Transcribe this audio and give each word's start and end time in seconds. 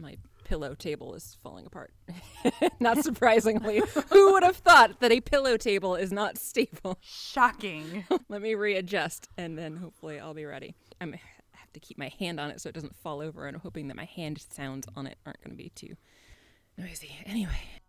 my 0.00 0.16
pillow 0.44 0.74
table 0.74 1.14
is 1.14 1.36
falling 1.42 1.66
apart. 1.66 1.92
not 2.80 3.04
surprisingly. 3.04 3.82
Who 4.10 4.32
would 4.32 4.42
have 4.42 4.56
thought 4.56 5.00
that 5.00 5.12
a 5.12 5.20
pillow 5.20 5.56
table 5.56 5.94
is 5.94 6.12
not 6.12 6.38
stable? 6.38 6.98
Shocking. 7.00 8.04
Let 8.28 8.42
me 8.42 8.54
readjust 8.54 9.28
and 9.38 9.56
then 9.56 9.76
hopefully 9.76 10.18
I'll 10.18 10.34
be 10.34 10.44
ready. 10.44 10.74
I'm, 11.00 11.14
I 11.14 11.56
have 11.58 11.72
to 11.72 11.80
keep 11.80 11.98
my 11.98 12.12
hand 12.18 12.40
on 12.40 12.50
it 12.50 12.60
so 12.60 12.68
it 12.68 12.74
doesn't 12.74 12.96
fall 12.96 13.20
over, 13.20 13.46
and 13.46 13.56
I'm 13.56 13.62
hoping 13.62 13.88
that 13.88 13.96
my 13.96 14.04
hand 14.04 14.44
sounds 14.50 14.86
on 14.96 15.06
it 15.06 15.18
aren't 15.24 15.42
going 15.42 15.56
to 15.56 15.62
be 15.62 15.70
too 15.70 15.94
noisy. 16.76 17.14
Anyway. 17.26 17.79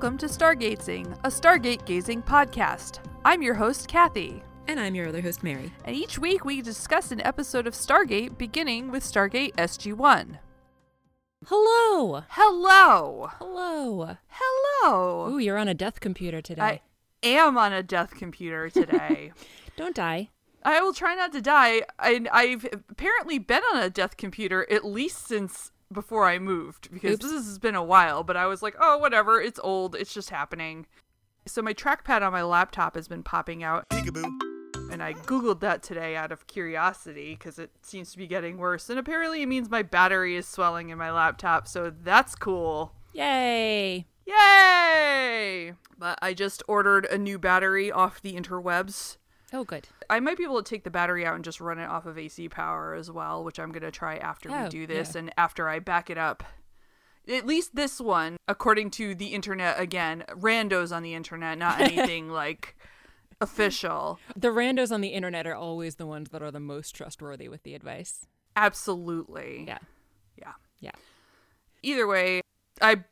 Welcome 0.00 0.16
to 0.16 0.28
Stargatesing, 0.28 1.12
a 1.24 1.28
Stargate 1.28 1.84
gazing 1.84 2.22
podcast. 2.22 3.00
I'm 3.22 3.42
your 3.42 3.52
host, 3.52 3.86
Kathy. 3.86 4.42
And 4.66 4.80
I'm 4.80 4.94
your 4.94 5.08
other 5.08 5.20
host, 5.20 5.42
Mary. 5.42 5.70
And 5.84 5.94
each 5.94 6.18
week 6.18 6.42
we 6.42 6.62
discuss 6.62 7.12
an 7.12 7.20
episode 7.20 7.66
of 7.66 7.74
Stargate 7.74 8.38
beginning 8.38 8.90
with 8.90 9.02
Stargate 9.02 9.54
SG1. 9.56 10.38
Hello. 11.44 12.22
Hello. 12.30 13.28
Hello. 13.38 14.16
Hello. 14.28 15.28
Ooh, 15.28 15.38
you're 15.38 15.58
on 15.58 15.68
a 15.68 15.74
death 15.74 16.00
computer 16.00 16.40
today. 16.40 16.62
I 16.62 16.80
am 17.22 17.58
on 17.58 17.74
a 17.74 17.82
death 17.82 18.14
computer 18.14 18.70
today. 18.70 19.32
Don't 19.76 19.94
die. 19.94 20.30
I 20.62 20.80
will 20.80 20.94
try 20.94 21.14
not 21.14 21.30
to 21.32 21.42
die. 21.42 21.82
I, 21.98 22.24
I've 22.32 22.66
apparently 22.88 23.38
been 23.38 23.62
on 23.74 23.82
a 23.82 23.90
death 23.90 24.16
computer 24.16 24.66
at 24.72 24.82
least 24.82 25.28
since 25.28 25.72
before 25.92 26.26
I 26.26 26.38
moved 26.38 26.92
because 26.92 27.14
Oops. 27.14 27.24
this 27.24 27.46
has 27.46 27.58
been 27.58 27.74
a 27.74 27.84
while, 27.84 28.22
but 28.22 28.36
I 28.36 28.46
was 28.46 28.62
like, 28.62 28.74
oh, 28.80 28.98
whatever. 28.98 29.40
It's 29.40 29.60
old. 29.62 29.94
It's 29.94 30.12
just 30.12 30.30
happening. 30.30 30.86
So 31.46 31.62
my 31.62 31.74
trackpad 31.74 32.22
on 32.22 32.32
my 32.32 32.42
laptop 32.42 32.94
has 32.94 33.08
been 33.08 33.22
popping 33.22 33.62
out. 33.62 33.86
And 34.90 35.02
I 35.02 35.14
Googled 35.14 35.60
that 35.60 35.82
today 35.82 36.16
out 36.16 36.32
of 36.32 36.46
curiosity 36.46 37.36
because 37.38 37.58
it 37.58 37.70
seems 37.82 38.10
to 38.12 38.18
be 38.18 38.26
getting 38.26 38.58
worse. 38.58 38.90
And 38.90 38.98
apparently 38.98 39.42
it 39.42 39.46
means 39.46 39.70
my 39.70 39.82
battery 39.82 40.36
is 40.36 40.46
swelling 40.46 40.90
in 40.90 40.98
my 40.98 41.12
laptop. 41.12 41.68
So 41.68 41.92
that's 42.02 42.34
cool. 42.34 42.92
Yay. 43.12 44.06
Yay! 44.26 45.72
But 45.98 46.18
I 46.22 46.34
just 46.34 46.62
ordered 46.68 47.06
a 47.06 47.18
new 47.18 47.38
battery 47.38 47.90
off 47.90 48.22
the 48.22 48.34
interwebs. 48.34 49.16
Oh, 49.52 49.64
good. 49.64 49.88
I 50.08 50.20
might 50.20 50.36
be 50.38 50.44
able 50.44 50.62
to 50.62 50.68
take 50.68 50.84
the 50.84 50.90
battery 50.90 51.26
out 51.26 51.34
and 51.34 51.44
just 51.44 51.60
run 51.60 51.78
it 51.78 51.88
off 51.88 52.06
of 52.06 52.16
AC 52.16 52.48
power 52.48 52.94
as 52.94 53.10
well, 53.10 53.42
which 53.42 53.58
I'm 53.58 53.72
going 53.72 53.82
to 53.82 53.90
try 53.90 54.16
after 54.16 54.48
we 54.48 54.54
Oh, 54.54 54.68
do 54.68 54.86
this 54.86 55.14
yeah. 55.14 55.20
and 55.20 55.32
after 55.36 55.68
I 55.68 55.78
back 55.80 56.08
it 56.10 56.18
up. 56.18 56.44
At 57.28 57.46
least 57.46 57.74
this 57.76 58.00
one, 58.00 58.36
according 58.48 58.90
to 58.92 59.14
the 59.14 59.28
internet, 59.28 59.78
again, 59.80 60.24
randos 60.30 60.94
on 60.94 61.02
the 61.02 61.14
internet, 61.14 61.58
not 61.58 61.80
anything 61.80 62.28
like 62.30 62.76
official. 63.40 64.18
The 64.36 64.48
randos 64.48 64.92
on 64.92 65.00
the 65.00 65.08
internet 65.08 65.46
are 65.46 65.54
always 65.54 65.96
the 65.96 66.06
ones 66.06 66.30
that 66.30 66.42
are 66.42 66.50
the 66.50 66.60
most 66.60 66.94
trustworthy 66.94 67.48
with 67.48 67.62
the 67.62 67.74
advice. 67.74 68.26
Absolutely. 68.56 69.64
Yeah. 69.66 69.78
Yeah. 70.36 70.52
Yeah. 70.80 70.92
Either 71.82 72.06
way, 72.06 72.40
I'm 72.80 73.04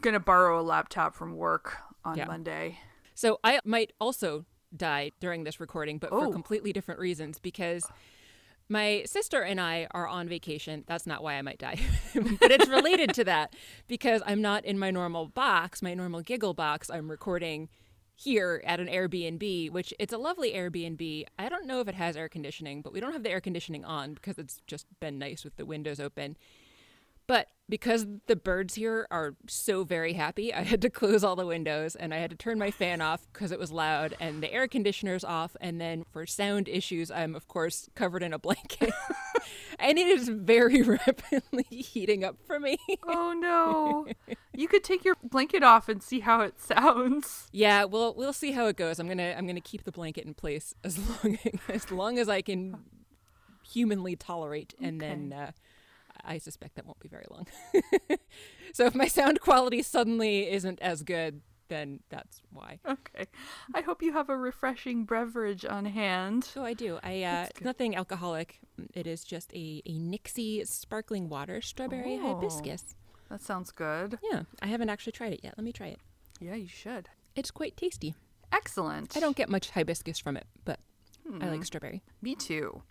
going 0.00 0.14
to 0.14 0.20
borrow 0.20 0.60
a 0.60 0.62
laptop 0.62 1.14
from 1.14 1.34
work 1.36 1.76
on 2.04 2.16
Yeah. 2.18 2.26
Monday. 2.26 2.78
So 3.14 3.38
I 3.44 3.60
might 3.64 3.92
also 4.00 4.44
die 4.76 5.12
during 5.20 5.44
this 5.44 5.60
recording, 5.60 5.98
but 5.98 6.10
for 6.10 6.26
Oh. 6.26 6.32
completely 6.32 6.72
different 6.72 7.00
reasons 7.00 7.38
because 7.38 7.86
my 8.68 9.02
sister 9.06 9.42
and 9.42 9.60
I 9.60 9.86
are 9.90 10.08
on 10.08 10.28
vacation. 10.28 10.84
That's 10.86 11.06
not 11.06 11.22
why 11.22 11.34
I 11.34 11.42
might 11.42 11.58
die, 11.58 11.78
but 12.40 12.50
it's 12.50 12.68
related 12.68 13.12
to 13.14 13.24
that 13.24 13.54
because 13.88 14.22
I'm 14.24 14.40
not 14.40 14.64
in 14.64 14.78
my 14.78 14.90
normal 14.90 15.26
box, 15.28 15.82
my 15.82 15.92
normal 15.94 16.22
giggle 16.22 16.54
box. 16.54 16.90
I'm 16.90 17.10
recording 17.10 17.68
here 18.16 18.62
at 18.64 18.78
an 18.80 18.86
Airbnb, 18.86 19.70
which 19.70 19.92
it's 19.98 20.12
a 20.12 20.18
lovely 20.18 20.52
Airbnb. 20.52 21.26
I 21.38 21.48
don't 21.48 21.66
know 21.66 21.80
if 21.80 21.88
it 21.88 21.94
has 21.96 22.16
air 22.16 22.28
conditioning, 22.28 22.80
but 22.80 22.92
we 22.92 23.00
don't 23.00 23.12
have 23.12 23.22
the 23.24 23.30
air 23.30 23.40
conditioning 23.40 23.84
on 23.84 24.14
because 24.14 24.38
it's 24.38 24.60
just 24.66 24.86
been 25.00 25.18
nice 25.18 25.44
with 25.44 25.56
the 25.56 25.66
windows 25.66 25.98
open. 26.00 26.36
But 27.26 27.48
because 27.68 28.06
the 28.26 28.36
birds 28.36 28.74
here 28.74 29.06
are 29.10 29.36
so 29.48 29.84
very 29.84 30.12
happy, 30.12 30.52
I 30.52 30.62
had 30.62 30.82
to 30.82 30.90
close 30.90 31.24
all 31.24 31.34
the 31.34 31.46
windows 31.46 31.96
and 31.96 32.12
I 32.12 32.18
had 32.18 32.30
to 32.30 32.36
turn 32.36 32.58
my 32.58 32.70
fan 32.70 33.00
off 33.00 33.26
because 33.32 33.52
it 33.52 33.58
was 33.58 33.72
loud 33.72 34.14
and 34.20 34.42
the 34.42 34.52
air 34.52 34.68
conditioner's 34.68 35.24
off. 35.24 35.56
And 35.60 35.80
then 35.80 36.04
for 36.12 36.26
sound 36.26 36.68
issues, 36.68 37.10
I'm 37.10 37.34
of 37.34 37.48
course 37.48 37.88
covered 37.94 38.22
in 38.22 38.34
a 38.34 38.38
blanket. 38.38 38.92
and 39.78 39.98
it 39.98 40.06
is 40.06 40.28
very 40.28 40.82
rapidly 40.82 41.64
heating 41.70 42.22
up 42.22 42.36
for 42.46 42.60
me. 42.60 42.76
Oh 43.02 43.32
no. 43.32 44.06
you 44.54 44.68
could 44.68 44.84
take 44.84 45.04
your 45.04 45.16
blanket 45.22 45.62
off 45.62 45.88
and 45.88 46.02
see 46.02 46.20
how 46.20 46.42
it 46.42 46.60
sounds. 46.60 47.48
yeah, 47.50 47.84
we'll 47.84 48.14
we'll 48.14 48.34
see 48.34 48.52
how 48.52 48.66
it 48.66 48.76
goes. 48.76 48.98
I'm 48.98 49.08
gonna 49.08 49.34
I'm 49.36 49.46
gonna 49.46 49.60
keep 49.62 49.84
the 49.84 49.92
blanket 49.92 50.26
in 50.26 50.34
place 50.34 50.74
as 50.84 50.98
long 50.98 51.38
as 51.70 51.90
long 51.90 52.18
as 52.18 52.28
I 52.28 52.42
can 52.42 52.76
humanly 53.62 54.16
tolerate, 54.16 54.74
and 54.80 55.00
then 55.00 55.32
uh, 55.32 55.52
I 56.24 56.38
suspect 56.38 56.76
that 56.76 56.86
won't 56.86 57.00
be 57.00 57.08
very 57.08 57.26
long. 57.30 57.46
so 58.72 58.86
if 58.86 58.94
my 58.94 59.06
sound 59.08 59.40
quality 59.40 59.82
suddenly 59.82 60.50
isn't 60.50 60.80
as 60.80 61.02
good, 61.02 61.42
then 61.68 62.00
that's 62.10 62.40
why. 62.52 62.78
Okay. 62.86 63.26
I 63.74 63.80
hope 63.80 64.02
you 64.02 64.12
have 64.12 64.28
a 64.28 64.36
refreshing 64.36 65.04
beverage 65.04 65.64
on 65.64 65.84
hand. 65.86 66.44
So 66.44 66.64
I 66.64 66.74
do. 66.74 66.98
I 67.02 67.22
uh, 67.22 67.46
it's 67.50 67.60
nothing 67.62 67.96
alcoholic. 67.96 68.60
It 68.94 69.06
is 69.06 69.24
just 69.24 69.52
a 69.54 69.82
a 69.86 69.98
Nixie 69.98 70.64
sparkling 70.64 71.28
water 71.28 71.60
strawberry 71.60 72.18
Oh. 72.22 72.34
hibiscus. 72.34 72.94
That 73.30 73.40
sounds 73.42 73.70
good. 73.70 74.18
Yeah, 74.30 74.42
I 74.62 74.66
haven't 74.66 74.90
actually 74.90 75.12
tried 75.12 75.32
it 75.32 75.40
yet. 75.42 75.54
Let 75.56 75.64
me 75.64 75.72
try 75.72 75.88
it. 75.88 75.98
Yeah, 76.40 76.54
you 76.54 76.68
should. 76.68 77.08
It's 77.34 77.50
quite 77.50 77.76
tasty. 77.76 78.14
Excellent. 78.52 79.16
I 79.16 79.20
don't 79.20 79.36
get 79.36 79.48
much 79.48 79.70
hibiscus 79.70 80.18
from 80.18 80.36
it, 80.36 80.46
but 80.64 80.78
I 81.40 81.48
like 81.48 81.64
strawberry. 81.64 82.02
Me 82.20 82.34
too. 82.34 82.82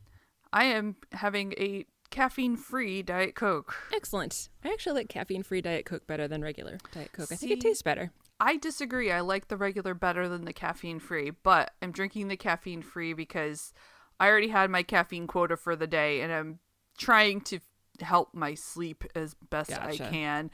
I 0.52 0.66
am 0.66 0.96
having 1.12 1.54
a 1.58 1.86
caffeine 2.14 2.56
free 2.56 3.02
Diet 3.02 3.34
Coke. 3.36 3.76
Excellent. 3.94 4.50
I 4.64 4.70
actually 4.70 4.94
like 4.94 5.10
caffeine 5.10 5.42
free 5.44 5.62
Diet 5.62 5.86
Coke 5.86 6.06
better 6.06 6.28
than 6.28 6.44
regular 6.44 6.78
Diet 6.92 7.12
Coke. 7.12 7.32
I 7.32 7.36
think 7.36 7.52
it 7.52 7.62
tastes 7.62 7.82
better. 7.82 8.12
I 8.40 8.58
disagree. 8.58 9.12
I 9.12 9.22
like 9.22 9.48
the 9.48 9.58
regular 9.58 9.94
better 9.94 10.30
than 10.30 10.46
the 10.46 10.54
caffeine 10.54 11.00
free, 11.00 11.32
but 11.32 11.72
I'm 11.82 11.92
drinking 11.92 12.28
the 12.28 12.38
caffeine 12.38 12.84
free 12.84 13.14
because 13.14 13.74
I 14.20 14.28
already 14.28 14.50
had 14.50 14.70
my 14.70 14.84
caffeine 14.84 15.28
quota 15.28 15.58
for 15.58 15.76
the 15.76 15.88
day 15.88 16.22
and 16.22 16.32
I'm 16.32 16.60
trying 16.98 17.42
to 17.42 17.60
help 18.00 18.34
my 18.34 18.54
sleep 18.54 19.04
as 19.16 19.36
best 19.50 19.72
Gotcha. 19.72 20.06
I 20.06 20.10
can. 20.10 20.52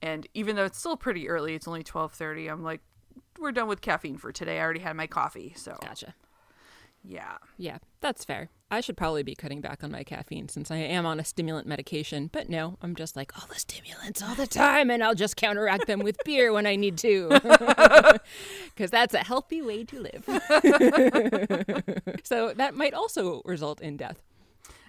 And 0.00 0.26
even 0.32 0.56
though 0.56 0.64
it's 0.64 0.78
still 0.78 0.96
pretty 0.96 1.28
early, 1.28 1.54
it's 1.54 1.68
only 1.68 1.84
12:30. 1.84 2.50
I'm 2.50 2.62
like 2.62 2.80
we're 3.38 3.52
done 3.52 3.68
with 3.68 3.82
caffeine 3.82 4.16
for 4.16 4.32
today. 4.32 4.58
I 4.58 4.62
already 4.62 4.80
had 4.80 4.96
my 4.96 5.06
coffee, 5.06 5.52
so 5.56 5.76
Gotcha. 5.82 6.14
Yeah. 7.04 7.38
Yeah, 7.56 7.78
that's 8.00 8.24
fair. 8.24 8.50
I 8.70 8.80
should 8.80 8.96
probably 8.96 9.22
be 9.22 9.34
cutting 9.34 9.60
back 9.60 9.84
on 9.84 9.90
my 9.90 10.02
caffeine 10.02 10.48
since 10.48 10.70
I 10.70 10.76
am 10.76 11.04
on 11.04 11.20
a 11.20 11.24
stimulant 11.24 11.66
medication. 11.66 12.30
But 12.32 12.48
no, 12.48 12.78
I'm 12.80 12.94
just 12.94 13.16
like 13.16 13.36
all 13.38 13.46
the 13.48 13.58
stimulants 13.58 14.22
all 14.22 14.34
the 14.34 14.46
time, 14.46 14.90
and 14.90 15.04
I'll 15.04 15.14
just 15.14 15.36
counteract 15.36 15.86
them 15.86 16.00
with 16.00 16.16
beer 16.24 16.52
when 16.52 16.66
I 16.66 16.76
need 16.76 16.98
to. 16.98 18.18
Because 18.74 18.90
that's 18.90 19.12
a 19.12 19.18
healthy 19.18 19.60
way 19.60 19.84
to 19.84 20.00
live. 20.00 20.24
so 22.24 22.54
that 22.54 22.74
might 22.74 22.94
also 22.94 23.42
result 23.44 23.82
in 23.82 23.98
death. 23.98 24.22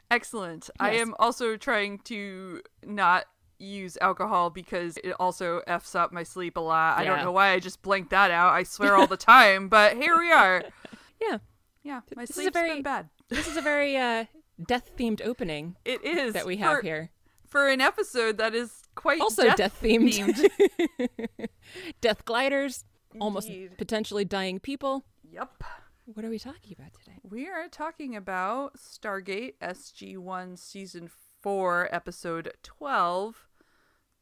Excellent. 0.10 0.70
I 0.80 0.92
am 0.92 1.14
also 1.20 1.58
trying 1.58 2.00
to 2.06 2.62
not 2.86 3.26
use 3.60 3.98
alcohol 4.02 4.50
because 4.50 4.98
it 4.98 5.14
also 5.20 5.62
f's 5.68 5.96
up 5.96 6.12
my 6.12 6.24
sleep 6.24 6.56
a 6.56 6.60
lot. 6.60 6.98
I 6.98 7.04
don't 7.04 7.24
know 7.24 7.32
why 7.32 7.50
I 7.50 7.60
just 7.60 7.82
blanked 7.82 8.12
that 8.12 8.32
out. 8.32 8.54
I 8.54 8.64
swear 8.64 8.96
all 8.96 9.08
the 9.08 9.18
time, 9.18 9.68
but 9.68 9.98
here 9.98 10.18
we 10.18 10.32
are. 10.32 10.64
Yeah, 11.22 11.38
Yeah, 11.84 12.02
my 12.16 12.26
This 12.26 12.38
is 12.38 12.46
a 12.48 12.52
very- 12.52 12.70
been 12.76 12.84
bad. 12.84 13.10
this 13.30 13.48
is 13.48 13.58
a 13.58 13.62
very 13.62 13.98
uh, 13.98 14.26
death 14.68 14.92
themed 14.98 15.22
opening 15.26 15.76
It 15.86 16.04
is 16.04 16.34
that 16.34 16.46
we 16.46 16.58
have 16.58 16.78
for, 16.78 16.82
here. 16.82 17.12
for 17.48 17.68
an 17.70 17.82
episode 17.82 18.38
that 18.38 18.54
is 18.56 18.84
quite 18.96 19.20
Also 19.22 19.54
death 19.56 19.80
themed. 19.82 20.14
death 22.02 22.26
gliders, 22.26 22.86
almost 23.20 23.50
potentially 23.78 24.26
dying 24.26 24.60
people. 24.60 25.06
yep. 25.30 25.64
What 26.06 26.26
are 26.26 26.30
we 26.30 26.38
talking 26.40 26.76
about 26.78 26.94
today? 26.94 27.18
We 27.24 27.48
are 27.48 27.70
talking 27.70 28.14
about 28.16 28.74
Stargate 28.78 29.54
SG1 29.62 30.60
Season 30.60 31.10
4, 31.42 31.88
Episode 31.96 32.52
12, 32.62 33.48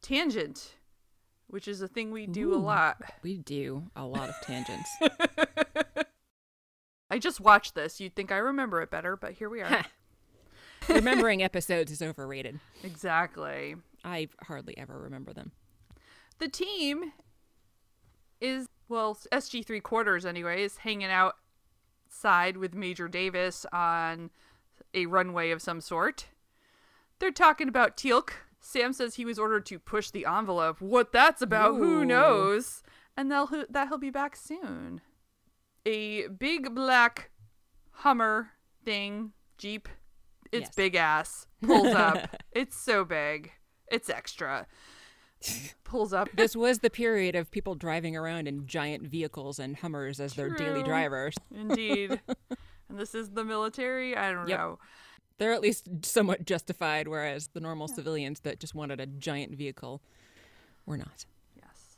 Tangent, 0.00 0.76
which 1.48 1.66
is 1.66 1.82
a 1.82 1.88
thing 1.88 2.12
we 2.12 2.28
do 2.28 2.54
a 2.54 2.56
lot. 2.56 2.98
We 3.24 3.36
do 3.38 3.90
a 3.96 4.04
lot 4.06 4.28
of 4.28 4.36
tangents. 4.42 4.88
I 7.12 7.18
just 7.18 7.40
watched 7.42 7.74
this. 7.74 8.00
You'd 8.00 8.16
think 8.16 8.32
I 8.32 8.38
remember 8.38 8.80
it 8.80 8.90
better, 8.90 9.16
but 9.16 9.32
here 9.34 9.50
we 9.50 9.60
are. 9.60 9.84
Remembering 10.88 11.42
episodes 11.42 11.92
is 11.92 12.00
overrated. 12.00 12.58
exactly. 12.82 13.76
I 14.02 14.30
hardly 14.44 14.78
ever 14.78 14.98
remember 14.98 15.34
them. 15.34 15.52
The 16.38 16.48
team 16.48 17.12
is, 18.40 18.66
well, 18.88 19.18
SG 19.30 19.62
three 19.64 19.78
quarters 19.80 20.24
anyway, 20.24 20.62
is 20.62 20.78
hanging 20.78 21.10
outside 21.10 22.56
with 22.56 22.74
Major 22.74 23.08
Davis 23.08 23.66
on 23.74 24.30
a 24.94 25.04
runway 25.04 25.50
of 25.50 25.60
some 25.60 25.82
sort. 25.82 26.28
They're 27.18 27.30
talking 27.30 27.68
about 27.68 27.98
Teal'c. 27.98 28.30
Sam 28.58 28.94
says 28.94 29.16
he 29.16 29.26
was 29.26 29.38
ordered 29.38 29.66
to 29.66 29.78
push 29.78 30.10
the 30.10 30.24
envelope. 30.24 30.80
What 30.80 31.12
that's 31.12 31.42
about, 31.42 31.74
who 31.74 32.06
knows? 32.06 32.82
And 33.18 33.30
they'll 33.30 33.50
that 33.68 33.88
he'll 33.88 33.98
be 33.98 34.08
back 34.08 34.34
soon. 34.34 35.02
A 35.86 36.28
big 36.28 36.74
black 36.74 37.30
Hummer 37.96 38.50
thing, 38.84 39.32
Jeep. 39.58 39.88
It's 40.50 40.68
Yes. 40.68 40.74
big 40.74 40.94
ass. 40.96 41.46
Pulls 41.62 41.94
up. 41.94 42.42
it's 42.52 42.76
so 42.76 43.04
big. 43.04 43.52
It's 43.90 44.10
extra. 44.10 44.66
Pulls 45.84 46.12
up. 46.12 46.28
This 46.34 46.54
was 46.56 46.78
the 46.80 46.90
period 46.90 47.34
of 47.34 47.50
people 47.50 47.74
driving 47.74 48.16
around 48.16 48.48
in 48.48 48.66
giant 48.66 49.06
vehicles 49.06 49.58
and 49.58 49.76
Hummers 49.76 50.20
as 50.20 50.34
their 50.34 50.50
daily 50.50 50.82
drivers. 50.82 51.34
Indeed. 51.54 52.20
and 52.88 52.98
this 52.98 53.14
is 53.14 53.30
the 53.30 53.44
military? 53.44 54.16
I 54.16 54.32
don't 54.32 54.48
Yep. 54.48 54.58
know. 54.58 54.78
They're 55.38 55.52
at 55.52 55.60
least 55.62 55.88
somewhat 56.04 56.44
justified, 56.44 57.08
whereas 57.08 57.48
the 57.48 57.60
normal 57.60 57.88
civilians 57.88 58.40
that 58.40 58.60
just 58.60 58.74
wanted 58.74 59.00
a 59.00 59.06
giant 59.06 59.54
vehicle 59.56 60.00
were 60.86 60.96
not. 60.96 61.24
Yes. 61.56 61.96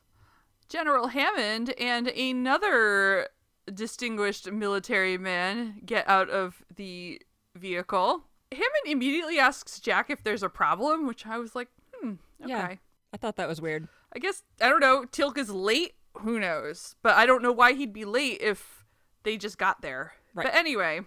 General 0.69 1.09
Hammond 1.09 1.71
and 1.79 2.09
another 2.09 3.29
distinguished 3.73 4.51
military 4.51 5.19
man 5.19 5.81
get 5.85 6.09
out 6.09 6.31
of 6.31 6.63
the 6.75 7.21
vehicle. 7.57 8.25
Hammond 8.53 8.87
immediately 8.87 9.39
asks 9.39 9.81
Jack 9.81 10.11
if 10.11 10.23
there's 10.23 10.43
a 10.43 10.49
problem, 10.49 11.07
which 11.07 11.27
I 11.27 11.39
was 11.39 11.55
like, 11.55 11.69
hmm, 11.95 12.15
okay. 12.43 12.51
Yeah. 12.51 12.75
I 13.13 13.17
thought 13.17 13.37
that 13.37 13.49
was 13.49 13.61
weird. 13.61 13.89
I 14.15 14.19
guess, 14.19 14.43
I 14.61 14.69
don't 14.69 14.81
know, 14.81 15.05
Teal'c 15.11 15.39
is 15.39 15.51
late? 15.51 15.95
Who 16.19 16.39
knows? 16.39 16.95
But 17.03 17.15
I 17.15 17.27
don't 17.27 17.43
know 17.43 17.53
why 17.53 17.73
he'd 17.73 17.93
be 17.93 18.05
late 18.05 18.41
if 18.41 18.85
they 19.25 19.37
just 19.37 19.59
got 19.59 19.83
there. 19.83 20.13
Right. 20.35 20.45
But 20.45 20.55
anyway, 20.55 21.01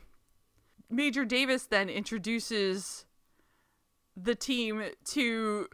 Major 0.89 1.25
Davis 1.25 1.65
then 1.65 1.89
introduces 1.89 3.05
the 4.15 4.35
team 4.35 4.83
to 5.05 5.67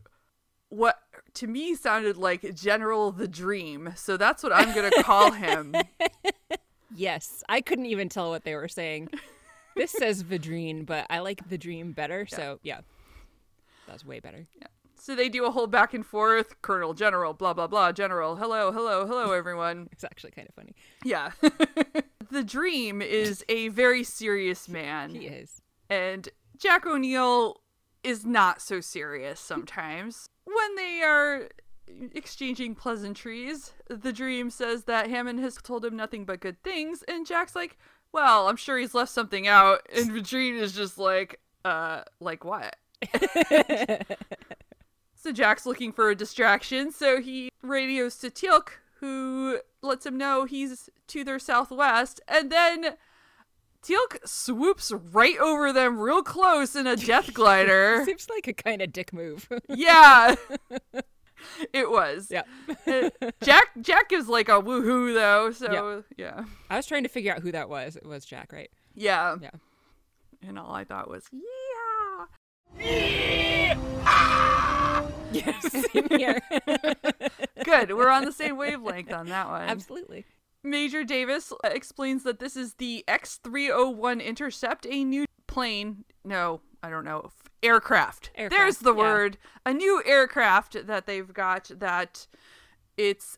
what 0.70 0.98
to 1.36 1.48
me 1.48 1.76
sounded 1.76 2.18
like 2.18 2.56
General 2.56 3.12
the 3.12 3.28
Dream. 3.28 3.94
So 3.96 4.18
that's 4.18 4.44
what 4.44 4.52
I'm 4.52 4.74
going 4.74 4.92
to 4.92 5.04
call 5.04 5.32
him. 5.32 5.76
Yes, 6.96 7.44
I 7.50 7.62
couldn't 7.62 7.88
even 7.88 8.10
tell 8.10 8.30
what 8.30 8.44
they 8.44 8.56
were 8.56 8.68
saying. 8.68 9.10
this 9.76 9.92
says 9.92 10.24
Vidrine, 10.24 10.86
but 10.86 11.06
I 11.10 11.20
like 11.20 11.50
the 11.50 11.58
dream 11.58 11.92
better, 11.92 12.26
so 12.26 12.60
yeah. 12.64 12.82
That's 13.88 14.06
way 14.06 14.20
better. 14.20 14.46
So 14.96 15.16
they 15.16 15.28
do 15.28 15.46
a 15.46 15.52
whole 15.52 15.68
back 15.68 15.94
and 15.94 16.06
forth, 16.06 16.62
Colonel, 16.62 16.94
General, 16.94 17.34
blah, 17.34 17.54
blah, 17.54 17.68
blah, 17.68 17.92
General, 17.92 18.38
hello, 18.38 18.72
hello, 18.72 19.06
hello, 19.06 19.32
everyone. 19.38 19.90
It's 19.92 20.06
actually 20.06 20.32
kind 20.32 20.48
of 20.48 20.56
funny. 20.56 20.76
Yeah. 21.04 21.32
the 22.32 22.44
Dream 22.44 23.02
is 23.02 23.44
a 23.50 23.68
very 23.68 24.06
serious 24.06 24.70
man. 24.70 25.10
He 25.10 25.28
is. 25.28 25.62
And 25.90 26.30
Jack 26.58 26.86
O'Neill 26.86 27.58
is 28.04 28.26
not 28.26 28.62
so 28.62 28.80
serious 28.80 29.42
sometimes. 29.42 30.30
When 30.46 30.76
they 30.76 31.02
are 31.04 31.50
exchanging 32.14 32.76
pleasantries, 32.76 33.74
the 33.90 34.14
dream 34.14 34.50
says 34.50 34.86
that 34.86 35.10
Hammond 35.10 35.40
has 35.40 35.56
told 35.56 35.86
him 35.86 35.96
nothing 35.96 36.26
but 36.26 36.40
good 36.40 36.62
things, 36.64 37.04
and 37.08 37.26
Jack's 37.26 37.56
like, 37.56 37.78
Well, 38.12 38.48
I'm 38.48 38.58
sure 38.58 38.78
he's 38.78 38.94
left 38.94 39.12
something 39.12 39.48
out, 39.48 39.82
and 39.96 40.12
the 40.16 40.22
dream 40.22 40.56
is 40.56 40.74
just 40.74 40.98
like, 40.98 41.40
uh, 41.66 42.04
like 42.20 42.44
what? 42.44 42.76
so 45.16 45.32
Jack's 45.32 45.66
looking 45.66 45.92
for 45.92 46.10
a 46.10 46.16
distraction, 46.16 46.92
so 46.92 47.22
he 47.22 47.52
radios 47.62 48.18
to 48.20 48.30
Teal'c, 48.30 48.70
who 49.00 49.60
lets 49.82 50.06
him 50.06 50.18
know 50.18 50.46
he's 50.46 50.90
to 51.08 51.24
their 51.24 51.40
southwest, 51.40 52.22
and 52.28 52.52
then 52.52 52.96
Teal'c 53.84 54.26
swoops 54.26 54.92
right 55.12 55.38
over 55.40 55.74
them 55.74 56.00
real 56.00 56.24
close 56.24 56.76
in 56.76 56.88
a 56.88 56.96
death 56.96 57.34
glider. 57.34 58.04
Seems 58.06 58.30
like 58.30 58.48
a 58.48 58.54
kind 58.54 58.82
of 58.82 58.94
dick 58.94 59.12
move. 59.12 59.50
yeah. 59.68 60.36
it 61.74 61.90
was. 61.90 62.32
yeah. 62.32 62.44
Jack 63.42 63.68
Jack 63.82 64.12
is 64.12 64.28
like 64.28 64.50
a 64.50 64.62
woohoo 64.62 65.14
though, 65.14 65.52
so 65.52 66.04
yeah. 66.18 66.44
I 66.70 66.78
was 66.78 66.86
trying 66.86 67.04
to 67.04 67.10
figure 67.10 67.34
out 67.34 67.42
who 67.42 67.52
that 67.52 67.70
was. 67.70 67.96
It 67.96 68.06
was 68.06 68.26
Jack, 68.26 68.52
right? 68.52 68.70
Yeah. 68.96 69.38
Yeah. 69.42 69.52
And 70.46 70.60
all 70.60 70.74
I 70.74 70.84
thought 70.84 71.10
was, 71.10 71.26
yeah. 71.32 71.40
Yes. 75.34 75.72
Same 75.92 76.08
here. 76.10 76.40
Good. 77.64 77.96
We're 77.96 78.10
on 78.10 78.26
the 78.26 78.32
same 78.32 78.56
wavelength 78.56 79.12
on 79.12 79.28
that 79.30 79.50
one. 79.50 79.64
Absolutely. 79.64 80.26
Major 80.64 81.04
Davis 81.04 81.52
uh, 81.52 81.70
explains 81.70 82.24
that 82.24 82.40
this 82.40 82.56
is 82.56 82.76
the 82.76 83.04
X301 83.08 84.24
Intercept, 84.24 84.86
a 84.90 85.04
new 85.04 85.26
plane. 85.48 86.06
No, 86.24 86.62
I 86.82 86.90
don't 86.90 87.04
know. 87.04 87.32
F- 87.64 87.70
Aircraft. 87.70 88.32
There's 88.36 88.78
the 88.80 88.94
yeah. 88.94 89.00
word. 89.00 89.38
A 89.66 89.74
new 89.74 90.02
aircraft 90.06 90.86
that 90.88 91.06
they've 91.06 91.34
got 91.34 91.72
that 91.78 92.28
it's 92.98 93.38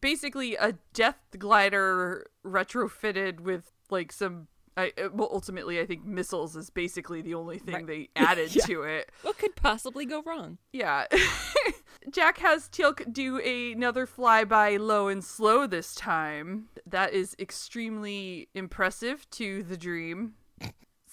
basically 0.00 0.56
a 0.56 0.74
death 0.94 1.18
glider 1.38 2.26
retrofitted 2.44 3.40
with 3.40 3.70
like 3.90 4.12
some. 4.12 4.48
I, 4.74 4.90
uh, 4.96 5.10
well, 5.12 5.28
ultimately, 5.30 5.80
I 5.80 5.84
think 5.86 6.06
missiles 6.06 6.56
is 6.56 6.70
basically 6.70 7.20
the 7.20 7.34
only 7.34 7.58
thing 7.58 7.74
Right. 7.74 7.86
they 7.86 8.08
added 8.16 8.54
Yeah. 8.56 8.64
to 8.64 8.82
it. 8.84 9.10
What 9.20 9.36
could 9.36 9.54
possibly 9.54 10.06
go 10.06 10.22
wrong? 10.22 10.56
Yeah. 10.72 11.06
Jack 12.10 12.38
has 12.38 12.68
Teal'c 12.70 13.12
do 13.12 13.38
another 13.38 14.06
flyby 14.06 14.78
low 14.80 15.08
and 15.08 15.22
slow 15.22 15.66
this 15.66 15.94
time. 15.94 16.68
That 16.86 17.12
is 17.12 17.36
extremely 17.38 18.48
impressive 18.54 19.28
to 19.32 19.62
the 19.62 19.76
dream. 19.76 20.34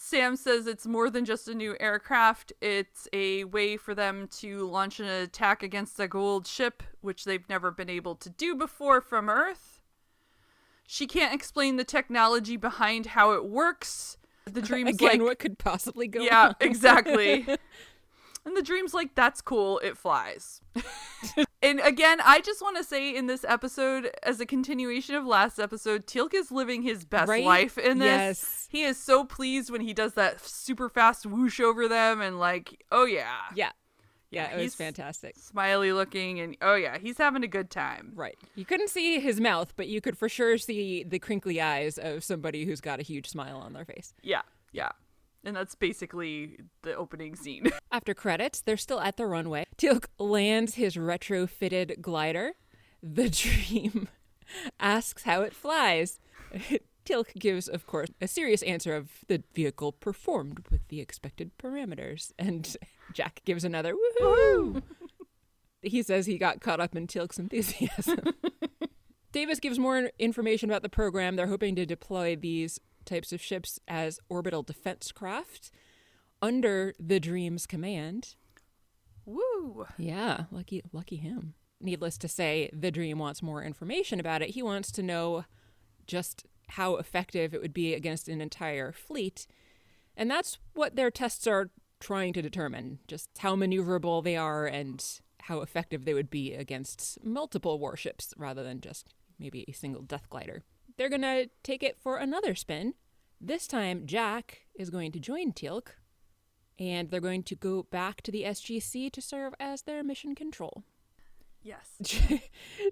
Sam 0.10 0.36
says 0.36 0.66
it's 0.66 0.88
more 0.88 1.12
than 1.12 1.24
just 1.24 1.48
a 1.48 1.54
new 1.54 1.78
aircraft. 1.80 2.52
It's 2.62 3.08
a 3.14 3.44
way 3.44 3.78
for 3.78 3.94
them 3.94 4.28
to 4.40 4.66
launch 4.66 5.00
an 5.00 5.06
attack 5.06 5.62
against 5.62 6.00
a 6.00 6.08
Goa'uld 6.08 6.48
ship, 6.48 6.82
which 7.02 7.26
they've 7.26 7.48
never 7.48 7.70
been 7.70 7.92
able 7.92 8.16
to 8.16 8.30
do 8.30 8.56
before 8.56 9.02
from 9.02 9.30
Earth. 9.30 9.84
She 10.88 11.06
can't 11.06 11.32
explain 11.32 11.76
the 11.76 11.84
technology 11.84 12.58
behind 12.58 13.06
how 13.06 13.34
it 13.34 13.46
works. 13.46 14.18
The 14.46 14.62
dream's 14.64 14.96
Again, 14.96 15.20
like, 15.20 15.22
what 15.22 15.38
could 15.38 15.60
possibly 15.60 16.08
go 16.08 16.24
yeah, 16.24 16.46
wrong? 16.46 16.56
exactly. 16.60 17.46
and 18.46 18.58
the 18.58 18.64
dream's 18.64 18.96
like, 18.96 19.14
that's 19.14 19.42
cool, 19.42 19.78
it 19.78 19.96
flies. 19.96 20.62
and 21.62 21.80
again, 21.82 22.20
I 22.24 22.40
just 22.42 22.62
want 22.62 22.78
to 22.78 22.84
say 22.84 23.16
in 23.16 23.28
this 23.28 23.44
episode, 23.48 24.10
as 24.24 24.40
a 24.40 24.46
continuation 24.46 25.16
of 25.16 25.26
last 25.26 25.60
episode, 25.60 26.06
Teal'c 26.08 26.34
is 26.34 26.52
living 26.52 26.82
his 26.84 27.06
best 27.06 27.28
Right? 27.30 27.44
life 27.44 27.78
in 27.78 28.00
this. 28.00 28.08
Yes. 28.08 28.68
He 28.72 28.84
is 28.84 28.98
so 28.98 29.24
pleased 29.26 29.70
when 29.70 29.82
he 29.82 29.94
does 29.94 30.14
that 30.14 30.40
super 30.46 30.90
fast 30.90 31.26
whoosh 31.26 31.60
over 31.60 31.88
them 31.88 32.22
and 32.22 32.40
like, 32.40 32.84
oh 32.92 33.06
yeah. 33.06 33.36
Yeah. 33.56 33.72
Yeah, 34.32 34.52
it 34.52 34.56
was 34.56 34.62
He's- 34.62 34.76
fantastic. 34.76 35.36
Smiley 35.40 35.92
looking 35.92 36.40
and 36.40 36.56
oh 36.62 36.76
yeah, 36.76 37.00
he's 37.00 37.18
having 37.18 37.44
a 37.44 37.48
good 37.48 37.72
time. 37.72 38.12
Right. 38.16 38.38
You 38.56 38.64
couldn't 38.64 38.90
see 38.90 39.20
his 39.20 39.42
mouth, 39.42 39.74
but 39.76 39.88
you 39.88 40.02
could 40.02 40.18
for 40.18 40.30
sure 40.30 40.58
see 40.60 41.04
the 41.04 41.18
crinkly 41.18 41.60
eyes 41.60 41.98
of 41.98 42.24
somebody 42.24 42.66
who's 42.66 42.80
got 42.80 43.00
a 43.00 43.02
huge 43.04 43.28
smile 43.28 43.58
on 43.58 43.74
their 43.74 43.86
face. 43.86 44.14
Yeah, 44.22 44.44
yeah. 44.72 44.90
And 45.44 45.56
that's 45.56 45.76
basically 45.76 46.58
the 46.82 46.96
opening 46.96 47.36
scene. 47.36 47.72
After 47.92 48.14
credits, 48.14 48.62
they're 48.62 48.78
still 48.78 49.00
at 49.00 49.18
the 49.18 49.26
runway. 49.26 49.66
Teal'c 49.78 50.06
lands 50.18 50.76
his 50.76 50.96
retrofitted 50.96 52.02
glider. 52.02 52.54
The 53.02 53.30
Dream 53.30 54.10
asks 54.80 55.24
how 55.24 55.42
it 55.42 55.54
flies. 55.54 56.20
Teal'c 57.06 57.34
gives, 57.40 57.68
of 57.68 57.88
course, 57.88 58.10
a 58.22 58.28
serious 58.28 58.62
answer 58.64 58.96
of 58.96 59.10
the 59.28 59.42
vehicle 59.56 59.94
performed 59.94 60.66
with 60.70 60.88
the 60.90 61.00
expected 61.00 61.52
parameters. 61.58 62.32
And 62.38 62.76
Jack 63.14 63.42
gives 63.46 63.64
another 63.64 63.94
woohoo. 63.94 64.84
he 65.82 66.04
says 66.04 66.26
he 66.26 66.38
got 66.38 66.60
caught 66.60 66.82
up 66.82 66.96
in 66.96 67.08
Teal'c's 67.08 67.40
enthusiasm. 67.40 68.20
Davis 69.32 69.60
gives 69.60 69.80
more 69.80 70.12
information 70.20 70.70
about 70.70 70.82
the 70.82 70.90
program. 70.90 71.36
They're 71.36 71.48
hoping 71.48 71.76
to 71.76 71.86
deploy 71.86 72.36
these 72.36 72.80
types 73.06 73.32
of 73.32 73.42
ships 73.42 73.80
as 73.88 74.20
orbital 74.30 74.64
defense 74.64 75.12
craft 75.12 75.72
under 76.42 76.94
the 77.00 77.20
Dream's 77.20 77.66
command. 77.66 78.36
Woo! 79.26 79.86
Yeah, 79.98 80.46
lucky 80.52 80.82
lucky 80.92 81.18
him. 81.18 81.54
Needless 81.82 82.18
to 82.20 82.28
say, 82.28 82.70
the 82.74 82.92
Dream 82.92 83.20
wants 83.20 83.42
more 83.42 83.64
information 83.64 84.20
about 84.20 84.42
it. 84.42 84.52
He 84.52 84.62
wants 84.64 84.92
to 84.94 85.04
know 85.04 85.46
just 86.08 86.46
how 86.70 86.98
effective 86.98 87.54
it 87.54 87.62
would 87.62 87.74
be 87.74 87.94
against 87.94 88.28
an 88.28 88.42
entire 88.42 88.92
fleet. 88.92 89.48
And 90.16 90.30
that's 90.30 90.58
what 90.74 90.96
their 90.96 91.12
tests 91.12 91.48
are 91.48 91.70
trying 92.00 92.34
to 92.34 92.42
determine, 92.42 93.00
just 93.08 93.30
how 93.38 93.56
maneuverable 93.56 94.24
they 94.24 94.36
are 94.36 94.66
and 94.66 95.04
how 95.44 95.62
effective 95.62 96.06
they 96.06 96.14
would 96.14 96.30
be 96.30 96.54
against 96.54 97.18
multiple 97.24 97.80
warships 97.80 98.34
rather 98.38 98.64
than 98.64 98.82
just 98.82 99.14
maybe 99.40 99.66
a 99.68 99.72
single 99.72 100.02
death 100.02 100.30
glider. 100.30 100.64
They're 101.00 101.08
going 101.08 101.22
to 101.22 101.50
take 101.64 101.82
it 101.82 101.98
for 101.98 102.18
another 102.18 102.56
spin. 102.56 102.94
This 103.40 103.68
time 103.68 104.06
Jack 104.06 104.64
is 104.76 104.90
going 104.90 105.14
to 105.14 105.20
join 105.20 105.54
Teal'c 105.54 105.92
and 106.78 107.10
they're 107.10 107.22
going 107.22 107.44
to 107.44 107.56
go 107.56 107.84
back 107.84 108.22
to 108.24 108.34
the 108.34 108.44
SGC 108.44 109.10
to 109.14 109.22
serve 109.22 109.54
as 109.62 109.84
their 109.84 110.04
mission 110.04 110.36
control. 110.36 110.84
Yes. 111.64 111.96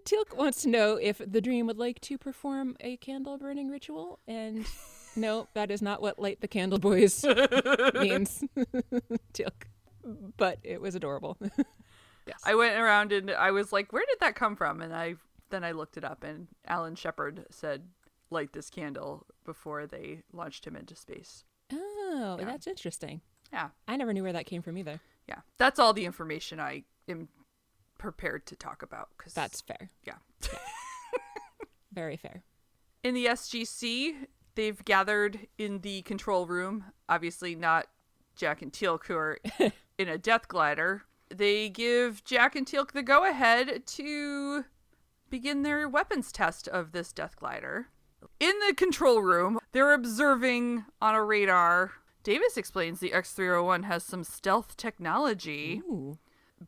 Teal'c 0.05 0.37
wants 0.37 0.61
to 0.61 0.69
know 0.69 0.95
if 0.95 1.17
the 1.17 1.41
dream 1.41 1.67
would 1.67 1.77
like 1.77 1.99
to 1.99 2.17
perform 2.17 2.77
a 2.79 2.95
candle 2.95 3.37
burning 3.37 3.67
ritual, 3.67 4.19
and 4.25 4.65
no, 5.17 5.49
that 5.53 5.69
is 5.69 5.81
not 5.81 6.01
what 6.01 6.17
Light 6.17 6.39
the 6.39 6.47
Candle 6.47 6.79
Boys 6.79 7.25
means. 7.99 8.41
Teal'c. 9.33 9.65
But 10.37 10.59
it 10.63 10.79
was 10.79 10.95
adorable. 10.95 11.37
yes. 12.25 12.39
I 12.45 12.55
went 12.55 12.79
around 12.79 13.11
and 13.11 13.31
I 13.31 13.51
was 13.51 13.73
like, 13.73 13.91
"Where 13.91 14.05
did 14.07 14.21
that 14.21 14.35
come 14.35 14.55
from?" 14.55 14.81
And 14.81 14.93
I 14.93 15.15
then 15.49 15.63
I 15.63 15.71
looked 15.71 15.97
it 15.97 16.03
up, 16.03 16.23
and 16.23 16.47
Alan 16.65 16.95
Shepard 16.95 17.45
said 17.49 17.83
light 18.29 18.53
this 18.53 18.69
candle 18.69 19.25
before 19.45 19.85
they 19.87 20.21
launched 20.33 20.65
him 20.65 20.75
into 20.75 20.95
space. 20.95 21.43
Oh, 21.71 22.37
Yeah. 22.39 22.45
that's 22.45 22.67
interesting. 22.67 23.21
Yeah. 23.53 23.69
I 23.87 23.95
never 23.95 24.13
knew 24.13 24.23
where 24.23 24.33
that 24.33 24.45
came 24.45 24.61
from 24.61 24.77
either. 24.77 24.99
Yeah. 25.27 25.41
That's 25.57 25.79
all 25.79 25.93
the 25.93 26.05
information 26.05 26.59
I 26.59 26.83
am 27.07 27.29
prepared 27.97 28.45
to 28.47 28.55
talk 28.55 28.81
about 28.81 29.09
cuz 29.17 29.33
That's 29.33 29.61
fair. 29.61 29.89
yeah. 30.03 30.17
Very 31.91 32.17
fair. 32.17 32.43
In 33.03 33.13
the 33.13 33.25
SGC, 33.27 34.27
they've 34.55 34.83
gathered 34.85 35.47
in 35.57 35.79
the 35.79 36.01
control 36.03 36.45
room, 36.45 36.85
obviously 37.09 37.55
not 37.55 37.87
Jack 38.35 38.61
and 38.61 38.71
Teal'c 38.71 39.05
who 39.05 39.15
are 39.17 39.39
in 39.97 40.07
a 40.09 40.17
death 40.17 40.47
glider. 40.47 41.03
They 41.33 41.69
give 41.69 42.23
Jack 42.23 42.55
and 42.55 42.67
Teal'c 42.67 42.91
the 42.91 43.03
go 43.03 43.23
ahead 43.27 43.85
to 43.87 44.65
begin 45.29 45.63
their 45.63 45.87
weapons 45.89 46.31
test 46.31 46.67
of 46.67 46.91
this 46.91 47.11
death 47.11 47.35
glider. 47.35 47.87
In 48.39 48.53
the 48.67 48.73
control 48.75 49.21
room, 49.21 49.59
they're 49.71 49.93
observing 49.93 50.85
on 51.01 51.15
a 51.15 51.23
radar. 51.23 51.93
Davis 52.23 52.57
explains 52.57 52.99
the 52.99 53.13
X 53.13 53.31
301 53.33 53.83
has 53.83 54.03
some 54.03 54.23
stealth 54.23 54.75
technology 54.77 55.81
Ooh. 55.89 56.17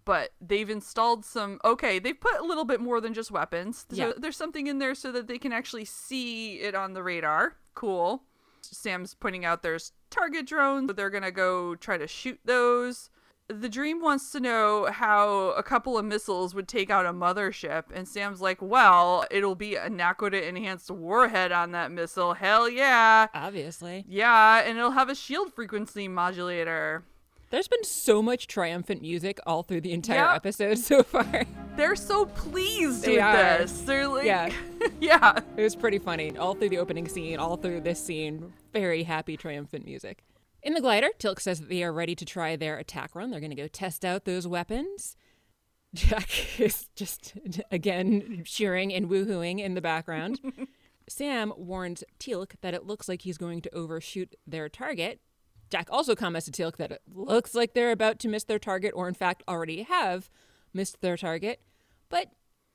but 0.06 0.29
they've 0.39 0.70
installed 0.70 1.25
some 1.25 1.60
okay 1.65 2.00
they've 2.00 2.20
put 2.20 2.39
a 2.39 2.44
little 2.46 2.63
bit 2.63 2.79
more 2.79 3.01
than 3.01 3.13
just 3.13 3.29
weapons 3.29 3.86
so 3.89 3.96
Yeah. 4.08 4.12
there's 4.15 4.38
something 4.38 4.68
in 4.68 4.79
there 4.79 4.96
so 4.96 5.12
that 5.12 5.27
they 5.27 5.38
can 5.38 5.51
actually 5.51 5.84
see 5.84 6.62
it 6.62 6.75
on 6.75 6.94
the 6.94 7.03
radar 7.03 7.58
cool 7.75 8.24
sam's 8.62 9.15
pointing 9.15 9.44
out 9.44 9.62
there's 9.62 9.91
target 10.10 10.46
drones 10.46 10.88
but 10.88 10.96
they're 10.96 11.10
gonna 11.10 11.29
go 11.32 11.75
try 11.75 11.98
to 11.98 12.08
shoot 12.08 12.39
those 12.46 13.10
the 13.50 13.68
dream 13.70 14.00
wants 14.01 14.32
to 14.32 14.39
know 14.39 14.86
how 14.91 15.50
a 15.58 15.63
couple 15.63 15.98
of 15.98 16.06
missiles 16.06 16.53
would 16.53 16.68
take 16.68 16.89
out 16.91 17.06
a 17.06 17.12
mothership 17.12 17.86
and 17.94 18.08
sam's 18.08 18.41
like 18.41 18.62
well 18.62 19.25
it'll 19.32 19.56
be 19.56 19.75
a 19.75 19.89
naquadah 19.89 20.48
enhanced 20.48 20.91
warhead 20.91 21.51
on 21.51 21.72
that 21.72 21.91
missile 21.91 22.36
hell 22.36 22.70
yeah 22.70 23.27
Obviously. 23.34 24.06
yeah 24.08 24.62
and 24.63 24.77
it'll 24.77 24.91
have 24.91 25.10
a 25.10 25.15
shield 25.15 25.51
frequency 25.53 26.08
modulator 26.08 27.03
There's 27.50 27.68
been 27.68 27.84
so 27.84 28.22
much 28.22 28.46
triumphant 28.46 29.01
music 29.01 29.39
all 29.48 29.63
through 29.63 29.82
the 29.82 29.94
entire 29.94 30.18
Yeah. 30.18 30.36
episode 30.36 30.77
so 30.89 31.01
far. 31.01 31.46
they're 31.75 31.96
so 31.96 32.27
pleased 32.27 33.03
They 33.06 33.13
with 33.13 33.22
are. 33.24 33.58
this. 33.58 33.82
They're 33.82 34.08
like, 34.08 34.25
Yeah. 34.25 34.51
yeah, 35.01 35.39
It 35.58 35.63
was 35.63 35.75
pretty 35.75 35.98
funny. 35.98 36.38
All 36.38 36.53
through 36.53 36.70
the 36.70 36.77
opening 36.77 37.08
scene, 37.08 37.39
all 37.39 37.58
through 37.58 37.82
this 37.82 38.00
scene, 38.03 38.53
very 38.74 39.01
happy, 39.03 39.36
triumphant 39.38 39.86
music. 39.86 40.24
In 40.62 40.74
the 40.74 40.82
glider, 40.82 41.10
Teal'c 41.18 41.39
says 41.39 41.60
that 41.60 41.70
they 41.70 41.84
are 41.84 41.94
ready 41.94 42.16
to 42.16 42.25
try 42.25 42.56
their 42.56 42.78
attack 42.78 43.16
run. 43.16 43.32
They're 43.32 43.39
going 43.39 43.50
to 43.50 43.56
go 43.56 43.68
test 43.68 44.04
out 44.04 44.25
those 44.25 44.48
weapons. 44.48 45.16
Jack 45.94 46.60
is 46.60 46.89
just, 46.96 47.34
again, 47.72 48.44
cheering 48.46 48.94
and 48.94 49.10
woohooing 49.10 49.60
in 49.60 49.74
the 49.74 49.82
background. 49.82 50.39
Sam 51.10 51.54
warns 51.58 52.04
Teal'c 52.20 52.54
that 52.62 52.74
it 52.74 52.86
looks 52.86 53.10
like 53.10 53.24
he's 53.24 53.38
going 53.38 53.62
to 53.62 53.75
overshoot 53.75 54.36
their 54.46 54.70
target. 54.70 55.22
Jack 55.70 55.88
also 55.92 56.13
comments 56.16 56.50
to 56.50 56.51
Teal'c 56.51 56.78
that 56.78 56.92
it 56.92 57.01
looks 57.12 57.56
like 57.56 57.74
they're 57.74 57.92
about 57.92 58.20
to 58.20 58.28
miss 58.28 58.44
their 58.44 58.60
target, 58.60 58.92
or 58.96 59.08
in 59.08 59.13
fact 59.13 59.44
already 59.48 59.84
have 59.84 60.30
missed 60.74 61.01
their 61.01 61.18
target. 61.18 61.62
But 62.10 62.32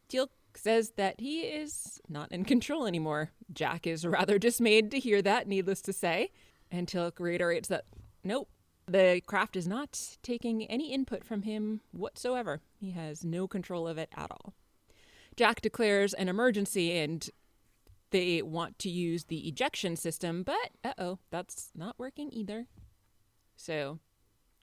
Teal'c 0.08 0.30
says 0.56 0.92
that 0.96 1.20
he 1.20 1.42
is 1.42 2.00
not 2.08 2.32
in 2.32 2.44
control 2.44 2.86
anymore. 2.86 3.30
Jack 3.52 3.86
is 3.86 4.06
rather 4.06 4.38
dismayed 4.38 4.90
to 4.90 4.98
hear 4.98 5.22
that, 5.22 5.46
needless 5.46 5.82
to 5.82 5.92
say. 5.92 6.30
And 6.74 6.88
Teal'c 6.88 7.20
reiterates 7.20 7.68
that, 7.68 7.84
nope, 8.24 8.48
the 8.86 9.22
craft 9.26 9.54
is 9.54 9.68
not 9.68 10.18
taking 10.24 10.64
any 10.64 10.92
input 10.92 11.24
from 11.24 11.42
him 11.42 11.82
whatsoever. 11.92 12.60
He 12.80 12.90
has 12.90 13.24
no 13.24 13.46
control 13.46 13.86
of 13.86 13.96
it 13.96 14.08
at 14.16 14.32
all. 14.32 14.54
Jack 15.36 15.60
declares 15.60 16.14
an 16.14 16.28
emergency 16.28 16.98
and 16.98 17.30
they 18.10 18.42
want 18.42 18.76
to 18.80 18.90
use 18.90 19.24
the 19.24 19.46
ejection 19.48 19.94
system, 19.94 20.42
but 20.42 20.70
uh 20.84 20.92
oh, 20.98 21.18
that's 21.30 21.70
not 21.76 21.96
working 21.96 22.30
either. 22.32 22.66
So, 23.56 24.00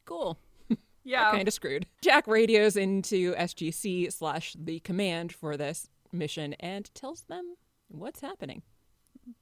cool. 0.06 0.38
yeah. 1.06 1.32
Kind 1.32 1.48
of 1.48 1.54
screwed. 1.54 1.86
Jack 2.02 2.28
radios 2.28 2.76
into 2.76 3.34
SGC 3.36 4.12
slash 4.12 4.54
the 4.60 4.82
command 4.82 5.32
for 5.32 5.56
this 5.56 5.88
mission 6.12 6.54
and 6.60 6.94
tells 6.94 7.22
them 7.24 7.56
what's 7.88 8.20
happening. 8.20 8.64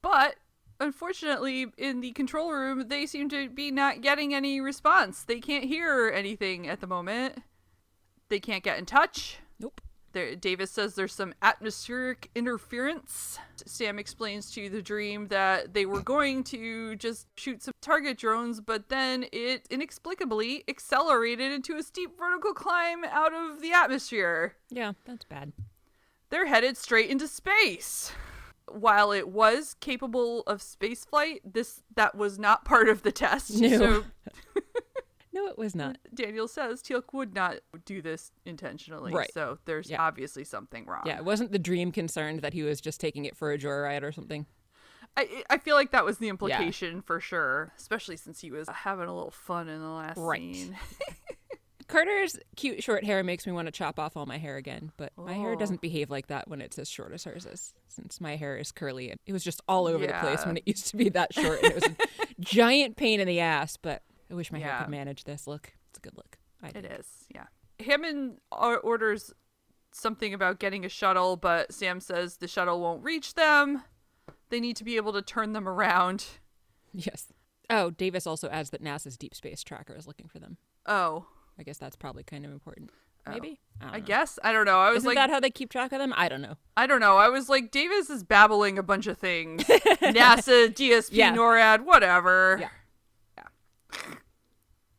But 0.02 0.36
unfortunately, 0.80 1.66
in 1.76 2.00
the 2.00 2.12
control 2.12 2.50
room, 2.50 2.88
they 2.88 3.06
seem 3.06 3.28
to 3.28 3.48
be 3.48 3.70
not 3.70 4.00
getting 4.00 4.34
any 4.34 4.60
response. 4.60 5.22
They 5.22 5.38
can't 5.38 5.64
hear 5.64 6.10
anything 6.12 6.66
at 6.66 6.80
the 6.80 6.86
moment. 6.86 7.38
They 8.28 8.40
can't 8.40 8.64
get 8.64 8.78
in 8.78 8.86
touch. 8.86 9.38
Nope. 9.58 9.80
There, 10.12 10.34
Davis 10.34 10.72
says 10.72 10.96
there's 10.96 11.12
some 11.12 11.34
atmospheric 11.40 12.30
interference. 12.34 13.38
Sam 13.64 13.96
explains 13.98 14.50
to 14.52 14.68
the 14.68 14.82
dream 14.82 15.28
that 15.28 15.72
they 15.72 15.86
were 15.86 16.00
going 16.00 16.42
to 16.44 16.96
just 16.96 17.28
shoot 17.36 17.62
some 17.62 17.74
target 17.80 18.18
drones, 18.18 18.60
but 18.60 18.88
then 18.88 19.26
it 19.30 19.66
inexplicably 19.70 20.64
accelerated 20.66 21.52
into 21.52 21.76
a 21.76 21.82
steep 21.84 22.18
vertical 22.18 22.52
climb 22.54 23.04
out 23.04 23.32
of 23.32 23.62
the 23.62 23.72
atmosphere. 23.72 24.56
Yeah, 24.68 24.94
that's 25.04 25.24
bad. 25.24 25.52
They're 26.30 26.46
headed 26.46 26.76
straight 26.76 27.10
into 27.10 27.28
space. 27.28 28.12
While 28.70 29.12
it 29.12 29.28
was 29.28 29.74
capable 29.80 30.42
of 30.42 30.62
space 30.62 31.04
flight, 31.04 31.40
this 31.44 31.82
that 31.96 32.14
was 32.14 32.38
not 32.38 32.64
part 32.66 32.88
of 32.88 33.02
the 33.02 33.12
test. 33.12 33.60
No. 33.60 33.78
So 33.78 34.04
No, 35.32 35.46
it 35.46 35.56
was 35.56 35.76
not. 35.76 35.96
Daniel 36.12 36.48
says 36.48 36.82
Teal'c 36.82 37.12
would 37.12 37.34
not 37.34 37.58
do 37.84 38.02
this 38.02 38.32
intentionally. 38.44 39.12
Right. 39.12 39.32
So 39.32 39.58
there's 39.64 39.88
Yeah. 39.88 40.02
obviously 40.02 40.42
something 40.42 40.86
wrong. 40.86 41.04
Yeah, 41.06 41.18
it 41.18 41.24
wasn't 41.24 41.52
the 41.52 41.58
dream 41.58 41.92
concerned 41.92 42.40
that 42.40 42.52
he 42.52 42.64
was 42.64 42.80
just 42.80 43.00
taking 43.00 43.26
it 43.26 43.36
for 43.36 43.52
a 43.52 43.58
joyride 43.58 44.02
or 44.02 44.10
something. 44.10 44.46
I 45.16 45.44
I 45.48 45.58
feel 45.58 45.76
like 45.76 45.92
that 45.92 46.04
was 46.04 46.18
the 46.18 46.28
implication 46.28 47.00
for 47.02 47.20
sure, 47.20 47.72
especially 47.78 48.16
since 48.16 48.40
he 48.40 48.50
was 48.50 48.68
having 48.68 49.08
a 49.08 49.14
little 49.14 49.30
fun 49.30 49.68
in 49.68 49.80
the 49.80 49.88
last 49.88 50.18
Right. 50.18 50.54
scene. 50.54 50.76
Carter's 51.90 52.38
cute 52.56 52.82
short 52.82 53.04
hair 53.04 53.22
makes 53.24 53.46
me 53.46 53.52
want 53.52 53.66
to 53.66 53.72
chop 53.72 53.98
off 53.98 54.16
all 54.16 54.26
my 54.26 54.38
hair 54.38 54.56
again, 54.56 54.92
but 54.96 55.12
my 55.16 55.32
hair 55.34 55.52
Oh. 55.52 55.56
doesn't 55.56 55.80
behave 55.80 56.08
like 56.10 56.28
that 56.28 56.48
when 56.48 56.60
it's 56.60 56.78
as 56.78 56.88
short 56.88 57.12
as 57.12 57.24
hers 57.24 57.46
is. 57.46 57.74
Since 57.88 58.20
my 58.20 58.36
hair 58.36 58.56
is 58.56 58.70
curly, 58.72 59.10
and 59.10 59.18
it 59.26 59.32
was 59.32 59.42
just 59.44 59.60
all 59.68 59.86
over 59.86 60.06
the 60.06 60.12
place 60.14 60.44
when 60.46 60.56
it 60.56 60.62
used 60.66 60.86
to 60.88 60.96
be 60.96 61.08
that 61.10 61.34
short. 61.34 61.62
And 61.62 61.72
it 61.72 61.74
was 61.74 61.84
a 61.84 61.96
giant 62.40 62.96
pain 62.96 63.20
in 63.20 63.26
the 63.26 63.40
ass, 63.40 63.76
but 63.76 64.02
I 64.30 64.34
wish 64.34 64.52
my 64.52 64.58
hair 64.60 64.78
could 64.80 64.90
manage 64.90 65.24
this 65.24 65.46
look. 65.46 65.72
It's 65.90 65.98
a 65.98 66.02
good 66.02 66.16
look. 66.16 66.38
I 66.62 66.68
It 66.68 66.84
is, 66.84 67.06
yeah. 67.34 67.46
Hammond 67.84 68.38
orders 68.52 69.32
something 69.92 70.32
about 70.34 70.58
getting 70.60 70.84
a 70.84 70.88
shuttle, 70.88 71.36
but 71.36 71.72
Sam 71.72 71.98
says 72.00 72.36
the 72.36 72.46
shuttle 72.46 72.80
won't 72.80 73.02
reach 73.02 73.34
them. 73.34 73.82
They 74.50 74.60
need 74.60 74.76
to 74.76 74.84
be 74.84 74.96
able 74.96 75.12
to 75.14 75.22
turn 75.22 75.52
them 75.52 75.68
around. 75.68 76.26
Yes. 76.92 77.26
Oh, 77.68 77.90
Davis 77.90 78.26
also 78.26 78.48
adds 78.50 78.70
that 78.70 78.82
NASA's 78.82 79.16
deep 79.16 79.34
space 79.34 79.62
tracker 79.62 79.94
is 79.96 80.06
looking 80.06 80.28
for 80.28 80.38
them. 80.38 80.56
Oh, 80.86 81.26
I 81.60 81.62
guess 81.62 81.76
that's 81.76 81.94
probably 81.94 82.22
kind 82.22 82.46
of 82.46 82.52
important. 82.52 82.90
Oh. 83.26 83.32
Maybe. 83.32 83.60
I, 83.82 83.96
I 83.96 84.00
guess 84.00 84.38
I 84.42 84.50
don't 84.50 84.64
know. 84.64 84.78
I 84.78 84.88
was 84.88 84.98
Isn't 84.98 85.08
like, 85.08 85.16
that 85.16 85.28
how 85.28 85.40
they 85.40 85.50
keep 85.50 85.70
track 85.70 85.92
of 85.92 85.98
them? 85.98 86.14
I 86.16 86.30
don't 86.30 86.40
know. 86.40 86.56
I 86.74 86.86
don't 86.86 87.00
know. 87.00 87.18
I 87.18 87.28
was 87.28 87.50
like, 87.50 87.70
Davis 87.70 88.08
is 88.08 88.24
babbling 88.24 88.78
a 88.78 88.82
bunch 88.82 89.06
of 89.06 89.18
things. 89.18 89.62
NASA, 89.64 90.72
DSP, 90.74 91.08
Yeah. 91.12 91.34
NORAD, 91.34 91.84
whatever. 91.84 92.56
Yeah. 92.62 92.68
Yeah. 93.36 94.14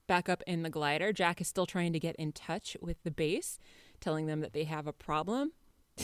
Back 0.06 0.30
up 0.30 0.44
in 0.46 0.62
the 0.62 0.70
glider, 0.70 1.12
Jack 1.12 1.42
is 1.42 1.48
still 1.48 1.66
trying 1.66 1.94
to 1.94 2.00
get 2.00 2.16
in 2.18 2.32
touch 2.32 2.78
with 2.80 3.02
the 3.04 3.12
base, 3.12 3.58
telling 4.00 4.28
them 4.28 4.42
that 4.42 4.54
they 4.54 4.66
have 4.66 4.86
a 4.86 4.94
problem. 4.94 5.54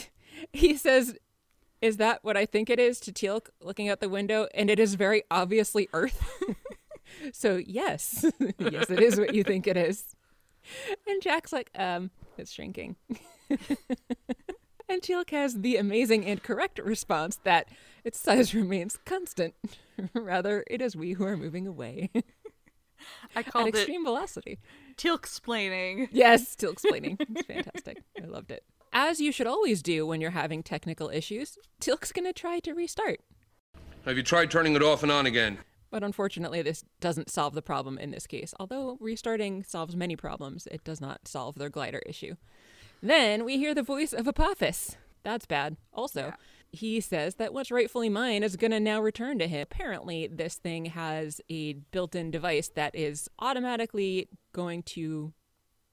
he 0.52 0.76
says, 0.76 1.16
Is 1.84 1.98
that 1.98 2.24
what 2.24 2.36
I 2.36 2.48
think 2.48 2.72
it 2.72 2.80
is? 2.80 3.00
to 3.02 3.12
Teal'c 3.12 3.50
looking 3.62 3.90
out 3.90 4.00
the 4.00 4.10
window, 4.10 4.48
and 4.56 4.72
it 4.72 4.80
is 4.80 4.96
very 4.96 5.22
obviously 5.30 5.88
Earth. 5.94 6.28
so, 7.32 7.58
yes, 7.58 8.26
yes, 8.58 8.90
it 8.90 9.02
is 9.02 9.20
what 9.20 9.36
you 9.36 9.44
think 9.44 9.68
it 9.68 9.78
is. 9.78 10.16
And 11.08 11.22
Jack's 11.22 11.54
like, 11.54 11.70
Um, 11.76 12.12
it's 12.38 12.52
shrinking. 12.52 12.96
and 13.50 15.02
Teal'c 15.02 15.30
has 15.32 15.62
the 15.62 15.78
amazing 15.78 16.26
and 16.26 16.42
correct 16.42 16.80
response 16.80 17.40
that 17.44 17.68
its 18.04 18.20
size 18.20 18.54
remains 18.54 18.98
constant. 19.06 19.56
Rather, 20.14 20.64
it 20.70 20.82
is 20.82 20.96
we 20.96 21.14
who 21.14 21.26
are 21.26 21.38
moving 21.38 21.68
away 21.68 22.10
I 23.36 23.40
at 23.40 23.52
called 23.52 23.68
it 23.68 23.76
extreme 23.76 24.04
velocity. 24.04 24.60
Teal 24.96 25.16
explaining. 25.16 26.10
Yes, 26.12 26.48
still 26.48 26.72
explaining. 26.72 27.18
It's 27.20 27.46
fantastic. 27.46 28.04
I 28.22 28.26
loved 28.26 28.52
it. 28.52 28.64
As 28.94 29.20
you 29.20 29.32
should 29.32 29.48
always 29.48 29.82
do 29.82 30.06
when 30.08 30.22
you're 30.22 30.32
having 30.32 30.64
technical 30.64 31.10
issues, 31.10 31.58
Teal'c's 31.80 32.12
going 32.12 32.26
to 32.26 32.34
try 32.34 32.60
to 32.60 32.74
restart. 32.74 33.20
Have 34.06 34.18
you 34.18 34.24
tried 34.24 34.50
turning 34.50 34.76
it 34.76 34.82
off 34.82 35.04
and 35.04 35.12
on 35.12 35.26
again? 35.26 35.60
But 35.90 36.04
unfortunately, 36.04 36.62
this 36.62 36.84
doesn't 37.00 37.30
solve 37.30 37.54
the 37.54 37.62
problem 37.62 37.98
in 37.98 38.12
this 38.12 38.28
case. 38.28 38.54
Although 38.60 38.98
restarting 39.00 39.64
solves 39.64 39.96
many 39.96 40.16
problems, 40.16 40.68
it 40.68 40.84
does 40.84 41.00
not 41.00 41.28
solve 41.28 41.56
their 41.56 41.70
glider 41.70 42.02
issue. 42.06 42.36
Then 43.02 43.46
we 43.46 43.58
hear 43.58 43.74
the 43.74 43.84
voice 43.84 44.14
of 44.14 44.28
Apophis. 44.28 44.98
That's 45.24 45.46
bad. 45.46 45.78
Also, 45.94 46.34
he 46.72 47.00
says 47.02 47.36
that 47.36 47.54
what's 47.54 47.72
rightfully 47.72 48.10
mine 48.10 48.44
is 48.44 48.56
going 48.56 48.72
to 48.72 48.80
now 48.80 49.02
return 49.02 49.40
to 49.40 49.48
him. 49.48 49.62
Apparently, 49.62 50.28
this 50.28 50.56
thing 50.56 50.86
has 50.86 51.42
a 51.50 51.74
built 51.74 52.16
in 52.16 52.32
device 52.32 52.70
that 52.76 52.96
is 52.96 53.30
automatically 53.40 54.30
going 54.54 54.84
to 54.84 55.34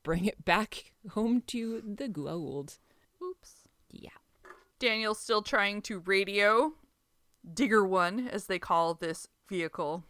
bring 0.03 0.25
it 0.25 0.45
back 0.45 0.93
home 1.11 1.43
to 1.49 1.83
the 1.85 2.09
Goa'uld. 2.09 2.79
Oops. 3.23 3.55
Yeah. 3.91 4.11
Daniel's 4.79 5.21
still 5.21 5.43
trying 5.43 5.83
to 5.83 6.01
radio 6.01 6.73
Digger 7.53 7.85
One, 7.85 8.29
as 8.29 8.47
they 8.47 8.59
call 8.59 8.95
this 8.95 9.29
vehicle. 9.49 10.05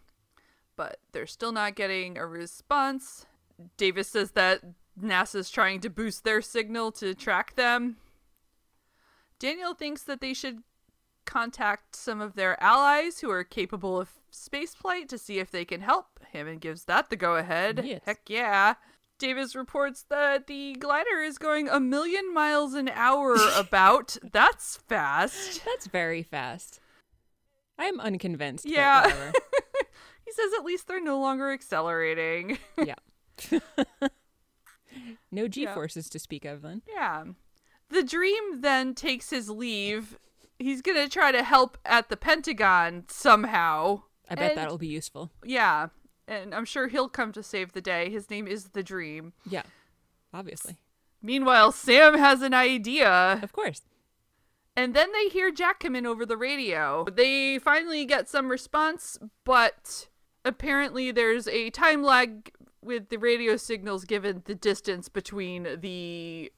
But 0.77 0.99
they're 1.13 1.27
still 1.27 1.53
not 1.53 1.77
getting 1.77 2.19
a 2.19 2.27
response. 2.27 3.27
Davis 3.77 4.09
says 4.09 4.33
that 4.33 4.61
NASA's 5.01 5.51
trying 5.51 5.81
to 5.81 5.91
boost 5.91 6.25
their 6.25 6.43
signal 6.43 6.91
to 6.93 7.15
track 7.15 7.55
them. 7.55 7.97
Daniel 9.39 9.75
thinks 9.75 10.03
that 10.03 10.21
they 10.21 10.35
should 10.35 10.59
contact 11.27 11.97
some 11.97 12.21
of 12.21 12.35
their 12.35 12.61
allies 12.63 13.21
who 13.21 13.31
are 13.31 13.45
capable 13.45 14.01
of 14.01 14.11
spaceflight 14.33 15.09
to 15.09 15.19
see 15.19 15.39
if 15.39 15.51
they 15.51 15.65
can 15.65 15.81
help. 15.81 16.21
him 16.33 16.47
and 16.49 16.61
gives 16.61 16.85
that 16.85 17.11
the 17.11 17.17
go 17.17 17.37
ahead. 17.37 17.83
Yes. 17.85 18.01
Heck 18.05 18.29
yeah. 18.29 18.75
Davis 19.19 19.55
reports 19.55 20.05
that 20.11 20.49
the 20.49 20.75
glider 20.75 21.21
is 21.23 21.39
going 21.39 21.69
a 21.69 21.79
million 21.79 22.35
miles 22.35 22.75
an 22.75 22.89
hour 22.89 23.37
about. 23.57 24.17
That's 24.33 24.77
fast. 24.89 25.65
That's 25.65 25.87
very 25.87 26.23
fast. 26.25 26.81
I'm 27.79 28.01
unconvinced. 28.01 28.67
Yeah. 28.67 29.09
he 30.25 30.33
says 30.33 30.51
at 30.59 30.65
least 30.65 30.87
they're 30.87 31.03
no 31.03 31.19
longer 31.21 31.51
accelerating. 31.53 32.59
yeah. 32.79 32.95
no 35.31 35.49
G 35.49 35.67
forces 35.67 36.09
to 36.11 36.19
speak 36.19 36.45
of 36.45 36.63
then. 36.63 36.83
yeah. 36.89 37.25
The 37.91 38.03
dream 38.03 38.61
then 38.61 38.95
takes 38.95 39.31
his 39.31 39.51
leave. 39.51 40.19
He's 40.59 40.83
going 40.83 40.97
to 40.97 41.09
try 41.09 41.33
to 41.33 41.43
help 41.43 41.77
at 41.85 42.09
the 42.09 42.17
Pentagon 42.17 43.05
somehow. 43.09 44.03
I 44.31 44.35
bet 44.37 44.53
And- 44.53 44.59
that'll 44.59 44.79
be 44.79 44.87
useful. 44.87 45.31
Yeah. 45.45 45.89
And 46.27 46.55
I'm 46.55 46.65
sure 46.65 46.89
he'll 46.89 47.11
come 47.11 47.33
to 47.33 47.43
save 47.43 47.73
the 47.73 47.83
day. 47.83 48.09
His 48.09 48.31
name 48.31 48.47
is 48.49 48.71
the 48.71 48.83
Dream. 48.83 49.35
Yeah. 49.49 49.63
Obviously. 50.33 50.79
Meanwhile, 51.21 51.73
Sam 51.73 52.17
has 52.19 52.41
an 52.41 52.55
idea. 52.55 53.39
Of 53.43 53.53
course. 53.53 53.83
And 54.77 54.95
then 54.95 55.13
they 55.13 55.29
hear 55.29 55.51
Jack 55.53 55.81
come 55.81 55.95
in 55.95 56.07
over 56.07 56.27
the 56.27 56.37
radio. 56.37 57.05
They 57.13 57.59
finally 57.59 58.05
get 58.05 58.29
some 58.29 58.49
response, 58.51 59.19
but 59.45 60.09
apparently 60.45 61.11
there's 61.11 61.47
a 61.47 61.71
time 61.71 62.03
lag 62.03 62.51
with 62.83 63.09
the 63.09 63.17
radio 63.17 63.57
signals 63.57 64.05
given 64.05 64.43
the 64.47 64.55
distance 64.55 65.09
between 65.09 65.81
the 65.81 66.53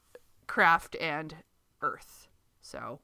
craft 0.46 0.96
and 1.00 1.36
Earth. 1.82 2.28
So 2.60 3.00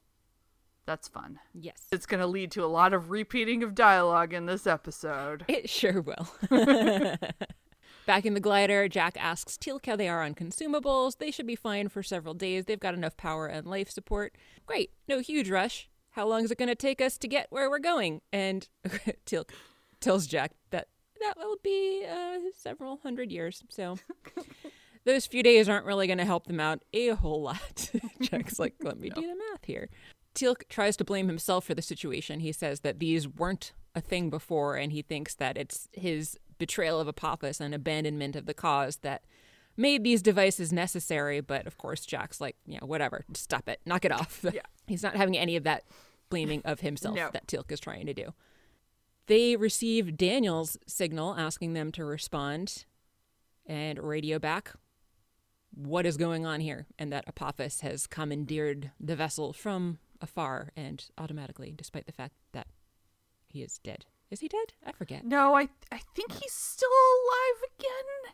that's 0.85 1.07
fun. 1.07 1.39
Yes. 1.53 1.87
It's 1.91 2.05
going 2.05 2.19
to 2.19 2.27
lead 2.27 2.51
to 2.51 2.65
a 2.65 2.67
lot 2.67 2.93
of 2.93 3.09
repeating 3.11 3.63
of 3.63 3.75
dialogue 3.75 4.33
in 4.33 4.45
this 4.45 4.67
episode. 4.67 5.45
It 5.47 5.69
sure 5.69 6.01
will. 6.01 6.27
Back 8.05 8.25
in 8.25 8.33
the 8.33 8.39
glider, 8.39 8.87
Jack 8.89 9.15
asks 9.17 9.57
Teal'c 9.57 9.85
how 9.85 9.95
they 9.95 10.09
are 10.09 10.21
on 10.21 10.35
consumables. 10.35 11.17
They 11.17 11.31
should 11.31 11.47
be 11.47 11.55
fine 11.55 11.87
for 11.87 12.03
several 12.03 12.33
days. 12.33 12.65
They've 12.65 12.79
got 12.79 12.93
enough 12.93 13.15
power 13.15 13.47
and 13.47 13.65
life 13.65 13.89
support. 13.89 14.35
Great. 14.65 14.91
No 15.07 15.19
huge 15.19 15.49
rush. 15.49 15.89
How 16.11 16.27
long 16.27 16.43
is 16.43 16.51
it 16.51 16.57
going 16.57 16.69
to 16.69 16.75
take 16.75 17.01
us 17.01 17.17
to 17.17 17.27
get 17.27 17.47
where 17.49 17.69
we're 17.69 17.79
going? 17.79 18.21
And 18.31 18.67
Teal'c 19.25 19.49
tells 20.01 20.27
Jack 20.27 20.51
that 20.71 20.89
that 21.21 21.37
will 21.37 21.57
be 21.63 22.05
uh, 22.09 22.39
several 22.55 22.97
hundred 22.97 23.31
years. 23.31 23.63
So 23.69 23.97
those 25.05 25.25
few 25.25 25.41
days 25.41 25.69
aren't 25.69 25.85
really 25.85 26.07
going 26.07 26.19
to 26.19 26.25
help 26.25 26.47
them 26.47 26.59
out 26.59 26.83
a 26.93 27.09
whole 27.09 27.41
lot. 27.41 27.89
Jack's 28.21 28.59
like, 28.59 28.75
let 28.81 28.99
me 28.99 29.09
do 29.09 29.21
the 29.21 29.35
math 29.35 29.63
here. 29.63 29.89
Teal'c 30.35 30.67
tries 30.67 30.97
to 30.97 31.05
blame 31.05 31.27
himself 31.27 31.65
for 31.65 31.73
the 31.73 31.81
situation. 31.81 32.41
He 32.41 32.51
says 32.51 32.81
that 32.81 32.99
these 32.99 33.27
weren't 33.27 33.71
a 33.95 34.01
thing 34.01 34.29
before, 34.29 34.75
and 34.75 34.91
he 34.91 35.01
thinks 35.01 35.35
that 35.35 35.57
it's 35.57 35.87
his 35.93 36.37
betrayal 36.57 36.99
of 36.99 37.07
Apophis 37.07 37.59
and 37.59 37.73
abandonment 37.73 38.35
of 38.35 38.45
the 38.45 38.53
cause 38.53 38.97
that 38.97 39.23
made 39.75 40.03
these 40.03 40.21
devices 40.21 40.71
necessary. 40.71 41.41
But 41.41 41.65
of 41.67 41.77
course, 41.77 42.05
Jack's 42.05 42.39
like, 42.41 42.55
you 42.65 42.77
know, 42.79 42.87
whatever, 42.87 43.25
stop 43.33 43.67
it, 43.69 43.79
knock 43.85 44.05
it 44.05 44.11
off. 44.11 44.41
Yeah. 44.43 44.61
He's 44.87 45.03
not 45.03 45.15
having 45.15 45.37
any 45.37 45.55
of 45.55 45.63
that 45.63 45.83
blaming 46.29 46.61
of 46.65 46.81
himself 46.81 47.15
No. 47.15 47.29
that 47.31 47.47
Teal'c 47.47 47.71
is 47.71 47.79
trying 47.79 48.05
to 48.07 48.13
do. 48.13 48.33
They 49.27 49.55
receive 49.55 50.17
Daniel's 50.17 50.77
signal 50.87 51.35
asking 51.37 51.73
them 51.73 51.91
to 51.93 52.03
respond 52.03 52.85
and 53.65 53.97
radio 53.99 54.39
back 54.39 54.73
what 55.73 56.05
is 56.05 56.17
going 56.17 56.45
on 56.45 56.59
here 56.59 56.85
and 56.99 57.11
that 57.11 57.23
Apophis 57.27 57.81
has 57.81 58.05
commandeered 58.05 58.91
the 58.99 59.15
vessel 59.15 59.53
from 59.53 59.97
afar 60.21 60.71
and 60.75 61.05
automatically, 61.17 61.73
despite 61.75 62.05
the 62.05 62.11
fact 62.11 62.35
that 62.51 62.67
he 63.47 63.61
is 63.63 63.77
dead. 63.79 64.05
Is 64.33 64.39
he 64.39 64.47
dead? 64.47 64.73
I 64.83 64.91
forget. 64.93 65.23
No, 65.23 65.53
I 65.55 65.69
I 65.91 65.99
think 66.15 66.31
he's 66.31 66.51
still 66.53 66.89
alive 66.89 67.69
again. 67.77 68.33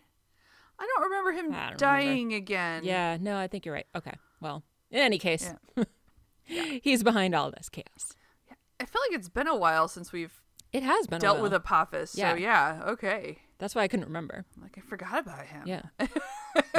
I 0.79 0.87
don't 0.87 1.03
remember 1.03 1.31
him 1.33 1.51
don't 1.51 1.77
dying 1.77 2.33
again. 2.33 2.85
Yeah, 2.85 3.17
no, 3.19 3.37
I 3.37 3.47
think 3.47 3.65
you're 3.65 3.75
right. 3.75 3.85
Okay. 3.93 4.13
Well, 4.39 4.63
in 4.89 4.99
any 5.01 5.17
case, 5.19 5.53
Yeah. 6.47 6.79
he's 6.81 7.03
behind 7.03 7.35
all 7.35 7.51
this 7.51 7.67
chaos. 7.67 8.13
Yeah. 8.47 8.53
I 8.79 8.85
feel 8.85 9.01
like 9.09 9.19
it's 9.19 9.27
been 9.27 9.49
a 9.49 9.57
while 9.57 9.89
since 9.89 10.13
we've 10.13 10.41
It 10.71 10.83
has 10.83 11.05
been 11.05 11.17
a 11.17 11.19
dealt 11.19 11.41
with 11.41 11.53
Apophis. 11.53 12.15
Yeah. 12.15 12.31
So 12.31 12.37
yeah, 12.37 12.81
okay. 12.87 13.39
That's 13.57 13.75
why 13.75 13.81
I 13.81 13.89
couldn't 13.89 14.05
remember. 14.05 14.45
Like 14.61 14.77
I 14.77 14.81
forgot 14.81 15.19
about 15.19 15.45
him. 15.47 15.63
Yeah. 15.65 15.81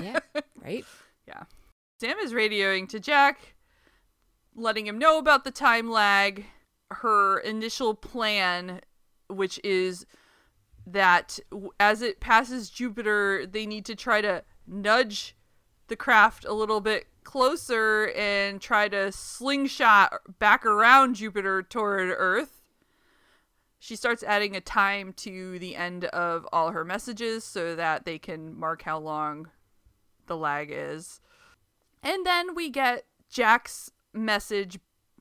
yeah. 0.03 0.21
Right? 0.65 0.87
Yeah. 1.29 1.43
Sam 2.01 2.17
is 2.21 2.33
radioing 2.33 2.89
to 2.89 2.99
Jack, 2.99 3.55
letting 4.55 4.87
him 4.87 4.99
know 4.99 5.19
about 5.19 5.45
the 5.45 5.51
time 5.51 5.91
lag, 5.91 6.47
her 6.91 7.39
initial 7.41 7.95
plan, 7.95 8.81
which 9.31 9.61
is 9.65 10.07
that 10.87 11.39
as 11.79 12.03
it 12.03 12.21
passes 12.21 12.71
Jupiter, 12.71 13.47
they 13.47 13.67
need 13.67 13.85
to 13.87 13.95
try 13.95 14.21
to 14.21 14.43
nudge 14.67 15.37
the 15.89 15.97
craft 15.97 16.45
a 16.45 16.53
little 16.53 16.81
bit 16.81 17.07
closer 17.25 18.11
and 18.17 18.61
try 18.61 18.89
to 18.89 19.13
slingshot 19.13 20.13
back 20.39 20.65
around 20.65 21.17
Jupiter 21.17 21.63
toward 21.63 22.15
Earth. 22.17 22.63
She 23.79 23.97
starts 23.97 24.23
adding 24.23 24.55
a 24.55 24.61
time 24.61 25.13
to 25.15 25.59
the 25.59 25.75
end 25.75 26.05
of 26.07 26.47
all 26.53 26.71
her 26.71 26.85
messages 26.85 27.45
so 27.45 27.75
that 27.75 28.05
they 28.05 28.19
can 28.19 28.59
mark 28.59 28.83
how 28.83 28.99
long 28.99 29.49
the 30.27 30.37
lag 30.37 30.71
is. 30.71 31.21
And 32.03 32.25
then 32.25 32.55
we 32.55 32.71
get 32.71 33.05
Jack's 33.31 33.91
message 34.13 34.79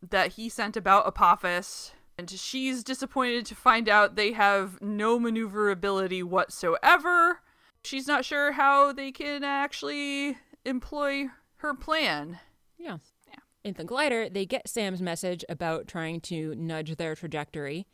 that 0.08 0.34
he 0.34 0.50
sent 0.50 0.76
about 0.78 1.08
Apophis. 1.08 1.92
And 2.20 2.30
she's 2.30 2.84
disappointed 2.84 3.46
to 3.46 3.56
find 3.56 3.88
out 3.88 4.18
they 4.18 4.34
have 4.34 4.82
no 4.82 5.18
maneuverability 5.18 6.22
whatsoever. 6.22 7.40
She's 7.82 8.08
not 8.08 8.26
sure 8.26 8.52
how 8.52 8.92
they 8.92 9.14
can 9.14 9.46
actually 9.46 10.36
employ 10.66 11.28
her 11.60 11.74
plan. 11.74 12.40
Yeah. 12.78 12.98
yeah. 13.26 13.40
In 13.64 13.76
the 13.76 13.86
glider, 13.86 14.28
they 14.28 14.46
get 14.46 14.68
Sam's 14.68 15.02
message 15.02 15.46
about 15.48 15.88
trying 15.88 16.20
to 16.24 16.54
nudge 16.56 16.98
their 16.98 17.16
trajectory. 17.16 17.88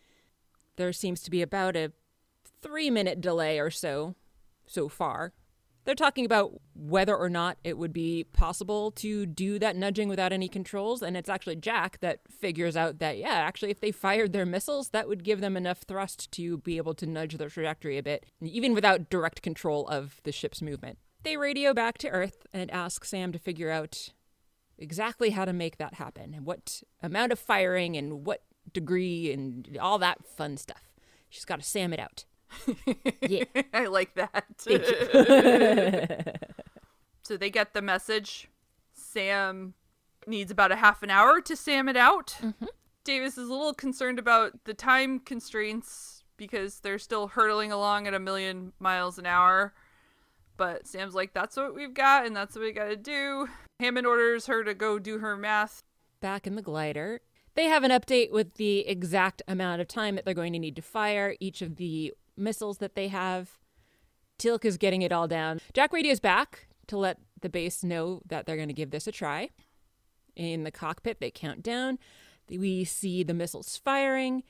There 0.77 0.91
seems 0.91 1.21
to 1.21 1.29
be 1.29 1.43
about 1.43 1.75
a 1.75 1.91
three 2.63 2.89
minute 2.89 3.21
delay 3.21 3.59
or 3.59 3.69
so 3.69 4.15
so 4.65 4.89
far. 4.89 5.33
They're 5.85 5.95
talking 5.95 6.25
about 6.25 6.59
whether 6.73 7.15
or 7.15 7.29
not 7.29 7.57
it 7.63 7.77
would 7.77 7.93
be 7.93 8.25
possible 8.33 8.91
to 8.91 9.25
do 9.27 9.59
that 9.59 9.75
nudging 9.75 10.09
without 10.09 10.33
any 10.33 10.47
controls. 10.47 11.03
And 11.03 11.15
it's 11.15 11.29
actually 11.29 11.57
Jack 11.57 11.99
that 12.01 12.21
figures 12.29 12.75
out 12.75 12.97
that, 12.99 13.17
yeah, 13.17 13.33
actually, 13.33 13.69
if 13.69 13.79
they 13.79 13.91
fired 13.91 14.33
their 14.33 14.47
missiles, 14.47 14.89
that 14.89 15.07
would 15.07 15.23
give 15.23 15.41
them 15.41 15.55
enough 15.55 15.83
thrust 15.87 16.31
to 16.31 16.57
be 16.57 16.77
able 16.77 16.95
to 16.95 17.05
nudge 17.05 17.37
their 17.37 17.49
trajectory 17.49 17.99
a 17.99 18.03
bit, 18.03 18.25
even 18.41 18.73
without 18.73 19.09
direct 19.09 19.43
control 19.43 19.87
of 19.87 20.21
the 20.23 20.31
ship's 20.31 20.61
movement. 20.61 20.97
They 21.23 21.37
radio 21.37 21.73
back 21.73 21.97
to 21.99 22.09
Earth 22.09 22.45
and 22.51 22.69
ask 22.71 23.05
Sam 23.05 23.31
to 23.31 23.39
figure 23.39 23.69
out 23.69 24.11
exactly 24.77 25.29
how 25.29 25.45
to 25.45 25.53
make 25.53 25.77
that 25.77 25.95
happen 25.95 26.33
and 26.33 26.45
what 26.45 26.83
amount 27.01 27.31
of 27.31 27.39
firing 27.39 27.95
and 27.95 28.25
what 28.25 28.43
degree 28.73 29.31
and 29.31 29.77
all 29.79 29.99
that 29.99 30.25
fun 30.25 30.57
stuff. 30.57 30.93
She's 31.29 31.45
got 31.45 31.59
to 31.59 31.65
Sam 31.65 31.93
it 31.93 31.99
out. 31.99 32.25
Yeah. 33.21 33.43
I 33.73 33.85
like 33.87 34.15
that. 34.15 34.45
so 37.23 37.37
they 37.37 37.49
get 37.49 37.73
the 37.73 37.81
message. 37.81 38.49
Sam 38.93 39.73
needs 40.27 40.51
about 40.51 40.71
a 40.71 40.77
half 40.77 41.03
an 41.03 41.09
hour 41.09 41.41
to 41.41 41.55
Sam 41.55 41.89
it 41.89 41.97
out. 41.97 42.37
Mm-hmm. 42.41 42.65
Davis 43.03 43.37
is 43.37 43.49
a 43.49 43.53
little 43.53 43.73
concerned 43.73 44.19
about 44.19 44.63
the 44.65 44.73
time 44.73 45.19
constraints 45.19 46.23
because 46.37 46.79
they're 46.79 46.99
still 46.99 47.27
hurtling 47.27 47.71
along 47.71 48.07
at 48.07 48.13
a 48.13 48.19
million 48.19 48.73
miles 48.79 49.17
an 49.17 49.25
hour. 49.25 49.73
But 50.57 50.87
Sam's 50.87 51.13
like, 51.13 51.33
that's 51.33 51.57
what 51.57 51.75
we've 51.75 51.93
got, 51.93 52.25
and 52.25 52.35
that's 52.35 52.55
what 52.55 52.63
we 52.63 52.71
gotta 52.71 52.95
do. 52.95 53.47
Hammond 53.79 54.07
orders 54.07 54.47
her 54.47 54.63
to 54.63 54.73
go 54.73 54.99
do 54.99 55.19
her 55.19 55.35
math. 55.35 55.83
Back 56.21 56.47
in 56.47 56.55
the 56.55 56.61
glider, 56.61 57.21
they 57.55 57.65
have 57.65 57.83
an 57.83 57.91
update 57.91 58.31
with 58.31 58.55
the 58.55 58.87
exact 58.87 59.41
amount 59.47 59.81
of 59.81 59.87
time 59.87 60.15
that 60.15 60.25
they're 60.25 60.33
going 60.33 60.53
to 60.53 60.59
need 60.59 60.75
to 60.77 60.81
fire 60.81 61.35
each 61.39 61.61
of 61.61 61.75
the 61.75 62.13
missiles 62.37 62.77
that 62.79 62.95
they 62.95 63.07
have. 63.09 63.57
Teal'c 64.37 64.65
is 64.65 64.77
getting 64.77 65.01
it 65.01 65.11
all 65.11 65.27
down. 65.27 65.61
Jack 65.73 65.93
radios 65.93 66.19
back 66.19 66.67
to 66.87 66.97
let 66.97 67.19
the 67.41 67.49
base 67.49 67.83
know 67.83 68.21
that 68.27 68.45
they're 68.45 68.57
going 68.57 68.67
to 68.67 68.73
give 68.73 68.91
this 68.91 69.07
a 69.07 69.11
try. 69.11 69.49
In 70.35 70.63
the 70.63 70.71
cockpit, 70.71 71.19
they 71.19 71.31
count 71.31 71.63
down. 71.63 71.97
We 72.49 72.83
see 72.83 73.23
the 73.23 73.33
missiles 73.33 73.77
firing. 73.77 74.43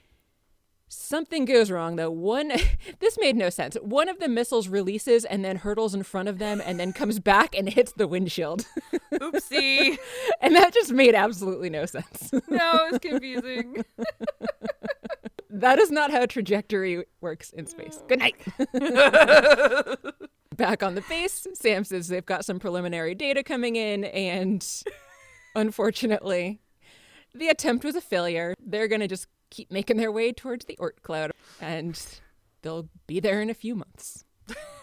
Something 0.87 1.45
goes 1.45 1.71
wrong 1.71 1.95
though. 1.95 2.11
One, 2.11 2.51
this 2.99 3.17
made 3.19 3.35
no 3.35 3.49
sense. 3.49 3.75
One 3.81 4.07
of 4.07 4.19
the 4.19 4.27
missiles 4.27 4.67
releases 4.67 5.25
and 5.25 5.43
then 5.43 5.57
hurtles 5.57 5.95
in 5.95 6.03
front 6.03 6.29
of 6.29 6.37
them 6.37 6.61
and 6.63 6.79
then 6.79 6.93
comes 6.93 7.19
back 7.19 7.55
and 7.57 7.69
hits 7.69 7.91
the 7.93 8.07
windshield. 8.07 8.65
Oopsie. 9.13 9.97
and 10.41 10.55
that 10.55 10.73
just 10.73 10.91
made 10.91 11.15
absolutely 11.15 11.69
no 11.69 11.85
sense. 11.85 12.31
no, 12.47 12.87
it's 12.91 12.99
confusing. 12.99 13.83
That 15.65 15.79
is 15.79 15.89
not 15.89 16.11
how 16.11 16.27
trajectory 16.27 17.05
works 17.21 17.49
in 17.49 17.65
space. 17.65 18.03
Good 18.07 18.19
night. 18.19 18.35
Back 20.55 20.83
on 20.83 20.93
the 20.93 21.03
base, 21.09 21.47
Sam 21.55 21.83
says 21.83 22.07
they've 22.07 22.23
got 22.23 22.45
some 22.45 22.59
preliminary 22.59 23.15
data 23.15 23.41
coming 23.41 23.75
in, 23.75 24.03
and 24.03 24.63
unfortunately, 25.55 26.61
the 27.33 27.47
attempt 27.47 27.83
was 27.83 27.95
a 27.95 28.01
failure. 28.01 28.53
They're 28.63 28.87
going 28.87 29.01
to 29.01 29.07
just 29.07 29.25
keep 29.49 29.71
making 29.71 29.97
their 29.97 30.11
way 30.11 30.31
towards 30.31 30.65
the 30.65 30.77
Oort 30.79 31.01
cloud, 31.01 31.31
and 31.59 31.99
they'll 32.61 32.87
be 33.07 33.19
there 33.19 33.41
in 33.41 33.49
a 33.49 33.55
few 33.55 33.73
months. 33.73 34.23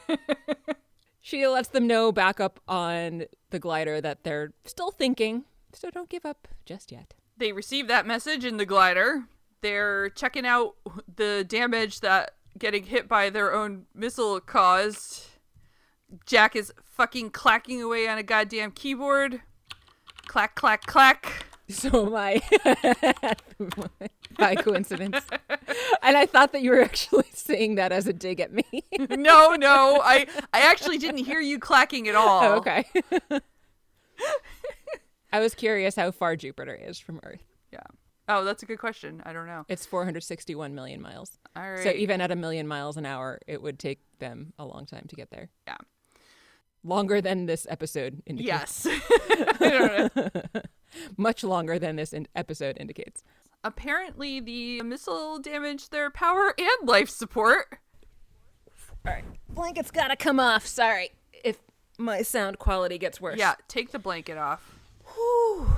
she 1.20 1.46
lets 1.46 1.68
them 1.68 1.86
know 1.86 2.10
back 2.10 2.40
up 2.40 2.58
on 2.66 3.26
the 3.50 3.60
glider 3.60 4.00
that 4.00 4.24
they're 4.24 4.52
still 4.64 4.90
thinking, 4.90 5.44
so 5.72 5.90
don't 5.90 6.08
give 6.08 6.26
up 6.26 6.48
just 6.66 6.90
yet. 6.90 7.14
They 7.36 7.52
receive 7.52 7.86
that 7.86 8.04
message 8.04 8.44
in 8.44 8.56
the 8.56 8.66
glider. 8.66 9.28
They're 9.62 10.10
checking 10.10 10.44
out 10.44 10.74
the 11.16 11.44
damage 11.48 12.00
that 12.00 12.32
getting 12.58 12.84
hit 12.84 13.08
by 13.08 13.30
their 13.30 13.54
own 13.54 13.86
missile 13.94 14.40
caused. 14.40 15.26
Jack 16.26 16.54
is 16.54 16.72
fucking 16.84 17.30
clacking 17.30 17.80
away 17.80 18.06
on 18.06 18.18
a 18.18 18.22
goddamn 18.22 18.72
keyboard. 18.72 19.40
Clack, 20.26 20.54
clack, 20.54 20.84
clack. 20.86 21.46
So 21.68 22.06
my 22.06 22.42
by 24.38 24.56
coincidence, 24.56 25.24
and 26.02 26.16
I 26.16 26.26
thought 26.26 26.52
that 26.52 26.60
you 26.60 26.70
were 26.70 26.82
actually 26.82 27.24
saying 27.32 27.76
that 27.76 27.92
as 27.92 28.06
a 28.06 28.12
dig 28.12 28.40
at 28.40 28.52
me. 28.52 28.64
no, 28.98 29.54
no, 29.54 30.00
I 30.02 30.26
I 30.52 30.60
actually 30.60 30.98
didn't 30.98 31.24
hear 31.24 31.40
you 31.40 31.58
clacking 31.58 32.08
at 32.08 32.14
all. 32.14 32.42
Oh, 32.42 32.54
okay. 32.56 32.84
I 35.32 35.40
was 35.40 35.54
curious 35.54 35.96
how 35.96 36.10
far 36.10 36.36
Jupiter 36.36 36.74
is 36.74 36.98
from 36.98 37.20
Earth. 37.22 37.44
Yeah. 37.72 37.80
Oh, 38.34 38.44
that's 38.44 38.62
a 38.62 38.66
good 38.66 38.78
question. 38.78 39.22
I 39.26 39.32
don't 39.32 39.46
know. 39.46 39.64
It's 39.68 39.84
461 39.84 40.74
million 40.74 41.02
miles. 41.02 41.38
All 41.54 41.70
right. 41.70 41.82
So 41.82 41.90
even 41.90 42.20
at 42.20 42.30
a 42.30 42.36
million 42.36 42.66
miles 42.66 42.96
an 42.96 43.04
hour, 43.04 43.38
it 43.46 43.60
would 43.60 43.78
take 43.78 44.00
them 44.18 44.52
a 44.58 44.64
long 44.64 44.86
time 44.86 45.04
to 45.08 45.16
get 45.16 45.30
there. 45.30 45.50
Yeah. 45.66 45.76
Longer 46.82 47.20
than 47.20 47.46
this 47.46 47.66
episode 47.68 48.22
indicates. 48.26 48.86
Yes. 48.86 49.02
I 49.60 49.68
don't 49.68 50.16
know. 50.16 50.62
Much 51.16 51.44
longer 51.44 51.78
than 51.78 51.96
this 51.96 52.12
in- 52.12 52.26
episode 52.34 52.76
indicates. 52.80 53.22
Apparently, 53.64 54.40
the 54.40 54.82
missile 54.82 55.38
damaged 55.38 55.92
their 55.92 56.10
power 56.10 56.54
and 56.58 56.88
life 56.88 57.08
support. 57.08 57.78
All 59.06 59.12
right. 59.12 59.24
Blanket's 59.48 59.90
got 59.90 60.08
to 60.08 60.16
come 60.16 60.40
off. 60.40 60.66
Sorry 60.66 61.10
if 61.44 61.58
my 61.98 62.22
sound 62.22 62.58
quality 62.58 62.98
gets 62.98 63.20
worse. 63.20 63.38
Yeah, 63.38 63.54
take 63.68 63.92
the 63.92 63.98
blanket 63.98 64.38
off. 64.38 64.78
Whew. 65.14 65.71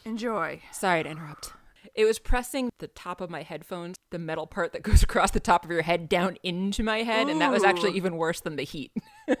Okay. 0.00 0.10
Enjoy. 0.10 0.62
Sorry 0.72 1.02
to 1.02 1.08
interrupt. 1.10 1.52
It 1.94 2.04
was 2.04 2.18
pressing 2.18 2.70
the 2.78 2.88
top 2.88 3.20
of 3.20 3.30
my 3.30 3.42
headphones, 3.42 3.96
the 4.10 4.18
metal 4.18 4.46
part 4.46 4.72
that 4.72 4.82
goes 4.84 5.02
across 5.02 5.30
the 5.30 5.40
top 5.40 5.64
of 5.64 5.70
your 5.70 5.82
head 5.82 6.08
down 6.08 6.36
into 6.42 6.82
my 6.82 6.98
head, 6.98 7.28
and 7.28 7.40
that 7.40 7.50
was 7.50 7.64
actually 7.64 7.92
even 7.92 8.16
worse 8.16 8.40
than 8.40 8.56
the 8.56 8.64
heat. 8.64 8.92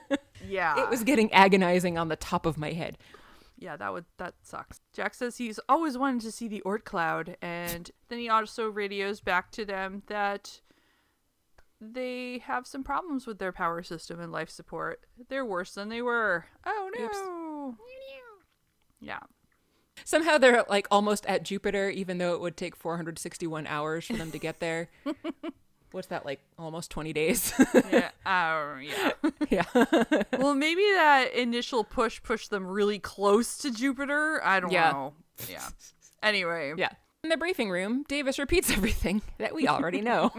Yeah. 0.48 0.82
it 0.82 0.88
was 0.88 1.04
getting 1.04 1.30
agonizing 1.34 1.98
on 1.98 2.08
the 2.08 2.16
top 2.16 2.46
of 2.46 2.56
my 2.56 2.72
head. 2.72 2.96
Yeah, 3.58 3.76
that 3.76 3.92
would 3.92 4.06
that 4.16 4.34
sucks. 4.42 4.80
Jack 4.94 5.12
says 5.12 5.36
he's 5.36 5.60
always 5.68 5.98
wanted 5.98 6.22
to 6.22 6.32
see 6.32 6.48
the 6.48 6.62
Oort 6.64 6.84
cloud, 6.84 7.36
and 7.42 7.90
then 8.08 8.18
he 8.18 8.30
also 8.30 8.70
radios 8.70 9.20
back 9.20 9.50
to 9.52 9.66
them 9.66 10.02
that 10.06 10.60
they 11.78 12.38
have 12.38 12.66
some 12.66 12.82
problems 12.82 13.26
with 13.26 13.38
their 13.38 13.52
power 13.52 13.82
system 13.82 14.18
and 14.18 14.32
life 14.32 14.48
support. 14.48 15.00
They're 15.28 15.44
worse 15.44 15.74
than 15.74 15.90
they 15.90 16.00
were. 16.00 16.46
Oh 16.64 16.90
no. 16.98 17.76
Yeah. 18.98 19.20
Somehow 20.04 20.38
they're 20.38 20.64
like 20.68 20.86
almost 20.90 21.26
at 21.26 21.42
Jupiter, 21.42 21.88
even 21.90 22.18
though 22.18 22.34
it 22.34 22.40
would 22.40 22.56
take 22.56 22.76
461 22.76 23.66
hours 23.66 24.06
for 24.06 24.14
them 24.14 24.30
to 24.32 24.38
get 24.38 24.60
there. 24.60 24.88
What's 25.92 26.06
that 26.08 26.24
like? 26.24 26.40
Almost 26.58 26.90
20 26.92 27.12
days. 27.12 27.52
Yeah. 27.90 28.10
Oh 28.26 28.76
yeah. 28.80 29.10
yeah. 29.50 29.64
well, 30.38 30.54
maybe 30.54 30.82
that 30.82 31.30
initial 31.34 31.82
push 31.82 32.22
pushed 32.22 32.50
them 32.50 32.64
really 32.64 33.00
close 33.00 33.58
to 33.58 33.72
Jupiter. 33.72 34.40
I 34.44 34.60
don't 34.60 34.70
Yeah. 34.70 34.92
know. 34.92 35.14
Yeah. 35.48 35.66
Anyway. 36.22 36.74
Yeah. 36.76 36.90
In 37.24 37.30
the 37.30 37.36
briefing 37.36 37.70
room, 37.70 38.04
Davis 38.06 38.38
repeats 38.38 38.70
everything 38.76 39.22
that 39.38 39.52
we 39.54 39.66
already 39.66 40.00
know. 40.00 40.30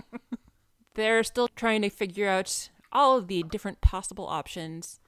They're 0.94 1.24
still 1.24 1.50
trying 1.50 1.82
to 1.82 1.90
figure 1.90 2.30
out 2.30 2.70
all 2.94 3.18
of 3.18 3.28
the 3.28 3.44
different 3.44 3.82
possible 3.82 4.26
options, 4.28 5.01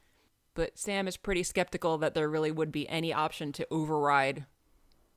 but 0.54 0.78
Sam 0.78 1.08
is 1.08 1.18
pretty 1.18 1.44
skeptical 1.44 1.98
that 2.00 2.14
there 2.14 2.30
really 2.30 2.52
would 2.52 2.72
be 2.72 2.88
any 2.90 3.14
option 3.14 3.52
to 3.54 3.68
override 3.72 4.46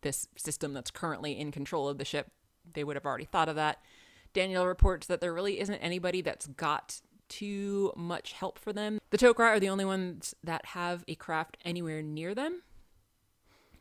this 0.03 0.29
system 0.37 0.73
that's 0.73 0.91
currently 0.91 1.39
in 1.39 1.51
control 1.51 1.89
of 1.89 1.99
the 1.99 2.05
ship. 2.05 2.31
They 2.73 2.85
would 2.85 2.97
have 2.97 3.07
already 3.07 3.25
thought 3.25 3.49
of 3.49 3.57
that. 3.57 3.81
Daniel 4.33 4.67
reports 4.67 5.07
that 5.07 5.21
there 5.21 5.33
really 5.33 5.61
isn't 5.61 5.77
anybody 5.77 6.21
that's 6.21 6.47
got 6.47 7.01
too 7.29 7.93
much 7.97 8.33
help 8.33 8.59
for 8.59 8.73
them. 8.73 8.99
The 9.11 9.19
Tok'ra 9.19 9.47
are 9.47 9.61
the 9.61 9.69
only 9.69 9.85
ones 9.85 10.35
that 10.45 10.67
have 10.67 11.05
a 11.09 11.15
craft 11.15 11.57
anywhere 11.65 12.03
near 12.03 12.35
them. 12.35 12.63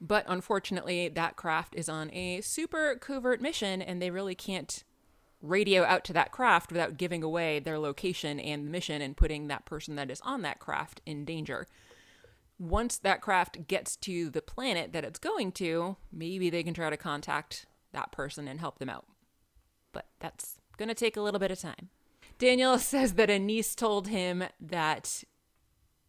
But 0.02 0.26
unfortunately, 0.28 1.10
that 1.10 1.36
craft 1.36 1.76
is 1.76 1.90
on 1.90 2.12
a 2.12 2.42
super 2.42 2.96
covert 2.96 3.42
mission, 3.42 3.82
and 3.82 4.02
they 4.02 4.12
really 4.12 4.36
can't 4.36 4.84
radio 5.50 5.84
out 5.84 6.04
to 6.06 6.14
that 6.14 6.32
craft 6.32 6.72
without 6.72 6.98
giving 6.98 7.24
away 7.24 7.60
their 7.60 7.80
location 7.80 8.40
and 8.40 8.72
mission 8.72 9.02
and 9.02 9.18
putting 9.18 9.48
that 9.48 9.66
person 9.66 9.96
that 9.96 10.12
is 10.12 10.22
on 10.22 10.42
that 10.42 10.60
craft 10.60 11.02
in 11.06 11.26
danger. 11.26 11.68
Once 12.58 12.98
that 12.98 13.22
craft 13.22 13.68
gets 13.68 13.96
to 13.98 14.30
the 14.30 14.42
planet 14.42 14.94
that 14.94 15.04
it's 15.04 15.20
going 15.20 15.52
to, 15.52 15.98
maybe 16.12 16.50
they 16.50 16.64
can 16.64 16.74
try 16.74 16.90
to 16.90 16.98
contact 16.98 17.66
that 17.92 18.12
person 18.12 18.48
and 18.48 18.60
help 18.60 18.80
them 18.80 18.90
out. 18.90 19.06
But 19.92 20.08
that's 20.20 20.60
going 20.78 20.90
to 20.90 20.96
take 20.96 21.18
a 21.18 21.22
little 21.22 21.40
bit 21.40 21.52
of 21.52 21.60
time. 21.60 21.90
Daniel 22.38 22.78
says 22.80 23.14
that 23.14 23.30
Anise 23.30 23.76
told 23.76 24.08
him 24.08 24.44
that 24.60 25.24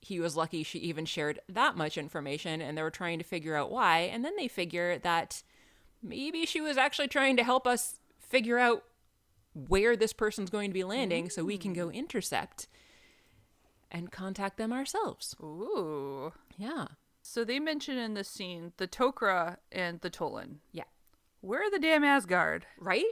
he 0.00 0.20
was 0.20 0.36
lucky 0.36 0.62
she 0.62 0.78
even 0.78 1.04
shared 1.04 1.40
that 1.48 1.76
much 1.76 1.98
information 1.98 2.60
and 2.60 2.78
they 2.78 2.82
were 2.82 2.90
trying 2.90 3.18
to 3.18 3.24
figure 3.24 3.56
out 3.56 3.72
why. 3.72 4.00
And 4.00 4.24
then 4.24 4.36
they 4.36 4.46
figure 4.46 4.98
that 4.98 5.42
maybe 6.02 6.46
she 6.46 6.60
was 6.60 6.76
actually 6.76 7.08
trying 7.08 7.36
to 7.38 7.44
help 7.44 7.66
us 7.66 7.98
figure 8.20 8.58
out 8.58 8.84
where 9.56 9.96
this 9.96 10.12
person's 10.12 10.50
going 10.50 10.70
to 10.70 10.74
be 10.74 10.84
landing 10.84 11.30
so 11.30 11.42
we 11.44 11.56
can 11.56 11.72
go 11.72 11.88
mm. 11.88 11.94
intercept 11.94 12.68
and 13.90 14.12
contact 14.12 14.58
them 14.58 14.72
ourselves. 14.72 15.34
Ooh. 15.42 16.32
Yeah. 16.58 16.86
So 17.22 17.44
they 17.44 17.58
mention 17.58 17.96
in 17.96 18.14
this 18.14 18.28
scene 18.28 18.72
the 18.76 18.86
Tok'ra 18.86 19.56
and 19.72 20.00
the 20.00 20.10
Tollan. 20.10 20.56
Yeah. 20.72 20.84
Where 21.40 21.62
are 21.62 21.70
the 21.70 21.78
damn 21.78 22.04
Asgard? 22.04 22.66
Right? 22.78 23.04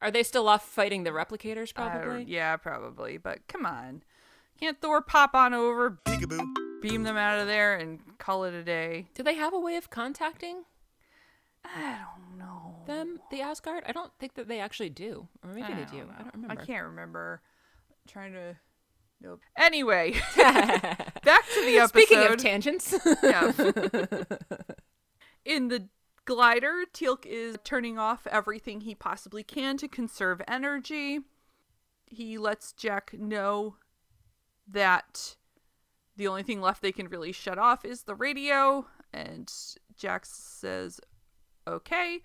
Are 0.00 0.10
they 0.10 0.22
still 0.22 0.48
off 0.48 0.68
fighting 0.68 1.02
the 1.02 1.10
replicators, 1.10 1.72
I 1.74 1.92
don't- 1.94 2.02
probably? 2.02 2.24
yeah, 2.24 2.56
probably. 2.56 3.18
But 3.18 3.48
come 3.48 3.66
on. 3.66 4.02
Can't 4.60 4.80
Thor 4.80 5.00
pop 5.02 5.34
on 5.34 5.54
over, 5.54 5.98
beam 6.80 7.02
them 7.04 7.16
out 7.16 7.38
of 7.38 7.46
there, 7.46 7.76
and 7.76 8.00
call 8.18 8.44
it 8.44 8.54
a 8.54 8.64
day? 8.64 9.08
Do 9.14 9.22
they 9.22 9.34
have 9.34 9.52
a 9.52 9.60
way 9.60 9.76
of 9.76 9.88
contacting 9.88 10.64
I 11.64 11.98
don't 11.98 12.38
know. 12.38 12.76
them, 12.86 13.20
the 13.30 13.40
Asgard? 13.42 13.84
I 13.86 13.92
don't 13.92 14.12
think 14.18 14.34
that 14.34 14.48
they 14.48 14.60
actually 14.60 14.90
do. 14.90 15.28
Or 15.44 15.52
maybe 15.52 15.72
they 15.74 15.84
do. 15.84 16.08
I 16.18 16.22
don't 16.22 16.34
remember. 16.34 16.62
I 16.62 16.64
can't 16.64 16.84
remember. 16.86 17.42
trying 18.08 18.32
to. 18.32 18.56
Nope. 19.20 19.40
Anyway, 19.56 20.12
back 20.36 21.44
to 21.54 21.64
the 21.64 21.78
episode. 21.78 21.88
Speaking 21.88 22.22
of 22.24 22.36
tangents. 22.36 22.94
yeah. 23.22 23.52
In 25.44 25.68
the 25.68 25.88
glider, 26.24 26.84
Teal'c 26.92 27.26
is 27.26 27.56
turning 27.64 27.98
off 27.98 28.26
everything 28.30 28.82
he 28.82 28.94
possibly 28.94 29.42
can 29.42 29.76
to 29.78 29.88
conserve 29.88 30.40
energy. 30.46 31.20
He 32.06 32.38
lets 32.38 32.72
Jack 32.72 33.12
know 33.18 33.76
that 34.68 35.36
the 36.16 36.28
only 36.28 36.42
thing 36.42 36.60
left 36.60 36.82
they 36.82 36.92
can 36.92 37.08
really 37.08 37.32
shut 37.32 37.58
off 37.58 37.84
is 37.84 38.02
the 38.02 38.14
radio, 38.14 38.86
and 39.12 39.52
Jack 39.96 40.26
says, 40.26 41.00
okay. 41.74 42.20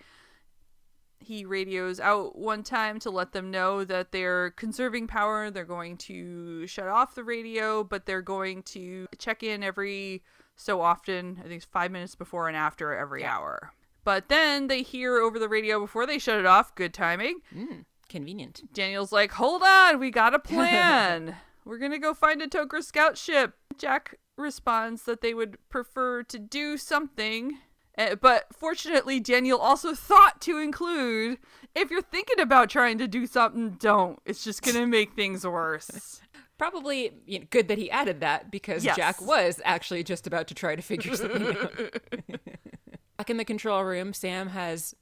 He 1.19 1.45
radios 1.45 1.99
out 1.99 2.37
one 2.37 2.63
time 2.63 2.99
to 2.99 3.09
let 3.09 3.31
them 3.31 3.49
know 3.49 3.85
that 3.85 4.11
they're 4.11 4.51
conserving 4.51 5.07
power. 5.07 5.49
They're 5.49 5.63
going 5.63 5.97
to 5.97 6.67
shut 6.67 6.87
off 6.87 7.15
the 7.15 7.23
radio, 7.23 7.83
but 7.83 8.05
they're 8.05 8.21
going 8.21 8.63
to 8.63 9.07
check 9.17 9.41
in 9.41 9.63
every 9.63 10.23
so 10.55 10.81
often. 10.81 11.37
I 11.39 11.43
think 11.43 11.55
it's 11.55 11.65
five 11.65 11.91
minutes 11.91 12.15
before 12.15 12.47
and 12.47 12.57
after 12.57 12.93
every 12.93 13.23
hour. 13.23 13.71
But 14.03 14.27
then 14.27 14.67
they 14.67 14.81
hear 14.81 15.17
over 15.17 15.39
the 15.39 15.47
radio 15.47 15.79
before 15.79 16.05
they 16.05 16.19
shut 16.19 16.39
it 16.39 16.45
off. 16.45 16.75
Good 16.75 16.93
timing. 16.93 17.39
Mm, 17.55 17.85
convenient. 18.09 18.61
Daniel's 18.73 19.11
like, 19.13 19.31
hold 19.31 19.63
on, 19.63 19.99
we 19.99 20.11
got 20.11 20.33
a 20.33 20.39
plan. 20.39 21.37
We're 21.65 21.77
gonna 21.77 21.99
go 21.99 22.13
find 22.13 22.41
a 22.41 22.47
Tok'ra 22.47 22.83
scout 22.83 23.17
ship. 23.17 23.53
Jack 23.77 24.15
responds 24.37 25.03
that 25.03 25.21
they 25.21 25.33
would 25.33 25.57
prefer 25.69 26.23
to 26.23 26.39
do 26.39 26.75
something. 26.77 27.59
Uh, 27.97 28.15
but 28.15 28.45
fortunately, 28.51 29.19
Daniel 29.19 29.59
also 29.59 29.93
thought 29.93 30.41
to 30.41 30.57
include 30.57 31.37
if 31.75 31.91
you're 31.91 32.01
thinking 32.01 32.39
about 32.39 32.69
trying 32.69 32.97
to 32.97 33.07
do 33.07 33.27
something, 33.27 33.71
don't. 33.79 34.19
It's 34.25 34.43
just 34.43 34.61
gonna 34.61 34.87
make 34.99 35.13
things 35.13 35.45
worse. 35.45 36.21
Probably 36.57 37.11
you 37.25 37.39
know, 37.39 37.45
good 37.49 37.67
that 37.67 37.77
he 37.77 37.89
added 37.91 38.21
that 38.21 38.49
because 38.51 38.85
Yes. 38.85 38.95
Jack 38.95 39.21
was 39.21 39.59
actually 39.65 40.03
just 40.03 40.27
about 40.27 40.47
to 40.47 40.55
try 40.55 40.75
to 40.75 40.81
figure 40.81 41.15
something 41.15 41.47
out. 41.47 41.73
Back 43.17 43.29
in 43.29 43.37
the 43.37 43.45
control 43.45 43.83
room, 43.83 44.13
Sam 44.13 44.49
has 44.49 44.95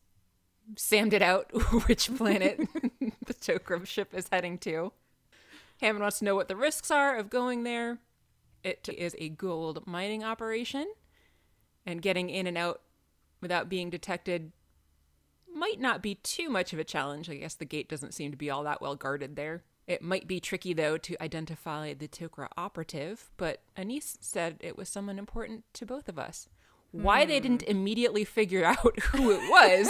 Sammed 0.75 1.11
it 1.13 1.21
out 1.21 1.51
which 1.87 2.13
planet 2.15 2.59
the 3.25 3.33
Tok'ra 3.33 3.85
ship 3.85 4.13
is 4.13 4.27
heading 4.31 4.57
to. 4.59 4.93
Hammond 5.81 6.01
wants 6.03 6.19
to 6.19 6.25
know 6.25 6.35
what 6.35 6.47
the 6.47 6.55
risks 6.55 6.91
are 6.91 7.17
of 7.17 7.29
going 7.29 7.63
there. 7.63 7.97
It 8.63 8.87
is 8.95 9.15
a 9.19 9.29
gold 9.29 9.85
mining 9.87 10.23
operation, 10.23 10.85
and 11.85 12.01
getting 12.01 12.29
in 12.29 12.47
and 12.47 12.57
out 12.57 12.81
without 13.41 13.69
being 13.69 13.89
detected 13.89 14.51
might 15.53 15.79
not 15.79 16.01
be 16.01 16.15
too 16.15 16.49
much 16.49 16.73
of 16.73 16.79
a 16.79 16.83
challenge. 16.83 17.29
I 17.29 17.35
guess 17.35 17.55
the 17.55 17.65
gate 17.65 17.89
doesn't 17.89 18.13
seem 18.13 18.31
to 18.31 18.37
be 18.37 18.49
all 18.49 18.63
that 18.63 18.81
well 18.81 18.95
guarded 18.95 19.35
there. 19.35 19.63
It 19.87 20.01
might 20.01 20.27
be 20.27 20.39
tricky, 20.39 20.73
though, 20.73 20.97
to 20.97 21.21
identify 21.21 21.93
the 21.93 22.07
Tok'ra 22.07 22.47
operative, 22.55 23.29
but 23.35 23.61
Anise 23.75 24.17
said 24.21 24.57
it 24.59 24.77
was 24.77 24.87
someone 24.87 25.19
important 25.19 25.65
to 25.73 25.85
both 25.85 26.07
of 26.07 26.17
us. 26.17 26.47
Why 26.91 27.25
they 27.25 27.37
hmm. 27.37 27.43
didn't 27.43 27.63
immediately 27.63 28.23
figure 28.23 28.63
out 28.83 28.99
who 28.99 29.31
it 29.31 29.41
was 29.49 29.89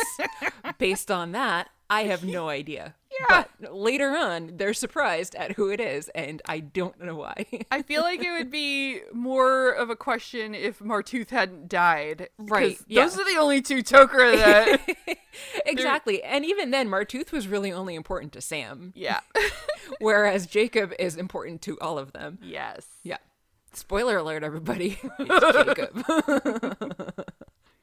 based 0.78 1.12
on 1.12 1.34
that, 1.34 1.70
I 1.90 2.04
have 2.04 2.24
no 2.24 2.50
idea. 2.50 2.96
Yeah. 3.30 3.46
But 3.60 3.76
later 3.76 4.16
on, 4.16 4.54
they're 4.58 4.74
surprised 4.74 5.36
at 5.36 5.54
who 5.54 5.70
it 5.70 5.80
is, 5.80 6.10
and 6.10 6.42
I 6.48 6.60
don't 6.60 7.00
know 7.02 7.16
why. 7.16 7.46
I 7.72 7.82
feel 7.82 8.02
like 8.02 8.24
it 8.24 8.32
would 8.32 8.52
be 8.52 9.00
more 9.14 9.72
of 9.72 9.90
a 9.90 9.96
question 9.96 10.54
if 10.56 10.80
Martouf 10.80 11.30
hadn't 11.30 11.68
died. 11.70 12.30
Right, 12.38 12.78
yeah. 12.88 13.04
Those 13.04 13.20
are 13.20 13.26
the 13.26 13.40
only 13.40 13.62
two 13.62 13.84
Tok'ra 13.84 14.36
that. 14.38 15.18
exactly. 15.66 16.24
And 16.24 16.46
even 16.46 16.72
then, 16.72 16.90
Martouf 16.90 17.32
was 17.32 17.48
really 17.48 17.72
only 17.72 17.96
important 17.96 18.34
to 18.34 18.42
Sam, 18.42 18.94
yeah. 18.96 19.20
whereas 20.00 20.48
Jacob 20.48 20.94
is 21.00 21.16
important 21.16 21.62
to 21.64 21.80
all 21.80 21.98
of 21.98 22.14
them. 22.14 22.40
yes. 22.42 22.86
Yeah. 23.04 23.18
Spoiler 23.74 24.18
alert, 24.18 24.44
everybody. 24.44 25.00
It's 25.18 25.66
Jacob. 25.66 27.16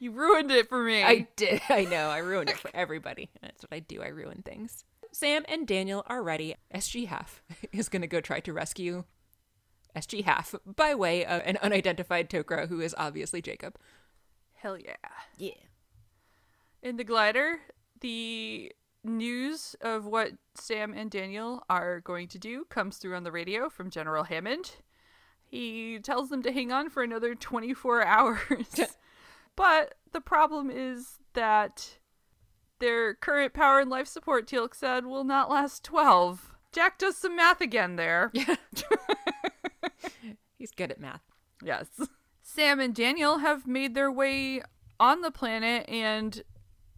You 0.00 0.12
ruined 0.12 0.50
it 0.52 0.68
for 0.68 0.82
me. 0.82 1.02
I 1.02 1.26
did. 1.34 1.60
I 1.68 1.84
know. 1.84 2.08
I 2.10 2.18
ruined 2.18 2.50
it 2.50 2.58
for 2.58 2.70
everybody. 2.72 3.30
That's 3.42 3.62
what 3.62 3.72
I 3.72 3.80
do. 3.80 4.00
I 4.00 4.08
ruin 4.08 4.42
things. 4.44 4.84
Sam 5.18 5.44
and 5.48 5.66
Daniel 5.66 6.04
are 6.06 6.22
ready. 6.22 6.54
SG 6.72 7.08
Half 7.08 7.42
is 7.72 7.88
going 7.88 8.02
to 8.02 8.06
go 8.06 8.20
try 8.20 8.38
to 8.38 8.52
rescue 8.52 9.02
SG 9.96 10.22
Half 10.22 10.54
by 10.64 10.94
way 10.94 11.24
of 11.26 11.42
an 11.44 11.58
unidentified 11.60 12.30
Tok'ra 12.30 12.68
who 12.68 12.80
is 12.80 12.94
obviously 12.96 13.42
Jacob. 13.42 13.80
Hell 14.54 14.78
yeah. 14.78 14.94
Yeah. 15.36 15.54
In 16.84 16.98
the 16.98 17.02
glider, 17.02 17.58
the 18.00 18.70
news 19.02 19.74
of 19.80 20.06
what 20.06 20.34
Sam 20.54 20.94
and 20.94 21.10
Daniel 21.10 21.64
are 21.68 21.98
going 21.98 22.28
to 22.28 22.38
do 22.38 22.64
comes 22.66 22.98
through 22.98 23.16
on 23.16 23.24
the 23.24 23.32
radio 23.32 23.68
from 23.68 23.90
General 23.90 24.22
Hammond. 24.22 24.76
He 25.42 25.98
tells 25.98 26.28
them 26.28 26.44
to 26.44 26.52
hang 26.52 26.70
on 26.70 26.90
for 26.90 27.02
another 27.02 27.34
24 27.34 28.02
hours. 28.06 28.80
but 29.56 29.94
the 30.12 30.20
problem 30.20 30.70
is 30.70 31.18
that 31.34 31.97
their 32.78 33.14
current 33.14 33.52
power 33.52 33.80
and 33.80 33.90
life 33.90 34.06
support, 34.06 34.46
Teal'c 34.46 34.74
said, 34.74 35.06
will 35.06 35.24
not 35.24 35.50
last 35.50 35.84
12. 35.84 36.54
Jack 36.72 36.98
does 36.98 37.16
some 37.16 37.36
math 37.36 37.60
again 37.60 37.96
there. 37.96 38.30
Yeah. 38.46 38.56
He's 40.58 40.70
good 40.72 40.90
at 40.90 41.00
math. 41.00 41.22
Yes. 41.62 41.86
Sam 42.42 42.80
and 42.80 42.94
Daniel 42.94 43.38
have 43.38 43.66
made 43.66 43.94
their 43.94 44.10
way 44.10 44.60
on 44.98 45.20
the 45.20 45.30
planet 45.30 45.88
and 45.88 46.42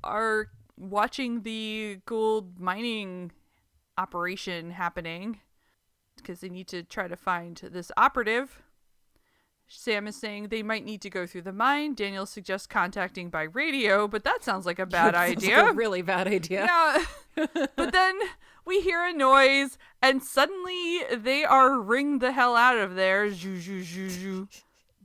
are 0.02 0.48
watching 0.78 1.42
the 1.42 1.98
gold 2.06 2.58
mining 2.58 3.32
operation 3.98 4.70
happening 4.70 5.40
because 6.16 6.40
they 6.40 6.48
need 6.48 6.68
to 6.68 6.82
try 6.82 7.06
to 7.06 7.16
find 7.16 7.56
this 7.70 7.92
operative. 7.96 8.62
Sam 9.72 10.06
is 10.08 10.16
saying 10.16 10.48
they 10.48 10.62
might 10.62 10.84
need 10.84 11.00
to 11.02 11.10
go 11.10 11.26
through 11.26 11.42
the 11.42 11.52
mine. 11.52 11.94
Daniel 11.94 12.26
suggests 12.26 12.66
contacting 12.66 13.30
by 13.30 13.42
radio, 13.44 14.08
but 14.08 14.24
that 14.24 14.42
sounds 14.42 14.66
like 14.66 14.78
a 14.78 14.86
bad 14.86 15.14
Sounds 15.14 15.28
like 15.28 15.36
idea. 15.38 15.66
a 15.66 15.72
really 15.72 16.02
bad 16.02 16.26
idea. 16.26 16.64
Yeah. 16.66 17.04
but 17.76 17.92
then 17.92 18.18
we 18.64 18.80
hear 18.80 19.04
a 19.04 19.12
noise, 19.12 19.78
and 20.02 20.22
suddenly 20.22 21.02
they 21.16 21.44
are 21.44 21.80
ring 21.80 22.18
the 22.18 22.32
hell 22.32 22.56
out 22.56 22.78
of 22.78 22.96
there. 22.96 23.30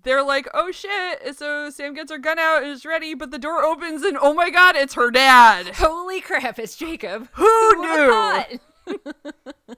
They're 0.04 0.24
like, 0.24 0.48
oh 0.54 0.72
shit. 0.72 1.36
So 1.38 1.70
Sam 1.70 1.94
gets 1.94 2.12
her 2.12 2.18
gun 2.18 2.40
out, 2.40 2.64
and 2.64 2.72
is 2.72 2.86
ready, 2.86 3.14
but 3.14 3.32
the 3.32 3.40
door 3.40 3.64
opens, 3.64 4.02
and 4.04 4.18
oh 4.20 4.34
my 4.34 4.50
god, 4.50 4.76
it's 4.76 4.96
her 4.96 5.12
dad. 5.12 5.76
Holy 5.76 6.22
crap, 6.22 6.58
it's 6.58 6.76
Jacob. 6.76 7.30
Who 7.34 7.44
would've 7.78 8.60
knew? 8.88 9.76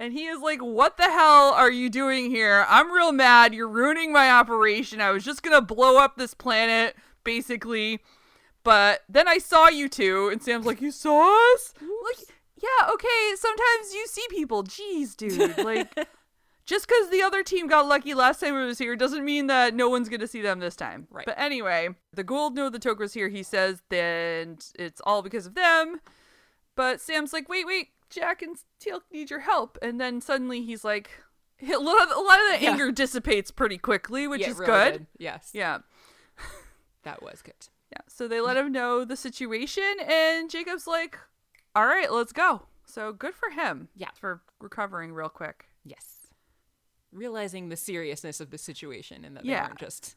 And 0.00 0.12
he 0.12 0.26
is 0.26 0.40
like, 0.40 0.60
what 0.60 0.96
the 0.96 1.10
hell 1.10 1.52
are 1.52 1.70
you 1.70 1.90
doing 1.90 2.30
here? 2.30 2.64
I'm 2.68 2.92
real 2.92 3.12
mad. 3.12 3.52
You're 3.52 3.68
ruining 3.68 4.12
my 4.12 4.30
operation. 4.30 5.00
I 5.00 5.10
was 5.10 5.24
just 5.24 5.42
gonna 5.42 5.60
blow 5.60 5.98
up 5.98 6.16
this 6.16 6.34
planet, 6.34 6.96
basically. 7.24 8.00
But 8.62 9.02
then 9.08 9.26
I 9.26 9.38
saw 9.38 9.68
you 9.68 9.88
two, 9.88 10.28
and 10.28 10.42
Sam's 10.42 10.66
like, 10.66 10.80
you 10.80 10.90
saw 10.90 11.54
us? 11.54 11.74
Like, 11.80 12.28
yeah, 12.56 12.92
okay, 12.92 13.34
sometimes 13.36 13.94
you 13.94 14.06
see 14.06 14.24
people. 14.30 14.64
Jeez, 14.64 15.16
dude. 15.16 15.56
Like, 15.64 15.94
just 16.66 16.86
because 16.86 17.08
the 17.10 17.22
other 17.22 17.42
team 17.42 17.66
got 17.66 17.86
lucky 17.86 18.14
last 18.14 18.40
time 18.40 18.54
it 18.54 18.66
was 18.66 18.78
here 18.78 18.94
doesn't 18.94 19.24
mean 19.24 19.46
that 19.46 19.74
no 19.74 19.88
one's 19.88 20.08
going 20.08 20.20
to 20.20 20.26
see 20.26 20.42
them 20.42 20.58
this 20.58 20.76
time. 20.76 21.08
Right. 21.10 21.24
But 21.24 21.38
anyway, 21.38 21.88
the 22.12 22.24
Goa'uld 22.24 22.54
know 22.54 22.68
the 22.68 22.78
Tok'ra's 22.78 23.14
here, 23.14 23.28
he 23.28 23.42
says, 23.42 23.80
then 23.88 24.58
it's 24.78 25.00
all 25.04 25.22
because 25.22 25.46
of 25.46 25.54
them. 25.54 26.00
But 26.76 27.00
Sam's 27.00 27.32
like, 27.32 27.48
wait, 27.48 27.66
wait, 27.66 27.88
Jack 28.10 28.42
and 28.42 28.56
Teal'c 28.80 29.02
need 29.12 29.30
your 29.30 29.40
help. 29.40 29.78
And 29.82 30.00
then 30.00 30.20
suddenly 30.20 30.62
he's 30.62 30.84
like, 30.84 31.10
a 31.62 31.76
lot 31.76 32.02
of, 32.02 32.16
a 32.16 32.20
lot 32.20 32.38
of 32.40 32.52
the 32.52 32.58
Yeah. 32.64 32.70
anger 32.72 32.90
dissipates 32.92 33.50
pretty 33.50 33.78
quickly, 33.78 34.26
which 34.26 34.40
Yeah, 34.42 34.50
is 34.50 34.58
really 34.58 34.66
good. 34.90 35.06
Yes. 35.18 35.50
Yeah. 35.52 35.78
That 37.04 37.22
was 37.22 37.42
good. 37.42 37.54
Yeah. 37.92 38.00
So 38.08 38.28
they 38.28 38.40
let 38.40 38.56
him 38.56 38.70
know 38.72 39.04
the 39.04 39.16
situation, 39.16 39.94
and 40.06 40.50
Jacob's 40.50 40.86
like, 40.86 41.18
all 41.74 41.86
right, 41.86 42.12
let's 42.12 42.32
go. 42.32 42.62
So 42.84 43.12
good 43.12 43.34
for 43.34 43.50
him. 43.50 43.88
Yeah. 43.94 44.10
For 44.14 44.42
recovering 44.60 45.12
real 45.12 45.28
quick. 45.28 45.66
Yes. 45.84 46.26
Realizing 47.12 47.68
the 47.68 47.76
seriousness 47.76 48.40
of 48.40 48.50
the 48.50 48.58
situation 48.58 49.24
and 49.24 49.36
that 49.36 49.44
Yeah. 49.44 49.62
they 49.62 49.68
weren't 49.68 49.78
just 49.78 50.16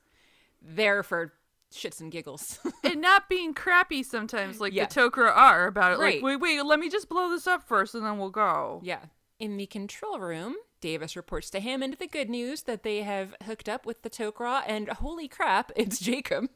there 0.62 1.02
for 1.04 1.34
shits 1.72 2.00
and 2.02 2.12
giggles. 2.12 2.60
and 2.84 3.02
not 3.02 3.30
being 3.30 3.54
crappy 3.54 4.04
sometimes 4.04 4.60
like 4.60 4.74
Yeah. 4.74 4.86
the 4.86 4.94
Tok'ra 4.94 5.32
are 5.36 5.68
about 5.68 5.94
it. 5.94 6.00
Right. 6.00 6.16
Like, 6.16 6.24
wait, 6.24 6.36
wait, 6.58 6.66
let 6.66 6.80
me 6.80 6.90
just 6.90 7.10
blow 7.10 7.30
this 7.30 7.48
up 7.48 7.64
first 7.68 7.96
and 7.96 8.06
then 8.06 8.18
we'll 8.18 8.30
go. 8.30 8.82
yeah. 8.84 9.06
In 9.40 9.58
the 9.58 9.66
control 9.66 10.20
room, 10.20 10.56
Davis 10.82 11.16
reports 11.16 11.50
to 11.50 11.60
Hammond 11.60 11.96
the 12.00 12.06
good 12.08 12.30
news 12.30 12.62
that 12.64 12.84
they 12.84 13.02
have 13.02 13.34
hooked 13.46 13.68
up 13.68 13.88
with 13.88 14.04
the 14.04 14.10
Tok'ra, 14.10 14.62
and 14.68 14.88
holy 14.90 15.28
crap, 15.28 15.72
it's 15.76 16.00
Jacob. 16.00 16.48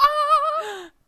Ah! 0.00 0.90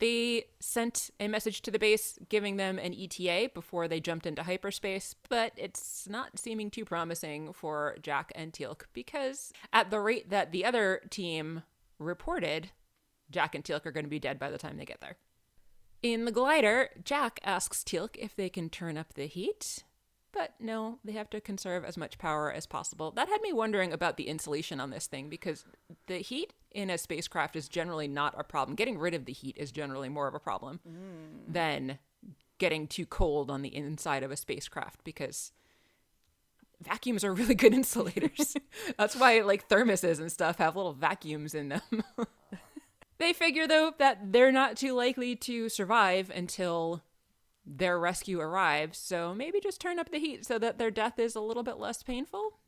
They 0.00 0.46
sent 0.60 1.10
a 1.20 1.28
message 1.28 1.62
to 1.62 1.70
the 1.70 1.78
base 1.78 2.18
giving 2.28 2.56
them 2.56 2.78
an 2.80 2.92
ETA 2.92 3.50
before 3.54 3.86
they 3.88 4.00
jumped 4.00 4.26
into 4.26 4.42
hyperspace, 4.42 5.14
but 5.30 5.52
it's 5.56 6.08
not 6.10 6.38
seeming 6.38 6.68
too 6.70 6.84
promising 6.84 7.52
for 7.52 7.96
Jack 8.02 8.32
and 8.34 8.52
Teal'c 8.52 8.82
because 8.92 9.52
at 9.72 9.90
the 9.90 10.00
rate 10.00 10.30
that 10.30 10.50
the 10.50 10.64
other 10.64 11.00
team 11.10 11.62
reported, 11.98 12.70
Jack 13.30 13.54
and 13.54 13.64
Teal'c 13.64 13.86
are 13.86 13.92
going 13.92 14.04
to 14.04 14.10
be 14.10 14.18
dead 14.18 14.38
by 14.38 14.50
the 14.50 14.58
time 14.58 14.76
they 14.76 14.84
get 14.84 15.00
there. 15.00 15.16
In 16.02 16.26
the 16.26 16.32
glider, 16.32 16.90
Jack 17.02 17.40
asks 17.42 17.82
Teal'c 17.82 18.16
if 18.18 18.36
they 18.36 18.48
can 18.48 18.68
turn 18.68 18.98
up 18.98 19.14
the 19.14 19.26
heat, 19.26 19.84
but 20.32 20.52
no, 20.60 20.98
they 21.04 21.12
have 21.12 21.30
to 21.30 21.40
conserve 21.40 21.84
as 21.84 21.96
much 21.96 22.18
power 22.18 22.52
as 22.52 22.66
possible. 22.66 23.10
That 23.12 23.28
had 23.28 23.40
me 23.40 23.52
wondering 23.52 23.92
about 23.92 24.16
the 24.16 24.28
insulation 24.28 24.80
on 24.80 24.90
this 24.90 25.06
thing 25.06 25.30
because 25.30 25.64
the 26.06 26.18
heat 26.18 26.52
in 26.72 26.90
a 26.90 26.98
spacecraft 26.98 27.56
is 27.56 27.68
generally 27.68 28.08
not 28.08 28.34
a 28.36 28.44
problem. 28.44 28.74
Getting 28.74 28.98
rid 28.98 29.14
of 29.14 29.24
the 29.24 29.32
heat 29.32 29.56
is 29.58 29.72
generally 29.72 30.08
more 30.08 30.28
of 30.28 30.34
a 30.34 30.40
problem 30.40 30.80
mm. 30.86 31.52
than 31.52 31.98
getting 32.58 32.86
too 32.86 33.06
cold 33.06 33.50
on 33.50 33.62
the 33.62 33.74
inside 33.74 34.22
of 34.22 34.30
a 34.30 34.36
spacecraft 34.36 35.04
because 35.04 35.52
vacuums 36.80 37.24
are 37.24 37.32
really 37.32 37.54
good 37.54 37.74
insulators. 37.74 38.56
That's 38.98 39.16
why 39.16 39.40
like 39.40 39.68
thermoses 39.68 40.20
and 40.20 40.30
stuff 40.30 40.58
have 40.58 40.76
little 40.76 40.92
vacuums 40.92 41.54
in 41.54 41.68
them. 41.68 41.82
they 43.18 43.32
figure 43.32 43.66
though 43.66 43.92
that 43.98 44.32
they're 44.32 44.52
not 44.52 44.76
too 44.76 44.92
likely 44.92 45.36
to 45.36 45.68
survive 45.68 46.30
until 46.34 47.02
their 47.66 47.98
rescue 47.98 48.40
arrives, 48.40 48.98
so 48.98 49.34
maybe 49.34 49.58
just 49.60 49.80
turn 49.80 49.98
up 49.98 50.10
the 50.10 50.18
heat 50.18 50.44
so 50.44 50.58
that 50.58 50.78
their 50.78 50.90
death 50.90 51.18
is 51.18 51.34
a 51.34 51.40
little 51.40 51.62
bit 51.62 51.78
less 51.78 52.02
painful. 52.02 52.58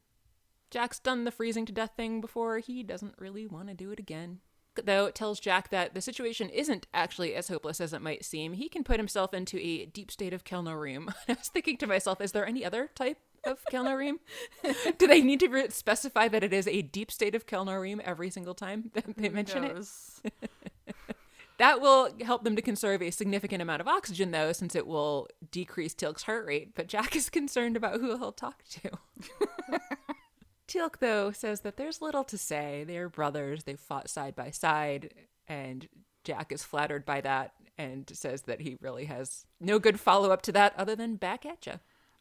Jack's 0.71 0.99
done 0.99 1.25
the 1.25 1.31
freezing 1.31 1.67
to 1.67 1.73
death 1.73 1.93
thing 1.97 2.21
before. 2.21 2.59
He 2.59 2.83
doesn't 2.83 3.15
really 3.19 3.47
want 3.47 3.69
to 3.69 3.75
do 3.75 3.91
it 3.91 3.99
again. 3.99 4.41
Though 4.85 5.07
it 5.07 5.15
tells 5.15 5.41
Jack 5.41 5.71
that 5.71 5.95
the 5.95 6.01
situation 6.01 6.51
isn't 6.51 6.87
actually 6.93 7.35
as 7.35 7.49
hopeless 7.49 7.81
as 7.81 7.93
it 7.93 8.03
might 8.03 8.25
seem. 8.25 8.53
He 8.53 8.69
can 8.69 8.85
put 8.85 8.99
himself 8.99 9.33
into 9.33 9.59
a 9.59 9.87
deep 9.87 10.11
state 10.11 10.35
of 10.35 10.45
Kelnoreem. 10.45 11.13
I 11.29 11.33
was 11.33 11.49
thinking 11.49 11.79
to 11.79 11.87
myself, 11.87 12.21
is 12.21 12.33
there 12.33 12.47
any 12.47 12.65
other 12.65 12.91
type 12.95 13.19
of 13.47 13.65
Kelnoreem? 13.73 14.19
do 14.99 15.07
they 15.07 15.23
need 15.23 15.41
to 15.41 15.49
re- 15.49 15.71
specify 15.71 16.29
that 16.29 16.45
it 16.45 16.53
is 16.53 16.67
a 16.69 16.83
deep 16.83 17.11
state 17.11 17.35
of 17.35 17.47
Kelnoreem 17.47 18.01
every 18.01 18.29
single 18.31 18.55
time 18.55 18.91
that 18.95 19.17
they 19.17 19.29
mention 19.29 19.65
it? 19.65 19.89
That 21.59 21.81
will 21.81 22.11
help 22.23 22.45
them 22.45 22.55
to 22.57 22.61
conserve 22.61 23.01
a 23.01 23.11
significant 23.11 23.63
amount 23.63 23.81
of 23.81 23.89
oxygen, 23.89 24.31
though, 24.31 24.53
since 24.53 24.75
it 24.75 24.87
will 24.87 25.27
decrease 25.51 25.95
Teal'c's 25.95 26.25
heart 26.25 26.45
rate. 26.45 26.75
But 26.75 26.87
Jack 26.87 27.17
is 27.17 27.31
concerned 27.31 27.79
about 27.79 27.99
who 27.99 28.19
he'll 28.19 28.33
talk 28.33 28.63
to. 28.83 28.91
Teal'c, 30.69 30.99
though, 31.01 31.33
says 31.33 31.63
that 31.63 31.79
there's 31.79 32.03
little 32.03 32.25
to 32.25 32.37
say. 32.37 32.85
They're 32.87 33.09
brothers, 33.09 33.65
they've 33.65 33.81
fought 33.81 34.11
side 34.11 34.37
by 34.37 34.51
side, 34.51 35.15
and 35.49 35.89
Jack 36.25 36.53
is 36.53 36.63
flattered 36.63 37.07
by 37.07 37.23
that. 37.23 37.53
and 37.79 38.11
says 38.15 38.43
that 38.43 38.61
he 38.61 38.77
really 38.81 39.05
has 39.07 39.45
no 39.61 39.79
good 39.79 40.01
follow 40.01 40.31
up 40.33 40.43
to 40.43 40.53
that 40.53 40.75
other 40.77 40.97
than 40.97 41.17
back 41.17 41.45
at 41.47 41.67
you. 41.67 41.75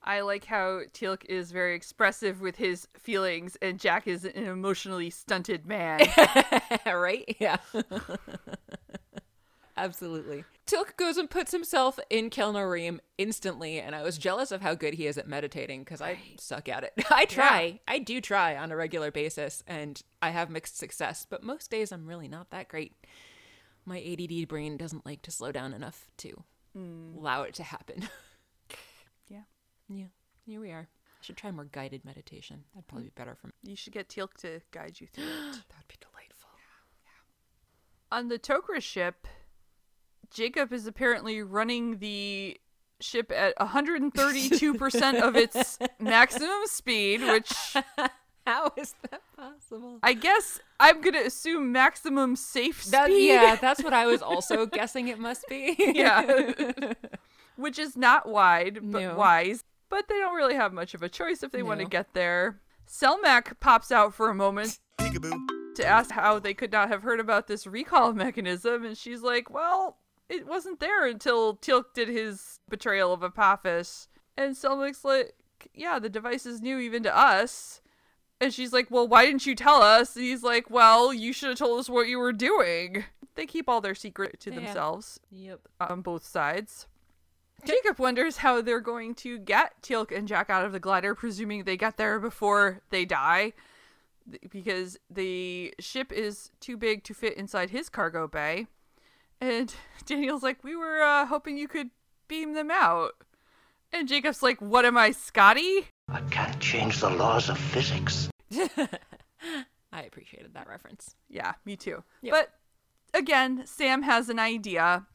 I 0.05 0.21
like 0.21 0.45
how 0.45 0.81
Teal'c 0.93 1.25
is 1.25 1.51
very 1.51 1.75
expressive 1.75 2.39
with 2.39 2.57
his 2.57 2.87
feelings, 2.95 3.57
and 3.61 3.79
Jack 3.79 4.07
is 4.07 4.23
an 4.23 4.45
emotionally 4.45 5.09
stunted 5.09 5.65
man. 5.65 6.07
right? 6.85 7.35
Yeah. 7.39 7.57
Absolutely. 9.77 10.45
Teal'c 10.67 10.95
goes 10.95 11.17
and 11.17 11.29
puts 11.29 11.51
himself 11.51 11.99
in 12.09 12.29
Kel'no'reem 12.29 12.99
instantly, 13.17 13.79
and 13.79 13.95
I 13.95 14.03
was 14.03 14.17
jealous 14.17 14.51
of 14.51 14.61
how 14.61 14.75
good 14.75 14.93
he 14.93 15.07
is 15.07 15.17
at 15.17 15.27
meditating 15.27 15.83
because 15.83 16.01
I 16.01 16.19
suck 16.39 16.69
at 16.69 16.83
it. 16.83 16.93
I 17.11 17.25
try. 17.25 17.63
Yeah. 17.63 17.77
I 17.87 17.99
do 17.99 18.21
try 18.21 18.55
on 18.55 18.71
a 18.71 18.75
regular 18.75 19.11
basis, 19.11 19.63
and 19.67 20.01
I 20.21 20.29
have 20.29 20.49
mixed 20.49 20.77
success, 20.77 21.25
but 21.27 21.43
most 21.43 21.71
days 21.71 21.91
I'm 21.91 22.07
really 22.07 22.27
not 22.27 22.51
that 22.51 22.69
great. 22.69 22.93
My 23.85 24.01
ADD 24.01 24.47
brain 24.47 24.77
doesn't 24.77 25.05
like 25.05 25.23
to 25.23 25.31
slow 25.31 25.51
down 25.51 25.73
enough 25.73 26.07
to 26.17 26.43
mm. 26.77 27.17
allow 27.17 27.41
it 27.41 27.55
to 27.55 27.63
happen. 27.63 28.07
Yeah. 29.89 29.97
Yeah. 29.97 30.05
Here 30.45 30.61
we 30.61 30.71
are. 30.71 30.87
I 30.87 31.21
should 31.21 31.37
try 31.37 31.51
more 31.51 31.65
guided 31.65 32.05
meditation. 32.05 32.63
That'd 32.73 32.87
probably 32.87 33.05
be 33.05 33.13
better 33.15 33.35
for 33.35 33.47
me. 33.47 33.53
You 33.63 33.75
should 33.75 33.93
get 33.93 34.09
Teal'c 34.09 34.33
to 34.41 34.61
guide 34.71 34.99
you 34.99 35.07
through 35.07 35.23
it. 35.23 35.29
that 35.51 35.77
would 35.77 35.87
be 35.87 35.95
delightful. 35.99 36.49
Yeah. 36.53 37.09
yeah. 38.11 38.17
On 38.17 38.27
the 38.27 38.37
Tok'ra 38.37 38.81
ship, 38.81 39.27
Jacob 40.31 40.71
is 40.71 40.85
apparently 40.85 41.41
running 41.41 41.97
the 41.97 42.59
ship 42.99 43.31
at 43.31 43.57
132% 43.57 45.21
of 45.21 45.35
its 45.35 45.79
maximum 45.99 46.65
speed, 46.65 47.21
which. 47.21 47.51
How 48.45 48.71
is 48.77 48.93
that 49.09 49.21
possible? 49.35 49.97
I 50.03 50.13
guess 50.13 50.59
I'm 50.79 51.01
going 51.01 51.15
to 51.15 51.25
assume 51.25 51.71
maximum 51.71 52.35
safe 52.35 52.85
that, 52.85 53.05
speed. 53.05 53.29
Yeah, 53.29 53.55
that's 53.61 53.83
what 53.83 53.91
I 53.91 54.05
was 54.05 54.21
also 54.21 54.67
guessing 54.67 55.07
it 55.07 55.17
must 55.17 55.47
be. 55.49 55.75
yeah. 55.79 56.93
which 57.55 57.79
is 57.79 57.97
not 57.97 58.29
wide, 58.29 58.75
but 58.83 59.01
no. 59.01 59.15
wise. 59.15 59.63
But 59.95 60.09
they 60.09 60.19
don't 60.19 60.35
really 60.35 60.55
have 60.55 60.73
much 60.73 60.93
of 60.93 61.03
a 61.03 61.07
choice 61.07 61.41
if 61.41 61.51
they 61.51 61.61
no. 61.61 61.67
want 61.67 61.79
to 61.79 61.85
get 61.85 62.13
there. 62.13 62.59
Selmak 62.85 63.61
pops 63.61 63.93
out 63.93 64.13
for 64.13 64.29
a 64.29 64.35
moment. 64.35 64.77
Peekaboo. 64.99 65.73
To 65.75 65.85
ask 65.85 66.11
how 66.11 66.37
they 66.37 66.53
could 66.53 66.73
not 66.73 66.89
have 66.89 67.01
heard 67.01 67.21
about 67.21 67.47
this 67.47 67.65
recall 67.65 68.11
mechanism, 68.25 68.83
and 68.83 68.97
she's 68.97 69.21
like, 69.21 69.49
Well, 69.49 69.95
it 70.27 70.45
wasn't 70.47 70.81
there 70.81 71.05
until 71.05 71.55
Teal'c 71.55 71.93
did 71.93 72.09
his 72.09 72.59
betrayal 72.67 73.13
of 73.13 73.23
Apophis. 73.23 74.09
And 74.35 74.53
Selmak's 74.53 75.05
like, 75.05 75.33
yeah, 75.73 75.97
the 75.97 76.09
device 76.09 76.45
is 76.45 76.61
new 76.61 76.77
even 76.77 77.03
to 77.03 77.17
us. 77.17 77.79
And 78.41 78.53
she's 78.53 78.73
like, 78.73 78.91
well, 78.91 79.07
why 79.07 79.25
didn't 79.25 79.45
you 79.45 79.55
tell 79.55 79.81
us? 79.81 80.17
And 80.17 80.25
he's 80.25 80.43
like, 80.43 80.69
well, 80.69 81.13
you 81.13 81.31
should 81.31 81.49
have 81.49 81.57
told 81.57 81.79
us 81.79 81.89
what 81.89 82.09
you 82.09 82.19
were 82.19 82.33
doing. 82.33 83.05
They 83.35 83.45
keep 83.45 83.69
all 83.69 83.79
their 83.79 83.95
secret 83.95 84.39
to 84.41 84.49
yeah. 84.49 84.59
themselves. 84.59 85.19
Yep. 85.31 85.61
On 85.79 86.01
both 86.01 86.25
sides. 86.25 86.87
Jacob 87.63 87.99
wonders 87.99 88.37
how 88.37 88.61
they're 88.61 88.79
going 88.79 89.15
to 89.15 89.39
get 89.39 89.81
Teal'c 89.81 90.15
and 90.15 90.27
Jack 90.27 90.49
out 90.49 90.65
of 90.65 90.71
the 90.71 90.79
glider, 90.79 91.15
presuming 91.15 91.63
they 91.63 91.77
get 91.77 91.97
there 91.97 92.19
before 92.19 92.81
they 92.89 93.05
die. 93.05 93.53
Because 94.49 94.97
the 95.09 95.73
ship 95.79 96.11
is 96.11 96.51
too 96.59 96.77
big 96.77 97.03
to 97.03 97.13
fit 97.13 97.37
inside 97.37 97.69
his 97.69 97.89
cargo 97.89 98.27
bay. 98.27 98.67
And 99.39 99.73
Daniel's 100.05 100.43
like, 100.43 100.63
We 100.63 100.75
were 100.75 101.01
uh, 101.01 101.25
hoping 101.27 101.57
you 101.57 101.67
could 101.67 101.91
beam 102.27 102.53
them 102.53 102.71
out. 102.71 103.11
And 103.91 104.07
Jacob's 104.07 104.43
like, 104.43 104.59
What 104.61 104.85
am 104.85 104.97
I, 104.97 105.11
Scotty? 105.11 105.87
I 106.09 106.21
can't 106.31 106.59
change 106.59 106.99
the 106.99 107.09
laws 107.09 107.49
of 107.49 107.57
physics. 107.57 108.29
I 109.91 110.01
appreciated 110.01 110.53
that 110.53 110.67
reference. 110.67 111.15
Yeah, 111.29 111.53
me 111.63 111.75
too. 111.75 112.03
Yep. 112.21 112.33
But 112.33 113.17
again, 113.17 113.63
Sam 113.65 114.01
has 114.01 114.29
an 114.29 114.39
idea. 114.39 115.05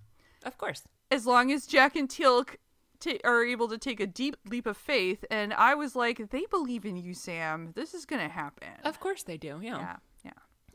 Of 0.44 0.56
course. 0.56 0.82
As 1.10 1.26
long 1.26 1.50
as 1.52 1.66
Jack 1.66 1.96
and 1.96 2.08
Teal'c 2.08 2.56
t- 3.00 3.20
are 3.24 3.44
able 3.44 3.68
to 3.68 3.78
take 3.78 4.00
a 4.00 4.06
deep 4.06 4.36
leap 4.48 4.66
of 4.66 4.76
faith, 4.76 5.24
and 5.30 5.52
I 5.52 5.74
was 5.74 5.96
like, 5.96 6.30
they 6.30 6.44
believe 6.50 6.84
in 6.84 6.96
you, 6.96 7.14
Sam. 7.14 7.72
This 7.74 7.94
is 7.94 8.04
gonna 8.06 8.28
happen. 8.28 8.68
Of 8.84 9.00
course 9.00 9.22
they 9.22 9.36
do. 9.36 9.58
Yeah. 9.62 9.78
Yeah. 9.78 9.96
Yeah. 10.24 10.32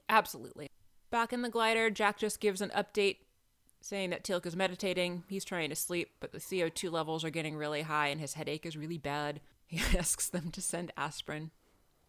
Absolutely. 0.10 0.70
Back 1.10 1.32
in 1.32 1.42
the 1.42 1.50
glider, 1.50 1.90
Jack 1.90 2.18
just 2.18 2.40
gives 2.40 2.62
an 2.62 2.72
update 2.76 3.18
saying 3.82 4.10
that 4.10 4.24
Teal'c 4.24 4.46
is 4.46 4.56
meditating. 4.56 5.24
He's 5.30 5.46
trying 5.46 5.70
to 5.70 5.76
sleep, 5.76 6.10
but 6.20 6.32
the 6.32 6.40
CO2 6.40 6.92
levels 6.92 7.24
are 7.24 7.30
getting 7.30 7.56
really 7.56 7.84
high 7.84 8.08
and 8.08 8.20
his 8.20 8.34
headache 8.34 8.66
is 8.66 8.76
really 8.78 8.98
bad. 8.98 9.42
He 9.68 9.80
asks 9.98 10.30
them 10.30 10.52
to 10.52 10.62
send 10.62 10.92
aspirin. 10.96 11.50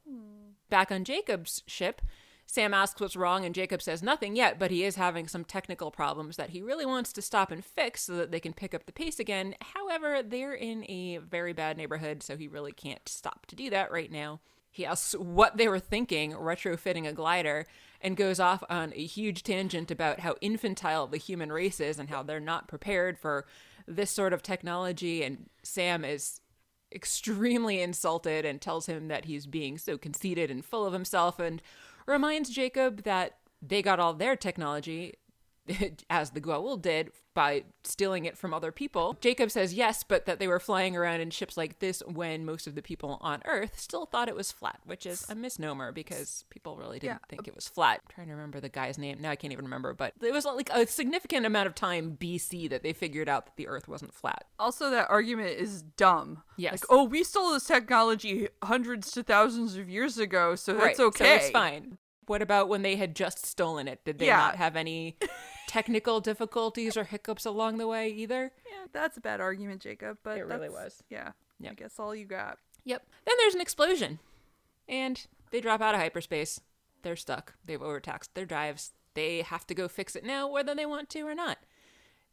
Hmm. 0.07 0.53
Back 0.69 0.93
on 0.93 1.05
Jacob's 1.05 1.63
ship, 1.67 2.03
Sam 2.47 2.73
asks 2.73 3.01
what's 3.01 3.17
wrong, 3.17 3.45
and 3.45 3.55
Jacob 3.55 3.83
says 3.83 4.03
nothing 4.03 4.37
yet, 4.37 4.59
but 4.59 4.71
he 4.71 4.85
is 4.85 4.95
having 4.95 5.27
some 5.27 5.45
technical 5.45 5.91
problems 5.91 6.37
that 6.37 6.51
he 6.51 6.63
really 6.63 6.87
wants 6.87 7.13
to 7.15 7.23
stop 7.23 7.51
and 7.51 7.65
fix 7.65 8.03
so 8.03 8.15
that 8.17 8.31
they 8.31 8.41
can 8.41 8.53
pick 8.53 8.73
up 8.73 8.87
the 8.87 8.93
pace 8.93 9.19
again. 9.19 9.57
However, 9.75 10.23
they're 10.23 10.55
in 10.55 10.89
a 10.89 11.19
very 11.19 11.53
bad 11.53 11.77
neighborhood, 11.77 12.23
so 12.23 12.37
he 12.37 12.47
really 12.47 12.73
can't 12.73 13.09
stop 13.09 13.47
to 13.47 13.57
do 13.57 13.69
that 13.71 13.91
right 13.91 14.11
now. 14.11 14.41
He 14.71 14.87
asks 14.87 15.15
what 15.15 15.57
they 15.57 15.69
were 15.69 15.81
thinking 15.81 16.33
retrofitting 16.33 17.07
a 17.09 17.13
glider 17.13 17.67
and 18.01 18.17
goes 18.17 18.39
off 18.39 18.63
on 18.69 18.93
a 18.95 19.07
huge 19.07 19.43
tangent 19.43 19.91
about 19.91 20.21
how 20.21 20.37
infantile 20.41 21.07
the 21.07 21.17
human 21.17 21.51
race 21.51 21.81
is 21.81 21.99
and 21.99 22.11
how 22.11 22.23
they're 22.23 22.41
not 22.41 22.69
prepared 22.69 23.19
for 23.19 23.47
this 23.89 24.11
sort 24.11 24.33
of 24.33 24.43
technology. 24.43 25.23
And 25.23 25.49
Sam 25.63 26.05
is 26.05 26.41
extremely 26.95 27.81
insulted 27.81 28.45
and 28.45 28.61
tells 28.61 28.87
him 28.87 29.09
that 29.09 29.25
he's 29.25 29.47
being 29.47 29.79
so 29.79 29.99
conceited 29.99 30.51
and 30.51 30.65
full 30.65 30.85
of 30.87 30.93
himself 30.93 31.41
and 31.41 31.61
reminds 32.07 32.51
Jacob 32.51 33.03
that 33.03 33.39
they 33.61 33.83
got 33.83 33.99
all 33.99 34.15
their 34.15 34.37
technology 34.37 35.15
as 36.11 36.31
the 36.31 36.41
Goa'uld 36.41 36.83
did 36.83 37.11
by 37.35 37.65
stealing 37.85 38.25
it 38.25 38.37
from 38.37 38.55
other 38.55 38.73
people. 38.73 39.17
Jacob 39.21 39.51
says 39.51 39.75
yes, 39.75 40.03
but 40.03 40.25
that 40.25 40.39
they 40.39 40.49
were 40.49 40.59
flying 40.59 40.97
around 40.97 41.21
in 41.21 41.31
ships 41.31 41.57
like 41.57 41.81
this 41.81 42.03
when 42.07 42.47
most 42.47 42.67
of 42.67 42.75
the 42.75 42.83
people 42.83 43.19
on 43.21 43.43
Earth 43.45 43.79
still 43.79 44.07
thought 44.07 44.29
it 44.29 44.35
was 44.35 44.51
flat, 44.51 44.81
which 44.87 45.05
is 45.05 45.27
a 45.29 45.35
misnomer 45.35 45.93
because 45.93 46.45
people 46.49 46.77
really 46.77 46.99
didn't 46.99 47.21
yeah. 47.23 47.29
think 47.29 47.47
it 47.47 47.55
was 47.55 47.69
flat. 47.69 48.01
I'm 48.05 48.15
trying 48.15 48.29
to 48.29 48.33
remember 48.33 48.59
the 48.59 48.71
guy's 48.71 48.97
name. 48.97 49.19
Now 49.21 49.31
I 49.31 49.37
can't 49.37 49.53
even 49.53 49.67
remember, 49.67 49.93
but 49.93 50.15
it 50.23 50.33
was 50.33 50.47
like 50.47 50.71
a 50.73 50.87
significant 50.87 51.45
amount 51.45 51.67
of 51.67 51.75
time 51.75 52.17
BC 52.19 52.71
that 52.71 52.83
they 52.83 52.95
figured 52.95 53.29
out 53.29 53.45
that 53.45 53.57
the 53.57 53.69
Earth 53.69 53.87
wasn't 53.87 54.15
flat. 54.15 54.45
Also, 54.59 54.91
that 54.91 55.11
argument 55.11 55.51
is 55.51 55.83
dumb. 55.83 56.43
Yes. 56.57 56.73
Like, 56.73 56.85
oh, 56.89 57.05
we 57.05 57.23
stole 57.23 57.53
this 57.53 57.67
technology 57.67 58.49
hundreds 58.65 59.11
to 59.13 59.23
thousands 59.23 59.77
of 59.77 59.91
years 59.91 60.17
ago, 60.17 60.55
so 60.55 60.73
that's 60.73 60.99
right. 60.99 61.07
okay. 61.07 61.25
So 61.25 61.45
it's 61.45 61.51
fine. 61.51 61.99
What 62.27 62.43
about 62.43 62.69
when 62.69 62.83
they 62.83 62.97
had 62.97 63.15
just 63.15 63.45
stolen 63.45 63.87
it? 63.89 64.05
Did 64.05 64.19
they 64.19 64.27
yeah. 64.27 64.37
not 64.37 64.57
have 64.57 64.75
any 64.75 65.19
technical 65.77 66.21
difficulties 66.21 66.97
or 66.97 67.05
hiccups 67.05 67.45
along 67.45 67.77
the 67.77 67.87
way 67.87 68.09
either? 68.09 68.51
Yeah, 68.67 68.87
that's 68.93 69.19
a 69.19 69.21
bad 69.21 69.41
argument, 69.41 69.83
Jacob. 69.83 70.17
But 70.23 70.39
it 70.39 70.47
really 70.47 70.71
was. 70.71 71.03
Yeah. 71.11 71.33
Yep. 71.61 71.73
I 71.73 71.75
guess 71.75 71.99
all 71.99 72.15
you 72.15 72.25
got. 72.25 72.59
Yep. 72.85 73.07
Then 73.27 73.35
there's 73.39 73.55
an 73.55 73.61
explosion, 73.61 74.19
and 74.89 75.27
they 75.51 75.61
drop 75.61 75.83
out 75.83 75.95
of 75.95 76.01
hyperspace. 76.01 76.61
They're 77.03 77.17
stuck. 77.17 77.55
They've 77.65 77.83
overtaxed 77.83 78.35
their 78.35 78.47
drives. 78.47 78.93
They 79.13 79.43
have 79.43 79.67
to 79.67 79.75
go 79.75 79.87
fix 79.87 80.17
it 80.17 80.25
now, 80.25 80.49
whether 80.49 80.75
they 80.75 80.87
want 80.87 81.11
to 81.11 81.23
or 81.23 81.35
not. 81.35 81.59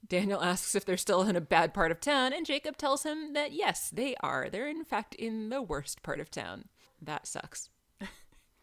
Daniel 0.08 0.42
asks 0.44 0.74
if 0.74 0.86
they're 0.86 0.98
still 0.98 1.24
in 1.24 1.36
a 1.36 1.42
bad 1.42 1.74
part 1.74 1.92
of 1.92 2.00
town, 2.00 2.32
and 2.32 2.46
Jacob 2.46 2.78
tells 2.78 3.04
him 3.04 3.34
that 3.34 3.52
yes, 3.52 3.90
they 3.90 4.16
are. 4.22 4.50
They're 4.50 4.70
in 4.70 4.86
fact 4.86 5.16
in 5.16 5.50
the 5.50 5.62
worst 5.62 6.02
part 6.02 6.20
of 6.22 6.32
town. 6.32 6.66
That 7.02 7.28
sucks. 7.28 7.70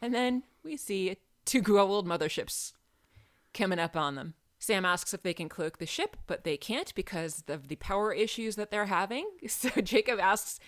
And 0.02 0.14
then 0.14 0.44
we 0.64 0.78
see 0.78 1.18
two 1.44 1.60
Goa'uld 1.62 2.06
motherships 2.06 2.72
coming 3.52 3.78
up 3.78 3.94
on 3.94 4.14
them. 4.14 4.32
Sam 4.60 4.84
asks 4.84 5.14
if 5.14 5.22
they 5.22 5.32
can 5.32 5.48
cloak 5.48 5.78
the 5.78 5.86
ship, 5.86 6.18
but 6.26 6.44
they 6.44 6.58
can't 6.58 6.94
because 6.94 7.42
of 7.48 7.68
the 7.68 7.76
power 7.76 8.12
issues 8.12 8.56
that 8.56 8.70
they're 8.70 8.86
having. 8.86 9.28
So 9.48 9.70
Jacob 9.80 10.20
asks 10.20 10.60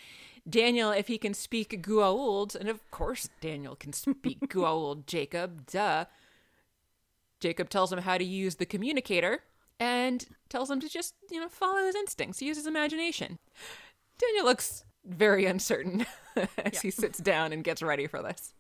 Daniel 0.49 0.91
if 0.91 1.07
he 1.09 1.19
can 1.19 1.35
speak 1.35 1.83
Goa'uld, 1.83 2.57
and 2.57 2.69
of 2.69 2.91
course 2.91 3.29
Daniel 3.41 3.77
can 3.77 3.93
speak 3.93 4.41
Goa'uld, 4.49 5.07
Jacob, 5.07 5.67
duh. 5.71 6.07
Jacob 7.39 7.69
tells 7.69 7.93
him 7.93 8.01
how 8.01 8.17
to 8.17 8.25
use 8.25 8.57
the 8.57 8.67
communicator 8.67 9.41
and 9.79 10.27
tells 10.49 10.71
him 10.71 10.81
to 10.81 10.89
just, 10.89 11.15
you 11.31 11.39
know, 11.39 11.49
follow 11.49 11.85
his 11.85 11.95
instincts, 11.95 12.41
use 12.41 12.57
his 12.57 12.67
imagination. 12.67 13.39
Daniel 14.19 14.47
looks 14.47 14.85
very 15.05 15.45
uncertain 15.45 16.07
as 16.37 16.49
yeah. 16.57 16.81
he 16.81 16.91
sits 16.91 17.19
down 17.19 17.53
and 17.53 17.63
gets 17.63 17.83
ready 17.83 18.07
for 18.07 18.23
this. 18.23 18.55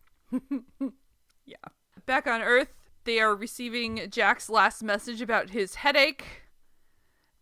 yeah. 1.46 1.56
Back 2.04 2.26
on 2.26 2.42
Earth, 2.42 2.68
they 3.04 3.20
are 3.20 3.34
receiving 3.34 4.08
Jack's 4.10 4.48
last 4.48 4.82
message 4.82 5.20
about 5.20 5.50
his 5.50 5.76
headache. 5.76 6.24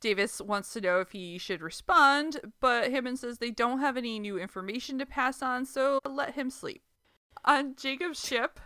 Davis 0.01 0.41
wants 0.41 0.73
to 0.73 0.81
know 0.81 1.01
if 1.01 1.13
he 1.13 1.37
should 1.37 1.61
respond, 1.61 2.41
but 2.61 2.91
Hammond 2.91 3.19
says 3.19 3.39
they 3.39 3.51
don't 3.51 3.81
have 3.81 3.97
any 3.97 4.19
new 4.19 4.39
information 4.39 4.99
to 4.99 5.07
pass 5.07 5.43
on, 5.43 5.67
so 5.67 6.01
let 6.09 6.35
him 6.35 6.49
sleep. 6.49 6.83
On 7.45 7.75
Jacob's 7.77 8.25
ship, 8.25 8.59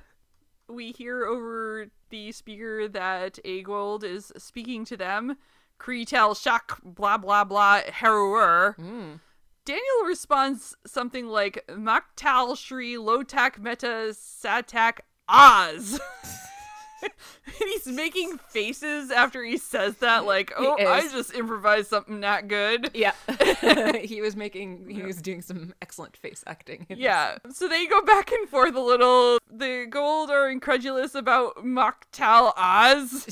we 0.68 0.92
hear 0.92 1.24
over 1.24 1.88
the 2.10 2.32
speaker 2.32 2.88
that 2.88 3.38
a 3.44 3.64
Goa'uld 3.64 4.04
is 4.04 4.32
speaking 4.38 4.84
to 4.86 4.96
them. 4.96 5.36
Kreetel 5.80 6.40
Shak, 6.40 6.78
blah 6.84 7.18
blah 7.18 7.44
blah, 7.44 7.82
Heruer. 7.82 8.76
Mm. 8.76 9.20
Daniel 9.64 10.04
responds 10.06 10.76
something 10.86 11.26
like 11.26 11.64
Maktal 11.68 12.56
Shri 12.56 12.94
Lotak 12.94 13.58
Meta 13.58 14.12
Satak 14.12 15.00
Oz. 15.28 16.00
he's 17.58 17.86
making 17.86 18.38
faces 18.48 19.10
after 19.10 19.42
he 19.44 19.56
says 19.58 19.96
that, 19.98 20.24
like, 20.24 20.52
oh, 20.56 20.76
I 20.78 21.02
just 21.08 21.34
improvised 21.34 21.88
something 21.88 22.20
not 22.20 22.48
good. 22.48 22.90
Yeah. 22.94 23.12
he 23.98 24.20
was 24.20 24.36
making, 24.36 24.88
he 24.88 25.02
was 25.02 25.20
doing 25.20 25.42
some 25.42 25.74
excellent 25.82 26.16
face 26.16 26.42
acting. 26.46 26.86
in 26.88 26.96
this. 26.96 27.04
Yeah. 27.04 27.38
So 27.52 27.68
they 27.68 27.86
go 27.86 28.00
back 28.02 28.30
and 28.32 28.48
forth 28.48 28.74
a 28.74 28.80
little. 28.80 29.38
The 29.50 29.86
Goa'uld 29.90 30.28
are 30.30 30.48
incredulous 30.48 31.14
about 31.14 31.56
Moktal 31.64 32.52
Oz. 32.56 33.26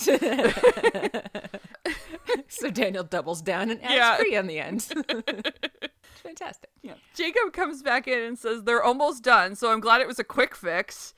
So 2.49 2.71
Daniel 2.71 3.05
doubles 3.05 3.41
down 3.43 3.71
and 3.71 3.83
adds 3.83 3.95
Yeah. 3.95 4.17
free 4.17 4.37
on 4.37 4.47
the 4.47 4.59
end. 4.59 4.83
fantastic. 6.23 6.71
Jacob 7.15 7.53
comes 7.53 7.83
back 7.83 8.07
in 8.07 8.19
and 8.23 8.39
says 8.39 8.63
they're 8.65 8.83
almost 8.83 9.23
done, 9.23 9.55
so 9.57 9.73
I'm 9.73 9.81
glad 9.81 10.01
it 10.01 10.07
was 10.07 10.19
a 10.19 10.25
quick 10.25 10.55
fix. 10.55 11.15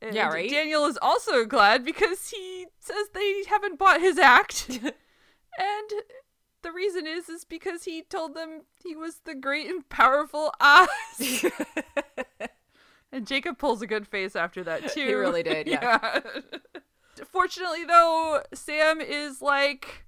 And 0.00 0.14
Yeah, 0.14 0.28
right? 0.28 0.48
Daniel 0.48 0.86
is 0.86 0.98
also 1.02 1.44
glad 1.44 1.84
because 1.84 2.30
he 2.30 2.66
says 2.78 3.08
they 3.14 3.44
haven't 3.48 3.78
bought 3.78 4.00
his 4.00 4.18
act. 4.18 4.68
and 5.58 5.90
the 6.62 6.72
reason 6.72 7.06
is 7.06 7.28
is 7.28 7.44
because 7.44 7.84
he 7.84 8.02
told 8.02 8.34
them 8.34 8.62
he 8.82 8.94
was 8.94 9.20
the 9.24 9.34
great 9.34 9.68
and 9.68 9.88
powerful 9.88 10.52
Oz. 10.60 11.44
and 13.12 13.26
Jacob 13.26 13.58
pulls 13.58 13.82
a 13.82 13.86
good 13.86 14.06
face 14.06 14.36
after 14.36 14.62
that 14.64 14.88
too. 14.92 15.06
He 15.06 15.14
really 15.14 15.42
did, 15.42 15.66
yeah. 15.68 16.20
Fortunately 17.26 17.84
though, 17.84 18.42
Sam 18.54 19.00
is 19.00 19.42
like, 19.42 20.04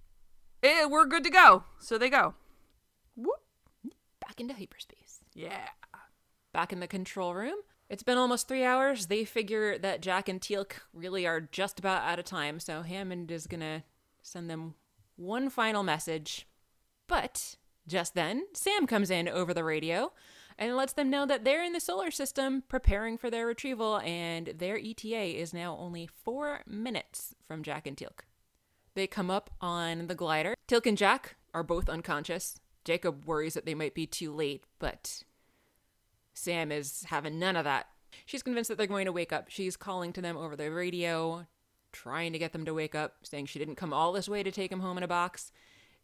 eh, 0.62 0.84
we're 0.84 1.06
good 1.06 1.24
to 1.24 1.30
go. 1.30 1.64
So 1.78 1.98
they 1.98 2.10
go. 2.10 2.34
Whoop. 3.16 3.40
Back 4.20 4.40
into 4.40 4.54
hyperspace. 4.54 5.18
Yeah. 5.34 5.68
Back 6.52 6.72
in 6.72 6.80
the 6.80 6.86
control 6.86 7.34
room. 7.34 7.56
It's 7.90 8.04
been 8.04 8.18
almost 8.18 8.46
three 8.46 8.64
hours. 8.64 9.06
They 9.06 9.24
figure 9.24 9.76
that 9.76 10.00
Jack 10.00 10.28
and 10.28 10.40
Teal'c 10.40 10.74
really 10.94 11.26
are 11.26 11.40
just 11.40 11.80
about 11.80 12.02
out 12.02 12.20
of 12.20 12.24
time, 12.24 12.60
so 12.60 12.82
Hammond 12.82 13.32
is 13.32 13.48
gonna 13.48 13.82
send 14.22 14.48
them 14.48 14.74
one 15.16 15.50
final 15.50 15.82
message. 15.82 16.46
But 17.08 17.56
just 17.88 18.14
then, 18.14 18.44
Sam 18.54 18.86
comes 18.86 19.10
in 19.10 19.28
over 19.28 19.52
the 19.52 19.64
radio 19.64 20.12
and 20.56 20.76
lets 20.76 20.92
them 20.92 21.10
know 21.10 21.26
that 21.26 21.44
they're 21.44 21.64
in 21.64 21.72
the 21.72 21.80
solar 21.80 22.12
system 22.12 22.62
preparing 22.68 23.18
for 23.18 23.28
their 23.28 23.46
retrieval, 23.46 23.98
and 23.98 24.46
their 24.46 24.78
ETA 24.78 25.40
is 25.40 25.52
now 25.52 25.76
only 25.76 26.06
four 26.06 26.62
minutes 26.68 27.34
from 27.48 27.64
Jack 27.64 27.88
and 27.88 27.96
Teal'c. 27.96 28.20
They 28.94 29.08
come 29.08 29.32
up 29.32 29.50
on 29.60 30.06
the 30.06 30.14
glider. 30.14 30.54
Teal'c 30.68 30.86
and 30.86 30.96
Jack 30.96 31.34
are 31.52 31.64
both 31.64 31.88
unconscious. 31.88 32.60
Jacob 32.84 33.24
worries 33.24 33.54
that 33.54 33.66
they 33.66 33.74
might 33.74 33.94
be 33.94 34.06
too 34.06 34.32
late, 34.32 34.62
but 34.78 35.24
Sam 36.40 36.72
is 36.72 37.04
having 37.08 37.38
none 37.38 37.56
of 37.56 37.64
that. 37.64 37.88
She's 38.26 38.42
convinced 38.42 38.68
that 38.68 38.78
they're 38.78 38.86
going 38.86 39.06
to 39.06 39.12
wake 39.12 39.32
up. 39.32 39.46
She's 39.48 39.76
calling 39.76 40.12
to 40.14 40.22
them 40.22 40.36
over 40.36 40.56
the 40.56 40.70
radio, 40.70 41.46
trying 41.92 42.32
to 42.32 42.38
get 42.38 42.52
them 42.52 42.64
to 42.64 42.74
wake 42.74 42.94
up, 42.94 43.16
saying 43.22 43.46
she 43.46 43.58
didn't 43.58 43.76
come 43.76 43.92
all 43.92 44.12
this 44.12 44.28
way 44.28 44.42
to 44.42 44.50
take 44.50 44.72
him 44.72 44.80
home 44.80 44.96
in 44.96 45.02
a 45.02 45.08
box. 45.08 45.52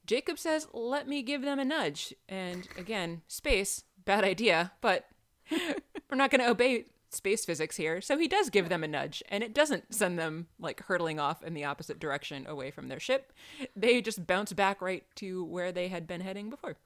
Jacob 0.04 0.38
says, 0.38 0.68
Let 0.72 1.08
me 1.08 1.22
give 1.22 1.42
them 1.42 1.58
a 1.58 1.64
nudge. 1.64 2.14
And 2.28 2.68
again, 2.76 3.22
space, 3.26 3.84
bad 4.04 4.24
idea, 4.24 4.72
but 4.80 5.06
we're 5.50 6.16
not 6.16 6.30
going 6.30 6.42
to 6.42 6.50
obey 6.50 6.86
space 7.10 7.44
physics 7.44 7.76
here. 7.76 8.00
So 8.00 8.18
he 8.18 8.28
does 8.28 8.50
give 8.50 8.68
them 8.68 8.84
a 8.84 8.88
nudge, 8.88 9.22
and 9.28 9.42
it 9.42 9.54
doesn't 9.54 9.94
send 9.94 10.18
them 10.18 10.46
like 10.58 10.82
hurtling 10.82 11.18
off 11.18 11.42
in 11.42 11.54
the 11.54 11.64
opposite 11.64 11.98
direction 11.98 12.46
away 12.46 12.70
from 12.70 12.88
their 12.88 13.00
ship. 13.00 13.32
They 13.74 14.00
just 14.00 14.26
bounce 14.26 14.52
back 14.52 14.80
right 14.80 15.04
to 15.16 15.44
where 15.44 15.72
they 15.72 15.88
had 15.88 16.06
been 16.06 16.20
heading 16.20 16.50
before. 16.50 16.76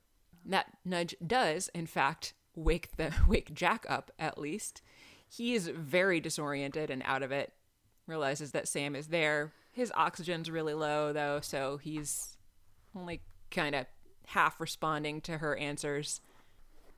That 0.44 0.66
nudge 0.84 1.14
does, 1.24 1.68
in 1.74 1.86
fact, 1.86 2.32
wake 2.54 2.96
the 2.96 3.12
wake 3.28 3.54
Jack 3.54 3.86
up 3.88 4.10
at 4.18 4.38
least. 4.38 4.82
He 5.28 5.54
is 5.54 5.68
very 5.68 6.20
disoriented 6.20 6.90
and 6.90 7.02
out 7.04 7.22
of 7.22 7.32
it. 7.32 7.52
Realizes 8.06 8.52
that 8.52 8.66
Sam 8.66 8.96
is 8.96 9.08
there. 9.08 9.52
His 9.72 9.92
oxygen's 9.94 10.50
really 10.50 10.74
low 10.74 11.12
though, 11.12 11.40
so 11.40 11.76
he's 11.76 12.36
only 12.94 13.20
kind 13.50 13.74
of 13.74 13.86
half 14.26 14.60
responding 14.60 15.20
to 15.22 15.38
her 15.38 15.56
answers. 15.56 16.20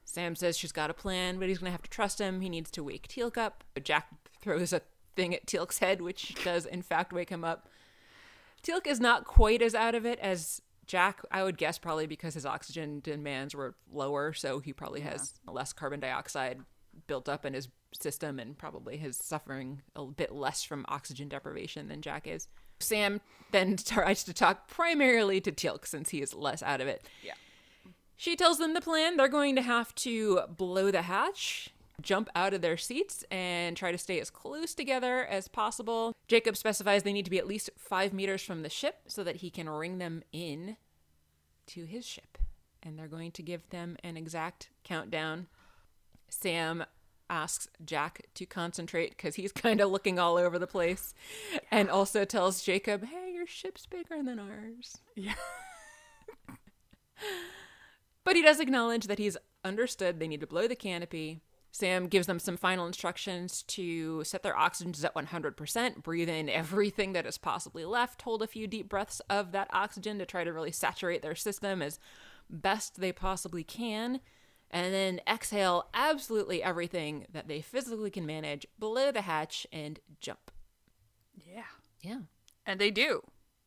Sam 0.04 0.34
says 0.34 0.58
she's 0.58 0.72
got 0.72 0.90
a 0.90 0.94
plan, 0.94 1.38
but 1.38 1.48
he's 1.48 1.58
going 1.58 1.68
to 1.68 1.72
have 1.72 1.82
to 1.82 1.90
trust 1.90 2.20
him. 2.20 2.40
He 2.40 2.48
needs 2.48 2.70
to 2.72 2.82
wake 2.82 3.08
Teal'c 3.08 3.36
up. 3.36 3.64
Jack 3.82 4.08
throws 4.40 4.72
a 4.72 4.82
thing 5.16 5.34
at 5.34 5.46
Teal'c's 5.46 5.78
head, 5.78 6.02
which 6.02 6.34
does, 6.44 6.66
in 6.66 6.82
fact, 6.82 7.12
wake 7.12 7.30
him 7.30 7.44
up. 7.44 7.68
Teal'c 8.62 8.86
is 8.86 9.00
not 9.00 9.24
quite 9.24 9.62
as 9.62 9.74
out 9.74 9.94
of 9.94 10.04
it 10.04 10.18
as 10.18 10.60
Jack, 10.92 11.22
I 11.30 11.42
would 11.42 11.56
guess, 11.56 11.78
probably 11.78 12.06
because 12.06 12.34
his 12.34 12.44
oxygen 12.44 13.00
demands 13.00 13.54
were 13.54 13.74
lower, 13.90 14.34
so 14.34 14.58
he 14.58 14.74
probably 14.74 15.00
has 15.00 15.32
less 15.48 15.72
carbon 15.72 16.00
dioxide 16.00 16.60
built 17.06 17.30
up 17.30 17.46
in 17.46 17.54
his 17.54 17.68
system 17.98 18.38
and 18.38 18.58
probably 18.58 18.96
is 18.96 19.16
suffering 19.16 19.80
a 19.96 20.04
bit 20.04 20.32
less 20.32 20.62
from 20.62 20.84
oxygen 20.88 21.30
deprivation 21.30 21.88
than 21.88 22.02
Jack 22.02 22.26
is. 22.26 22.46
Sam 22.78 23.22
then 23.52 23.76
tries 23.86 24.22
to 24.24 24.34
talk 24.34 24.68
primarily 24.68 25.40
to 25.40 25.50
Teal'c 25.50 25.86
since 25.86 26.10
he 26.10 26.20
is 26.20 26.34
less 26.34 26.62
out 26.62 26.82
of 26.82 26.88
it. 26.88 27.08
Yeah. 27.24 27.32
She 28.18 28.36
tells 28.36 28.58
them 28.58 28.74
the 28.74 28.82
plan. 28.82 29.16
They're 29.16 29.28
going 29.28 29.56
to 29.56 29.62
have 29.62 29.94
to 29.94 30.42
blow 30.46 30.90
the 30.90 31.00
hatch, 31.00 31.70
jump 32.00 32.28
out 32.34 32.54
of 32.54 32.62
their 32.62 32.76
seats, 32.76 33.24
and 33.30 33.76
try 33.76 33.92
to 33.92 33.98
stay 33.98 34.20
as 34.20 34.30
close 34.30 34.74
together 34.74 35.24
as 35.24 35.48
possible. 35.48 36.14
Jacob 36.28 36.56
specifies 36.56 37.02
they 37.02 37.12
need 37.12 37.24
to 37.24 37.30
be 37.30 37.38
at 37.38 37.46
least 37.46 37.70
five 37.76 38.12
meters 38.12 38.42
from 38.42 38.62
the 38.62 38.70
ship 38.70 39.00
so 39.06 39.22
that 39.24 39.36
he 39.36 39.50
can 39.50 39.68
ring 39.68 39.98
them 39.98 40.22
in 40.32 40.76
to 41.66 41.84
his 41.84 42.06
ship. 42.06 42.38
And 42.82 42.98
they're 42.98 43.08
going 43.08 43.30
to 43.32 43.42
give 43.42 43.68
them 43.70 43.96
an 44.02 44.16
exact 44.16 44.70
countdown. 44.84 45.46
Sam 46.28 46.84
asks 47.30 47.68
Jack 47.84 48.26
to 48.34 48.46
concentrate 48.46 49.10
because 49.10 49.36
he's 49.36 49.52
kind 49.52 49.80
of 49.80 49.90
looking 49.90 50.18
all 50.18 50.36
over 50.36 50.58
the 50.58 50.66
place 50.66 51.14
and 51.70 51.88
also 51.88 52.24
tells 52.24 52.62
Jacob, 52.62 53.04
hey, 53.04 53.32
your 53.32 53.46
ship's 53.46 53.86
bigger 53.86 54.22
than 54.22 54.38
ours. 54.38 54.98
Yeah. 55.14 55.34
But 58.24 58.36
he 58.36 58.42
does 58.42 58.60
acknowledge 58.60 59.06
that 59.06 59.18
he's 59.18 59.36
understood 59.64 60.18
they 60.18 60.28
need 60.28 60.40
to 60.40 60.46
blow 60.46 60.68
the 60.68 60.76
canopy. 60.76 61.40
Sam 61.74 62.06
gives 62.06 62.26
them 62.26 62.38
some 62.38 62.58
final 62.58 62.86
instructions 62.86 63.62
to 63.64 64.22
set 64.24 64.42
their 64.42 64.54
oxygens 64.54 65.02
at 65.04 65.14
100%, 65.14 66.02
breathe 66.02 66.28
in 66.28 66.50
everything 66.50 67.14
that 67.14 67.26
is 67.26 67.38
possibly 67.38 67.86
left, 67.86 68.20
hold 68.22 68.42
a 68.42 68.46
few 68.46 68.66
deep 68.66 68.90
breaths 68.90 69.20
of 69.30 69.52
that 69.52 69.70
oxygen 69.72 70.18
to 70.18 70.26
try 70.26 70.44
to 70.44 70.52
really 70.52 70.70
saturate 70.70 71.22
their 71.22 71.34
system 71.34 71.80
as 71.80 71.98
best 72.50 73.00
they 73.00 73.10
possibly 73.10 73.64
can, 73.64 74.20
and 74.70 74.92
then 74.92 75.20
exhale 75.26 75.88
absolutely 75.94 76.62
everything 76.62 77.26
that 77.32 77.48
they 77.48 77.62
physically 77.62 78.10
can 78.10 78.26
manage, 78.26 78.66
blow 78.78 79.10
the 79.10 79.22
hatch, 79.22 79.66
and 79.72 79.98
jump. 80.20 80.50
Yeah. 81.34 81.62
Yeah, 82.02 82.18
And 82.66 82.80
they 82.80 82.90
do. 82.90 83.22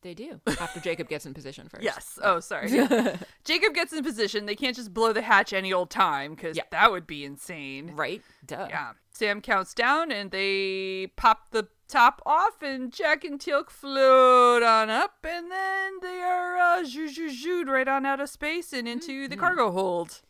They 0.05 0.13
do. 0.13 0.39
After 0.61 0.79
Jacob 0.79 1.09
gets 1.09 1.25
in 1.25 1.33
position 1.33 1.67
first. 1.67 1.83
Yes. 1.83 2.17
Oh, 2.23 2.39
sorry. 2.39 2.69
Jacob 3.43 3.73
gets 3.73 3.91
in 3.91 4.03
position. 4.03 4.45
They 4.45 4.55
can't 4.55 4.75
just 4.75 4.93
blow 4.93 5.11
the 5.11 5.21
hatch 5.23 5.51
any 5.51 5.73
old 5.73 5.89
time 5.89 6.35
because 6.35 6.55
Yeah. 6.55 6.63
that 6.71 6.91
would 6.91 7.05
be 7.07 7.25
insane. 7.25 7.91
Right? 7.95 8.21
Duh. 8.45 8.67
Yeah. 8.69 8.91
Sam 9.11 9.41
counts 9.41 9.73
down 9.73 10.11
and 10.11 10.29
they 10.31 11.07
pop 11.15 11.51
the 11.51 11.67
top 11.87 12.21
off 12.25 12.61
and 12.61 12.91
Jack 12.93 13.23
and 13.23 13.39
Teal'c 13.39 13.69
float 13.69 14.61
on 14.63 14.89
up 14.89 15.25
and 15.27 15.51
then 15.51 15.93
they 16.01 16.19
are 16.21 16.57
uh, 16.57 16.83
zhooed 16.83 17.67
right 17.67 17.87
on 17.87 18.05
out 18.05 18.19
of 18.19 18.29
space 18.29 18.73
and 18.73 18.87
into 18.87 19.27
the 19.27 19.35
cargo 19.37 19.71
hold. 19.71 20.21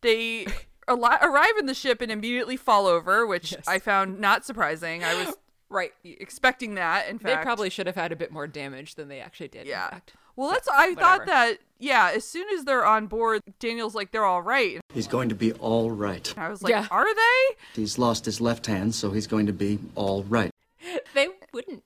They 0.00 0.46
al- 0.88 1.04
arrive 1.04 1.56
in 1.58 1.66
the 1.66 1.74
ship 1.74 2.00
and 2.00 2.10
immediately 2.12 2.56
fall 2.56 2.86
over, 2.86 3.26
which 3.26 3.52
Yes. 3.52 3.64
I 3.66 3.78
found 3.78 4.18
not 4.20 4.44
surprising. 4.44 5.02
I 5.04 5.24
was 5.24 5.34
Right. 5.68 5.92
expecting 6.04 6.74
that. 6.74 7.08
In 7.08 7.18
They 7.18 7.36
probably 7.36 7.70
should 7.70 7.86
have 7.86 7.96
had 7.96 8.12
a 8.12 8.16
bit 8.16 8.30
more 8.30 8.46
damage 8.46 8.94
than 8.94 9.08
they 9.08 9.20
actually 9.20 9.48
did. 9.48 9.66
Yeah. 9.66 9.86
In 9.86 9.90
fact. 9.90 10.12
Well, 10.36 10.50
that's 10.50 10.68
I 10.68 10.94
thought 10.94 11.26
that 11.26 11.58
yeah. 11.78 12.10
As 12.14 12.24
soon 12.24 12.46
as 12.56 12.64
they're 12.64 12.84
on 12.84 13.06
board, 13.06 13.40
Daniel's 13.60 13.94
like 13.94 14.10
they're 14.10 14.24
all 14.24 14.42
right. 14.42 14.80
He's 14.92 15.06
going 15.06 15.28
to 15.28 15.34
be 15.34 15.52
all 15.54 15.90
right. 15.90 16.28
And 16.36 16.44
I 16.44 16.48
was 16.48 16.62
like, 16.62 16.70
Yeah. 16.70 16.86
are 16.90 17.14
they? 17.14 17.56
He's 17.74 17.98
lost 17.98 18.24
his 18.24 18.40
left 18.40 18.66
hand, 18.66 18.94
so 18.94 19.10
he's 19.12 19.26
going 19.26 19.46
to 19.46 19.52
be 19.52 19.78
all 19.94 20.22
right. 20.24 20.50
They 21.14 21.28
wouldn't. 21.52 21.82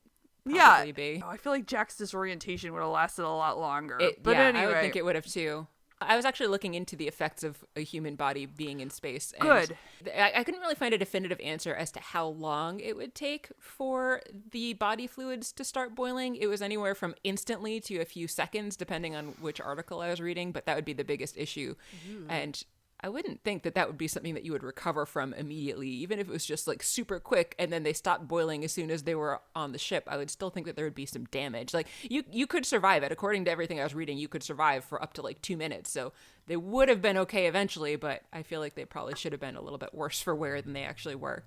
Yeah. 0.47 0.77
Probably 0.77 0.93
be. 0.93 1.23
Oh, 1.25 1.29
I 1.29 1.37
feel 1.37 1.53
like 1.53 1.67
Jack's 1.67 1.97
disorientation 1.97 2.73
would 2.73 2.81
have 2.81 2.91
lasted 2.91 3.25
a 3.25 3.29
lot 3.29 3.59
longer. 3.59 3.99
It, 4.01 4.23
but 4.23 4.33
yeah, 4.33 4.45
anyway, 4.45 4.65
I 4.65 4.67
would 4.67 4.81
think 4.81 4.97
it 4.97 5.05
would 5.05 5.15
have 5.15 5.27
too. 5.27 5.67
I 6.01 6.17
was 6.17 6.25
actually 6.25 6.49
looking 6.49 6.75
into 6.75 6.97
the 6.97 7.09
effects 7.09 7.43
of 7.43 7.65
a 7.77 7.81
human 7.81 8.17
body 8.17 8.47
being 8.47 8.81
in 8.81 8.91
space. 8.91 9.33
and 9.39 9.43
Good. 9.43 9.77
I, 10.17 10.33
I 10.37 10.45
couldn't 10.45 10.61
really 10.61 10.75
find 10.75 10.95
a 10.95 10.99
definitive 10.99 11.41
answer 11.41 11.75
as 11.75 11.91
to 11.93 12.01
how 12.01 12.29
long 12.29 12.81
it 12.81 12.97
would 12.97 13.15
take 13.15 13.51
for 13.59 14.23
the 14.53 14.75
body 14.75 15.07
fluids 15.07 15.53
to 15.53 15.65
start 15.65 15.95
boiling. 15.95 16.37
It 16.37 16.47
was 16.47 16.63
anywhere 16.63 16.95
from 16.95 17.15
instantly 17.25 17.81
to 17.81 17.99
a 17.99 18.05
few 18.05 18.29
seconds, 18.29 18.77
depending 18.77 19.17
on 19.17 19.35
which 19.41 19.61
article 19.61 20.01
I 20.01 20.11
was 20.11 20.21
reading, 20.21 20.53
but 20.53 20.67
that 20.67 20.77
would 20.77 20.85
be 20.85 20.93
the 20.93 21.05
biggest 21.05 21.37
issue. 21.37 21.75
Hmm. 22.07 22.31
And 22.31 22.65
I 23.01 23.09
wouldn't 23.09 23.45
think 23.45 23.63
that 23.63 23.75
that 23.77 23.87
would 23.87 23.97
be 23.97 24.09
something 24.09 24.35
that 24.35 24.45
you 24.45 24.51
would 24.51 24.65
recover 24.65 25.07
from 25.07 25.33
immediately, 25.35 25.89
even 25.89 26.19
if 26.19 26.29
it 26.29 26.33
was 26.33 26.45
just 26.45 26.67
like 26.67 26.83
super 26.83 27.21
quick 27.21 27.55
and 27.57 27.73
then 27.73 27.85
they 27.85 27.93
stopped 27.93 28.27
boiling 28.27 28.65
as 28.65 28.73
soon 28.73 28.91
as 28.91 29.05
they 29.05 29.15
were 29.15 29.41
on 29.55 29.71
the 29.71 29.79
ship. 29.79 30.03
I 30.09 30.17
would 30.17 30.31
still 30.31 30.51
think 30.51 30.67
that 30.67 30.75
there 30.75 30.85
would 30.85 30.97
be 30.97 31.07
some 31.07 31.25
damage. 31.27 31.73
Like 31.73 31.87
you, 32.03 32.25
you 32.31 32.49
could 32.49 32.67
survive 32.67 33.05
it. 33.05 33.13
According 33.13 33.45
to 33.45 33.53
everything 33.53 33.79
I 33.79 33.85
was 33.85 33.95
reading, 33.95 34.19
you 34.19 34.27
could 34.27 34.43
survive 34.43 34.85
for 34.85 35.01
up 35.01 35.13
to 35.15 35.23
like 35.23 35.41
two 35.43 35.57
minutes. 35.57 35.93
So 35.93 36.13
they 36.49 36.57
would 36.57 36.89
have 36.89 37.01
been 37.01 37.17
okay 37.19 37.47
eventually, 37.47 37.95
but 37.95 38.23
I 38.33 38.43
feel 38.43 38.59
like 38.59 38.75
they 38.75 38.85
probably 38.85 39.15
should 39.15 39.31
have 39.33 39.41
been 39.41 39.55
a 39.55 39.63
little 39.63 39.79
bit 39.79 39.95
worse 39.95 40.21
for 40.21 40.35
wear 40.35 40.61
than 40.61 40.73
they 40.73 40.85
actually 40.85 41.15
were. 41.15 41.45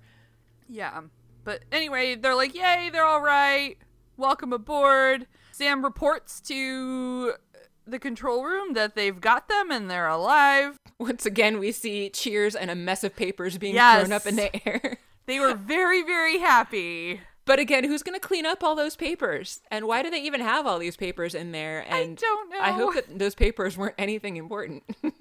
yeah. 0.68 1.02
But 1.44 1.64
anyway, 1.72 2.14
they're 2.14 2.36
like, 2.36 2.54
"Yay, 2.54 2.88
they're 2.92 3.04
all 3.04 3.20
right. 3.20 3.76
Welcome 4.16 4.52
aboard." 4.52 5.26
Sam 5.50 5.84
reports 5.84 6.40
to 6.42 7.34
the 7.86 7.98
control 7.98 8.44
room 8.44 8.74
that 8.74 8.94
they've 8.94 9.20
got 9.20 9.48
them 9.48 9.70
and 9.70 9.90
they're 9.90 10.08
alive. 10.08 10.78
Once 10.98 11.26
again, 11.26 11.58
we 11.58 11.72
see 11.72 12.08
cheers 12.10 12.54
and 12.54 12.70
a 12.70 12.74
mess 12.74 13.02
of 13.04 13.16
papers 13.16 13.58
being 13.58 13.74
Yes. 13.74 14.00
thrown 14.06 14.12
up 14.12 14.26
in 14.26 14.36
the 14.36 14.68
air. 14.68 14.98
They 15.26 15.38
were 15.38 15.54
very, 15.54 16.02
very 16.02 16.38
happy. 16.40 17.20
But 17.44 17.60
again, 17.60 17.84
who's 17.84 18.02
going 18.02 18.18
to 18.18 18.26
clean 18.26 18.44
up 18.44 18.64
all 18.64 18.74
those 18.74 18.96
papers? 18.96 19.60
And 19.70 19.86
why 19.86 20.02
do 20.02 20.10
they 20.10 20.20
even 20.22 20.40
have 20.40 20.66
all 20.66 20.80
these 20.80 20.96
papers 20.96 21.34
in 21.36 21.52
there? 21.52 21.84
And 21.88 22.16
don't 22.16 22.50
know. 22.50 22.58
I 22.60 22.72
hope 22.72 22.94
that 22.94 23.18
those 23.20 23.36
papers 23.36 23.76
weren't 23.76 23.94
anything 23.98 24.36
important. 24.36 24.82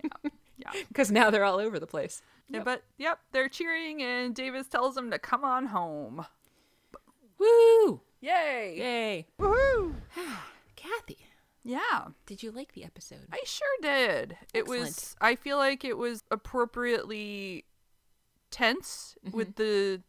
Yeah. 0.58 0.84
Because 0.90 1.10
now 1.12 1.32
they're 1.32 1.44
all 1.44 1.58
over 1.60 1.80
the 1.80 1.88
place. 1.88 2.22
Yeah, 2.48 2.62
But 2.64 2.84
yep, 3.00 3.20
they're 3.32 3.50
cheering 3.50 4.04
and 4.04 4.36
Davis 4.36 4.68
tells 4.68 4.94
them 4.94 5.10
to 5.10 5.18
come 5.18 5.44
on 5.44 5.66
home. 5.68 6.26
Woo! 7.40 8.02
Yay! 8.22 8.76
Yay. 8.78 9.28
Woohoo! 9.40 9.96
Kathy, 10.76 11.18
Yeah. 11.64 12.08
did 12.26 12.42
you 12.44 12.52
like 12.52 12.74
the 12.74 12.84
episode? 12.84 13.28
I 13.32 13.40
sure 13.46 13.68
did. 13.82 14.38
It 14.54 14.68
was 14.68 15.16
I 15.22 15.36
feel 15.36 15.58
like 15.58 15.84
it 15.86 15.98
was 15.98 16.22
appropriately 16.32 17.66
tense 18.50 19.16
Mm-hmm. 19.26 19.38
with 19.38 19.56
the 19.56 20.02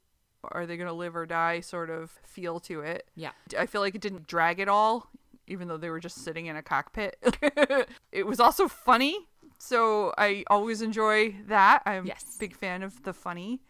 are 0.50 0.66
they 0.66 0.76
going 0.76 0.88
to 0.88 0.92
live 0.92 1.14
or 1.14 1.24
die 1.24 1.61
sort 1.61 1.88
of 1.90 2.11
feel 2.24 2.59
to 2.61 2.80
it. 2.80 3.09
Yeah. 3.14 3.30
I 3.57 3.66
feel 3.66 3.80
like 3.80 3.94
it 3.94 4.00
didn't 4.00 4.26
drag 4.26 4.59
at 4.59 4.68
all 4.68 5.09
even 5.46 5.68
though 5.68 5.76
they 5.76 5.90
were 5.90 6.00
just 6.00 6.24
sitting 6.24 6.46
in 6.46 6.57
a 6.57 6.62
cockpit. 6.62 7.16
it 8.12 8.26
was 8.26 8.38
also 8.40 8.68
funny, 8.68 9.28
so 9.59 10.14
I 10.16 10.44
always 10.48 10.80
enjoy 10.82 11.34
that. 11.48 11.82
I'm 11.84 12.07
Yes. 12.07 12.36
a 12.36 12.38
big 12.38 12.57
fan 12.57 12.82
of 12.82 13.03
the 13.03 13.12
funny. 13.12 13.61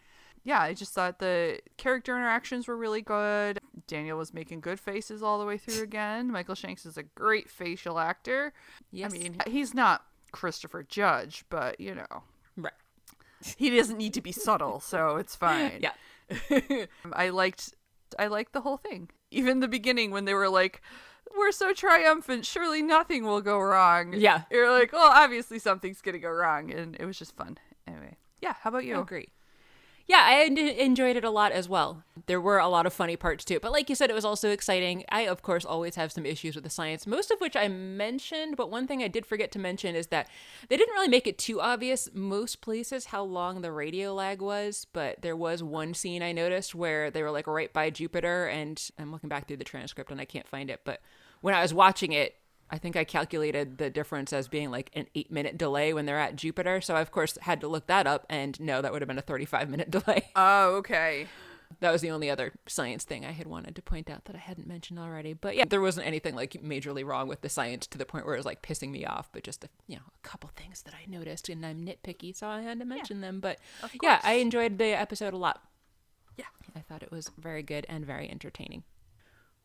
Yeah, 0.43 0.61
I 0.61 0.73
just 0.75 0.93
thought 0.93 1.19
the 1.19 1.59
character 1.77 2.15
interactions 2.15 2.67
were 2.67 2.77
really 2.77 3.01
good. 3.01 3.59
Daniel 3.87 4.17
was 4.17 4.33
making 4.33 4.61
good 4.61 4.79
faces 4.79 5.21
all 5.23 5.39
the 5.39 5.45
way 5.45 5.57
through 5.57 5.83
again. 5.83 6.31
Michael 6.31 6.55
Shanks 6.55 6.85
is 6.85 6.97
a 6.97 7.03
great 7.03 7.49
facial 7.49 7.99
actor. 7.99 8.53
Yes. 8.91 9.13
I 9.13 9.17
mean, 9.17 9.37
he's 9.47 9.73
not 9.73 10.03
Christopher 10.31 10.83
Judge, 10.83 11.45
but 11.49 11.79
you 11.79 11.93
know, 11.95 12.23
Right. 12.57 12.73
he 13.57 13.75
doesn't 13.75 13.97
need 13.97 14.13
to 14.13 14.21
be 14.21 14.31
subtle, 14.31 14.79
so 14.79 15.17
it's 15.17 15.35
fine. 15.35 15.81
Yeah. 15.81 16.85
I 17.13 17.29
liked 17.29 17.73
I 18.17 18.27
liked 18.27 18.53
the 18.53 18.61
whole 18.61 18.77
thing. 18.77 19.09
Even 19.31 19.59
the 19.59 19.67
beginning 19.67 20.11
when 20.11 20.25
they 20.25 20.33
were 20.33 20.49
like, 20.49 20.81
We're 21.37 21.51
so 21.51 21.73
triumphant, 21.73 22.45
surely 22.45 22.81
nothing 22.81 23.23
will 23.25 23.41
go 23.41 23.59
wrong. 23.59 24.13
Yeah. 24.13 24.43
You're 24.51 24.71
like, 24.71 24.93
Well, 24.93 25.11
obviously 25.11 25.59
something's 25.59 26.01
gonna 26.01 26.19
go 26.19 26.29
wrong 26.29 26.71
and 26.71 26.95
it 26.99 27.05
was 27.05 27.17
just 27.17 27.35
fun. 27.35 27.57
Anyway. 27.87 28.17
Yeah, 28.41 28.53
how 28.61 28.69
about 28.69 28.85
you? 28.85 28.97
I 28.97 29.01
agree. 29.01 29.29
Yeah, 30.05 30.21
I 30.21 30.43
enjoyed 30.43 31.15
it 31.15 31.23
a 31.23 31.29
lot 31.29 31.53
as 31.53 31.69
well. 31.69 32.03
There 32.25 32.41
were 32.41 32.59
a 32.59 32.67
lot 32.67 32.85
of 32.85 32.91
funny 32.91 33.15
parts 33.15 33.45
too, 33.45 33.59
but 33.61 33.71
like 33.71 33.89
you 33.89 33.95
said, 33.95 34.09
it 34.09 34.13
was 34.13 34.25
also 34.25 34.49
exciting. 34.49 35.05
I, 35.07 35.21
of 35.21 35.41
course, 35.41 35.63
always 35.63 35.95
have 35.95 36.11
some 36.11 36.25
issues 36.25 36.55
with 36.55 36.65
the 36.65 36.69
science, 36.69 37.07
most 37.07 37.31
of 37.31 37.39
which 37.39 37.55
I 37.55 37.69
mentioned. 37.69 38.57
But 38.57 38.69
one 38.69 38.85
thing 38.85 39.01
I 39.01 39.07
did 39.07 39.25
forget 39.25 39.49
to 39.53 39.59
mention 39.59 39.95
is 39.95 40.07
that 40.07 40.27
they 40.67 40.75
didn't 40.75 40.93
really 40.93 41.07
make 41.07 41.25
it 41.25 41.37
too 41.37 41.61
obvious 41.61 42.09
most 42.13 42.59
places 42.59 43.05
how 43.05 43.23
long 43.23 43.61
the 43.61 43.71
radio 43.71 44.13
lag 44.13 44.41
was. 44.41 44.87
But 44.91 45.21
there 45.21 45.37
was 45.37 45.63
one 45.63 45.93
scene 45.93 46.21
I 46.21 46.33
noticed 46.33 46.75
where 46.75 47.09
they 47.09 47.23
were 47.23 47.31
like 47.31 47.47
right 47.47 47.71
by 47.71 47.89
Jupiter, 47.89 48.47
and 48.47 48.81
I'm 48.99 49.11
looking 49.11 49.29
back 49.29 49.47
through 49.47 49.57
the 49.57 49.63
transcript 49.63 50.11
and 50.11 50.19
I 50.19 50.25
can't 50.25 50.47
find 50.49 50.69
it. 50.69 50.81
But 50.83 51.01
when 51.39 51.55
I 51.55 51.61
was 51.61 51.73
watching 51.73 52.11
it, 52.11 52.35
I 52.73 52.79
think 52.79 52.95
I 52.95 53.03
calculated 53.03 53.77
the 53.77 53.91
difference 53.91 54.33
as 54.33 54.47
being 54.47 54.71
like 54.71 54.89
an 54.95 55.05
eight 55.13 55.31
minute 55.31 55.59
delay 55.59 55.93
when 55.93 56.07
they're 56.07 56.19
at 56.19 56.35
Jupiter. 56.35 56.81
So 56.81 56.95
I, 56.95 57.01
of 57.01 57.11
course, 57.11 57.37
had 57.43 57.61
to 57.61 57.67
look 57.67 57.85
that 57.85 58.07
up. 58.07 58.25
And 58.31 58.59
no, 58.59 58.81
that 58.81 58.91
would 58.91 59.03
have 59.03 59.07
been 59.07 59.19
a 59.19 59.21
35 59.21 59.69
minute 59.69 59.91
delay. 59.97 60.31
Oh, 60.35 60.77
okay. 60.77 61.27
that 61.81 61.91
was 61.91 62.01
the 62.01 62.09
only 62.09 62.31
other 62.31 62.51
science 62.67 63.03
thing 63.03 63.25
I 63.25 63.31
had 63.31 63.45
wanted 63.45 63.75
to 63.75 63.83
point 63.83 64.09
out 64.09 64.25
that 64.25 64.35
I 64.35 64.39
hadn't 64.39 64.65
mentioned 64.65 64.97
already. 64.97 65.33
But 65.33 65.55
yeah, 65.55 65.65
there 65.69 65.81
wasn't 65.81 66.07
anything 66.07 66.33
like 66.33 66.53
majorly 66.53 67.05
wrong 67.05 67.27
with 67.27 67.41
the 67.41 67.49
science 67.49 67.85
to 67.87 67.99
the 67.99 68.05
point 68.05 68.25
where 68.25 68.33
it 68.33 68.39
was 68.39 68.45
like 68.47 68.63
pissing 68.63 68.89
me 68.89 69.05
off, 69.05 69.29
but 69.31 69.43
just 69.43 69.63
a, 69.63 69.69
you 69.85 69.97
know, 69.97 70.01
a 70.07 70.27
couple 70.27 70.49
things 70.55 70.81
that 70.81 70.95
I 70.95 71.05
noticed 71.07 71.49
and 71.49 71.63
I'm 71.63 71.85
nitpicky. 71.85 72.35
So 72.35 72.47
I 72.47 72.61
had 72.63 72.79
to 72.79 72.85
mention 72.85 73.21
them. 73.21 73.39
But 73.39 73.59
yeah, 74.01 74.19
I 74.23 74.33
enjoyed 74.33 74.79
the 74.79 74.99
episode 74.99 75.35
a 75.35 75.37
lot. 75.37 75.61
Yeah. 76.37 76.45
I 76.75 76.79
thought 76.79 77.03
it 77.03 77.11
was 77.11 77.29
very 77.37 77.61
good 77.61 77.85
and 77.87 78.03
very 78.03 78.31
entertaining. 78.31 78.81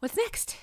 What's 0.00 0.16
next? 0.18 0.58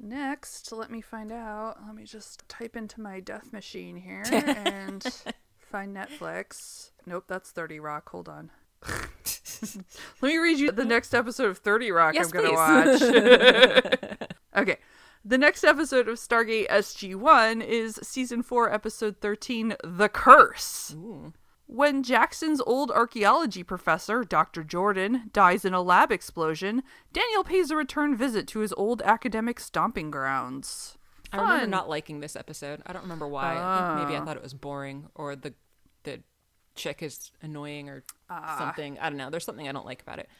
Next, 0.00 0.70
let 0.72 0.90
me 0.90 1.00
find 1.00 1.32
out. 1.32 1.78
Let 1.84 1.94
me 1.94 2.04
just 2.04 2.48
type 2.48 2.76
into 2.76 3.00
my 3.00 3.20
death 3.20 3.52
machine 3.52 3.96
here 3.96 4.22
and 4.30 5.02
find 5.58 5.94
Netflix. 5.94 6.90
Nope, 7.06 7.24
that's 7.26 7.50
30 7.50 7.80
Rock. 7.80 8.08
Hold 8.10 8.28
on. 8.28 8.50
let 8.86 9.76
me 10.22 10.36
read 10.38 10.58
you 10.58 10.70
the 10.70 10.84
next 10.84 11.14
episode 11.14 11.50
of 11.50 11.58
30 11.58 11.90
Rock 11.90 12.14
Yes, 12.14 12.26
I'm 12.26 12.30
going 12.30 12.48
to 12.48 12.54
watch. 12.54 14.28
okay. 14.56 14.78
The 15.24 15.38
next 15.38 15.64
episode 15.64 16.08
of 16.08 16.16
Stargate 16.16 16.68
SG1 16.68 17.62
is 17.62 17.98
season 18.02 18.42
4, 18.42 18.72
episode 18.72 19.16
13, 19.20 19.74
The 19.82 20.08
Curse. 20.08 20.94
When 21.68 22.02
Jackson's 22.02 22.62
old 22.62 22.90
archaeology 22.90 23.62
professor, 23.62 24.24
Dr. 24.24 24.64
Jordan, 24.64 25.28
dies 25.34 25.66
in 25.66 25.74
a 25.74 25.82
lab 25.82 26.10
explosion, 26.10 26.82
Daniel 27.12 27.44
pays 27.44 27.70
a 27.70 27.76
return 27.76 28.16
visit 28.16 28.46
to 28.48 28.60
his 28.60 28.72
old 28.72 29.02
academic 29.02 29.60
stomping 29.60 30.10
grounds. 30.10 30.96
I 31.30 31.36
remember 31.36 31.66
not 31.66 31.86
liking 31.90 32.20
this 32.20 32.36
episode. 32.36 32.80
I 32.86 32.94
don't 32.94 33.02
remember 33.02 33.28
why. 33.28 33.54
I 33.54 33.96
think 33.96 34.08
maybe 34.08 34.16
I 34.16 34.22
ah. 34.22 34.24
thought 34.24 34.38
it 34.38 34.42
was 34.42 34.54
boring 34.54 35.08
or 35.14 35.36
the 35.36 35.52
the 36.04 36.20
chick 36.74 37.02
is 37.02 37.32
annoying 37.42 37.90
or 37.90 38.02
ah. 38.30 38.56
something. 38.58 38.98
I 38.98 39.10
don't 39.10 39.18
know. 39.18 39.28
There's 39.28 39.44
something 39.44 39.68
I 39.68 39.72
don't 39.72 39.84
like 39.84 40.00
about 40.00 40.20
it. 40.20 40.30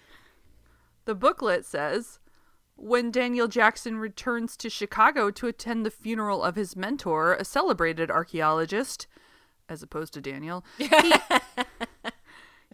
The 1.04 1.14
booklet 1.14 1.66
says 1.66 2.20
when 2.74 3.10
Daniel 3.10 3.48
Jackson 3.48 3.98
returns 3.98 4.56
to 4.56 4.70
Chicago 4.70 5.30
to 5.32 5.46
attend 5.46 5.84
the 5.84 5.90
funeral 5.90 6.42
of 6.42 6.56
his 6.56 6.74
mentor, 6.74 7.34
a 7.34 7.44
celebrated 7.44 8.10
archaeologist, 8.10 9.06
as 9.68 9.82
opposed 9.82 10.12
to 10.14 10.20
Daniel, 10.20 10.64
he, 10.78 10.90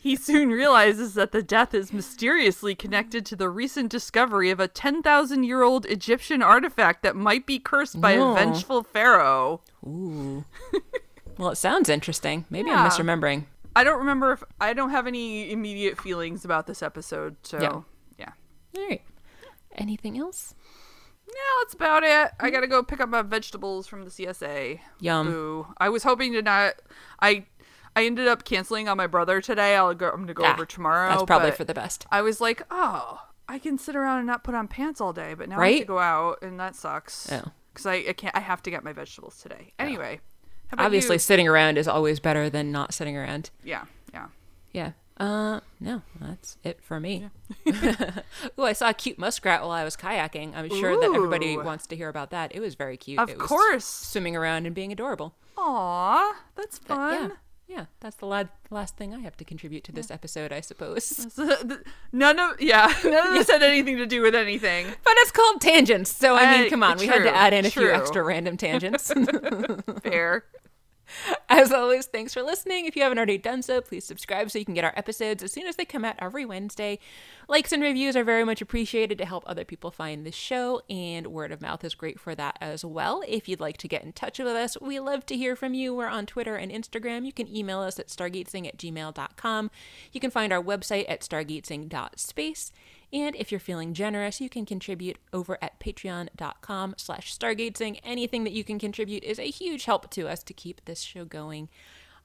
he 0.00 0.16
soon 0.16 0.50
realizes 0.50 1.14
that 1.14 1.32
the 1.32 1.42
death 1.42 1.74
is 1.74 1.92
mysteriously 1.92 2.74
connected 2.74 3.24
to 3.26 3.36
the 3.36 3.48
recent 3.48 3.90
discovery 3.90 4.50
of 4.50 4.60
a 4.60 4.68
10,000 4.68 5.44
year 5.44 5.62
old 5.62 5.86
Egyptian 5.86 6.42
artifact 6.42 7.02
that 7.02 7.16
might 7.16 7.46
be 7.46 7.58
cursed 7.58 8.00
by 8.00 8.16
No. 8.16 8.32
a 8.32 8.34
vengeful 8.34 8.82
pharaoh. 8.82 9.60
Ooh. 9.86 10.44
well, 11.38 11.50
it 11.50 11.56
sounds 11.56 11.88
interesting. 11.88 12.44
Maybe 12.50 12.68
Yeah. 12.70 12.82
I'm 12.84 12.90
misremembering. 12.90 13.44
I 13.76 13.82
don't 13.82 13.98
remember 13.98 14.32
if 14.32 14.44
I 14.60 14.72
don't 14.72 14.90
have 14.90 15.06
any 15.06 15.50
immediate 15.50 16.00
feelings 16.00 16.44
about 16.44 16.66
this 16.66 16.82
episode, 16.82 17.36
so 17.42 17.60
Yeah. 17.60 17.80
yeah. 18.18 18.32
All 18.80 18.88
right. 18.88 19.02
Anything 19.76 20.18
else? 20.18 20.54
Yeah, 21.34 21.40
that's 21.62 21.74
about 21.74 22.02
it. 22.04 22.30
I 22.38 22.50
gotta 22.50 22.66
go 22.68 22.82
pick 22.82 23.00
up 23.00 23.08
my 23.08 23.22
vegetables 23.22 23.86
from 23.86 24.04
the 24.04 24.10
CSA. 24.10 24.80
Yum. 25.00 25.26
Boo. 25.26 25.66
I 25.78 25.88
was 25.88 26.04
hoping 26.04 26.32
to 26.34 26.42
not. 26.42 26.74
I 27.20 27.46
I 27.96 28.04
ended 28.06 28.28
up 28.28 28.44
canceling 28.44 28.88
on 28.88 28.96
my 28.96 29.06
brother 29.06 29.40
today. 29.40 29.74
I'll 29.76 29.94
go. 29.94 30.08
I'm 30.10 30.20
gonna 30.20 30.34
go 30.34 30.44
Ah, 30.44 30.52
over 30.54 30.64
tomorrow. 30.66 31.10
That's 31.10 31.24
probably 31.24 31.50
for 31.50 31.64
the 31.64 31.74
best. 31.74 32.06
I 32.10 32.22
was 32.22 32.40
like, 32.40 32.62
oh, 32.70 33.20
I 33.48 33.58
can 33.58 33.78
sit 33.78 33.96
around 33.96 34.18
and 34.18 34.26
not 34.26 34.44
put 34.44 34.54
on 34.54 34.68
pants 34.68 35.00
all 35.00 35.12
day, 35.12 35.34
but 35.34 35.48
now 35.48 35.60
I 35.60 35.70
have 35.70 35.80
to 35.80 35.84
go 35.86 35.98
out, 35.98 36.38
and 36.42 36.58
that 36.60 36.76
sucks. 36.76 37.30
Oh. 37.32 37.50
Because 37.72 37.86
I, 37.86 37.94
I 38.08 38.12
can't. 38.12 38.36
I 38.36 38.40
have 38.40 38.62
to 38.62 38.70
get 38.70 38.84
my 38.84 38.92
vegetables 38.92 39.40
today. 39.42 39.72
Anyway. 39.78 40.20
How 40.68 40.74
about 40.76 40.86
Obviously, 40.86 41.16
you? 41.16 41.20
sitting 41.20 41.46
around 41.48 41.76
is 41.76 41.86
always 41.86 42.20
better 42.20 42.48
than 42.48 42.72
not 42.72 42.94
sitting 42.94 43.16
around. 43.16 43.50
Yeah. 43.62 43.84
Yeah. 44.12 44.28
Yeah. 44.72 44.92
Uh, 45.16 45.60
no, 45.80 46.02
that's 46.20 46.56
it 46.64 46.82
for 46.82 46.98
me. 47.00 47.28
Oh, 48.58 48.64
I 48.64 48.72
saw 48.72 48.88
a 48.90 48.94
cute 48.94 49.18
muskrat 49.18 49.60
while 49.62 49.70
I 49.70 49.84
was 49.84 49.96
kayaking. 49.96 50.54
I'm 50.56 50.68
sure 50.68 50.98
that 51.00 51.14
everybody 51.14 51.56
wants 51.56 51.86
to 51.88 51.96
hear 51.96 52.08
about 52.08 52.30
that. 52.30 52.54
It 52.54 52.60
was 52.60 52.74
very 52.74 52.96
cute. 52.96 53.18
Of 53.20 53.28
It 53.30 53.38
was 53.38 53.46
course. 53.48 53.84
swimming 53.84 54.34
around 54.36 54.66
and 54.66 54.74
being 54.74 54.90
adorable. 54.92 55.34
Aw, 55.56 56.34
that's 56.56 56.78
But 56.80 56.94
fun. 56.96 57.32
yeah, 57.68 57.76
yeah, 57.76 57.84
that's 58.00 58.16
the 58.16 58.26
la- 58.26 58.44
last 58.70 58.96
thing 58.96 59.14
I 59.14 59.20
have 59.20 59.36
to 59.38 59.44
contribute 59.44 59.84
to 59.84 59.92
this 59.92 60.10
episode, 60.10 60.52
I 60.52 60.60
suppose. 60.60 61.28
none 62.12 62.38
of 62.38 62.60
yeah, 62.60 62.92
none 63.04 63.28
of 63.28 63.34
this 63.34 63.50
had 63.50 63.62
anything 63.62 63.96
to 63.98 64.06
do 64.06 64.20
with 64.22 64.34
anything. 64.34 64.86
But 65.04 65.14
it's 65.18 65.30
called 65.30 65.60
tangents, 65.60 66.14
so 66.14 66.34
I 66.36 66.58
mean, 66.58 66.66
Uh, 66.66 66.70
come 66.70 66.82
on, 66.82 66.98
we 66.98 67.06
had 67.06 67.22
to 67.22 67.34
add 67.34 67.52
in 67.52 67.64
a 67.66 67.70
few 67.70 67.90
extra 67.90 68.22
random 68.22 68.56
tangents. 68.56 69.12
Fair. 70.02 70.44
As 71.48 71.72
always, 71.72 72.06
thanks 72.06 72.34
for 72.34 72.42
listening. 72.42 72.86
If 72.86 72.96
you 72.96 73.02
haven't 73.02 73.18
already 73.18 73.38
done 73.38 73.62
so, 73.62 73.80
please 73.80 74.04
subscribe 74.04 74.50
so 74.50 74.58
you 74.58 74.64
can 74.64 74.74
get 74.74 74.84
our 74.84 74.92
episodes 74.96 75.42
as 75.42 75.52
soon 75.52 75.66
as 75.66 75.76
they 75.76 75.84
come 75.84 76.04
out 76.04 76.16
every 76.18 76.44
Wednesday. 76.44 76.98
Likes 77.48 77.72
and 77.72 77.82
reviews 77.82 78.16
are 78.16 78.24
very 78.24 78.44
much 78.44 78.62
appreciated 78.62 79.18
to 79.18 79.24
help 79.24 79.44
other 79.46 79.64
people 79.64 79.90
find 79.90 80.24
the 80.24 80.32
show, 80.32 80.80
and 80.88 81.28
word 81.28 81.52
of 81.52 81.60
mouth 81.60 81.84
is 81.84 81.94
great 81.94 82.18
for 82.18 82.34
that 82.34 82.56
as 82.60 82.84
well. 82.84 83.22
If 83.28 83.48
you'd 83.48 83.60
like 83.60 83.76
to 83.78 83.88
get 83.88 84.02
in 84.02 84.12
touch 84.12 84.38
with 84.38 84.48
us, 84.48 84.80
we 84.80 84.98
love 85.00 85.26
to 85.26 85.36
hear 85.36 85.56
from 85.56 85.74
you. 85.74 85.94
We're 85.94 86.06
on 86.06 86.26
Twitter 86.26 86.56
and 86.56 86.72
Instagram. 86.72 87.26
You 87.26 87.32
can 87.32 87.54
email 87.54 87.80
us 87.80 87.98
at 87.98 88.08
stargatesing 88.08 88.66
at 88.66 88.78
gmail.com. 88.78 89.70
You 90.12 90.20
can 90.20 90.30
find 90.30 90.52
our 90.52 90.62
website 90.62 91.04
at 91.08 91.20
stargatesing.space. 91.20 92.72
And 93.12 93.36
if 93.36 93.50
you're 93.50 93.60
feeling 93.60 93.94
generous, 93.94 94.40
you 94.40 94.48
can 94.48 94.66
contribute 94.66 95.18
over 95.32 95.58
at 95.62 95.78
patreon.com 95.80 96.94
slash 96.96 97.36
stargazing. 97.36 98.00
Anything 98.02 98.44
that 98.44 98.52
you 98.52 98.64
can 98.64 98.78
contribute 98.78 99.24
is 99.24 99.38
a 99.38 99.50
huge 99.50 99.84
help 99.84 100.10
to 100.10 100.28
us 100.28 100.42
to 100.44 100.52
keep 100.52 100.84
this 100.84 101.00
show 101.00 101.24
going. 101.24 101.68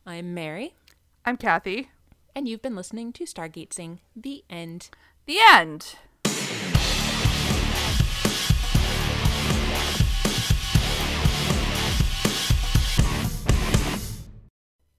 I'm 0.05 0.33
Mary. 0.33 0.73
I'm 1.25 1.37
Kathy. 1.37 1.89
And 2.35 2.47
you've 2.47 2.61
been 2.61 2.75
listening 2.75 3.11
to 3.13 3.25
Stargate 3.25 3.73
Sing, 3.73 3.99
the 4.15 4.43
end. 4.49 4.89
The 5.25 5.37
end. 5.39 5.95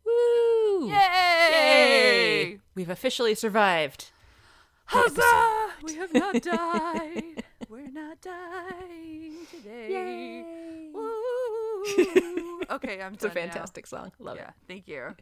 Woo! 0.05 0.89
Yay! 0.89 1.51
Yay! 1.53 2.59
We've 2.75 2.91
officially 2.91 3.35
survived. 3.35 4.11
Huzzah! 4.87 5.70
We 5.85 5.95
have 5.95 6.13
not 6.13 6.43
died. 6.43 7.45
We're 7.71 7.91
not 7.91 8.21
dying 8.21 9.33
today. 9.51 10.45
okay, 12.71 13.01
I'm 13.01 13.15
It's 13.15 13.25
a 13.25 13.31
fantastic 13.31 13.91
now. 13.91 13.99
song. 13.99 14.13
Love 14.19 14.37
yeah, 14.37 14.49
it. 14.49 14.55
Thank 14.69 14.89
you. 14.89 15.15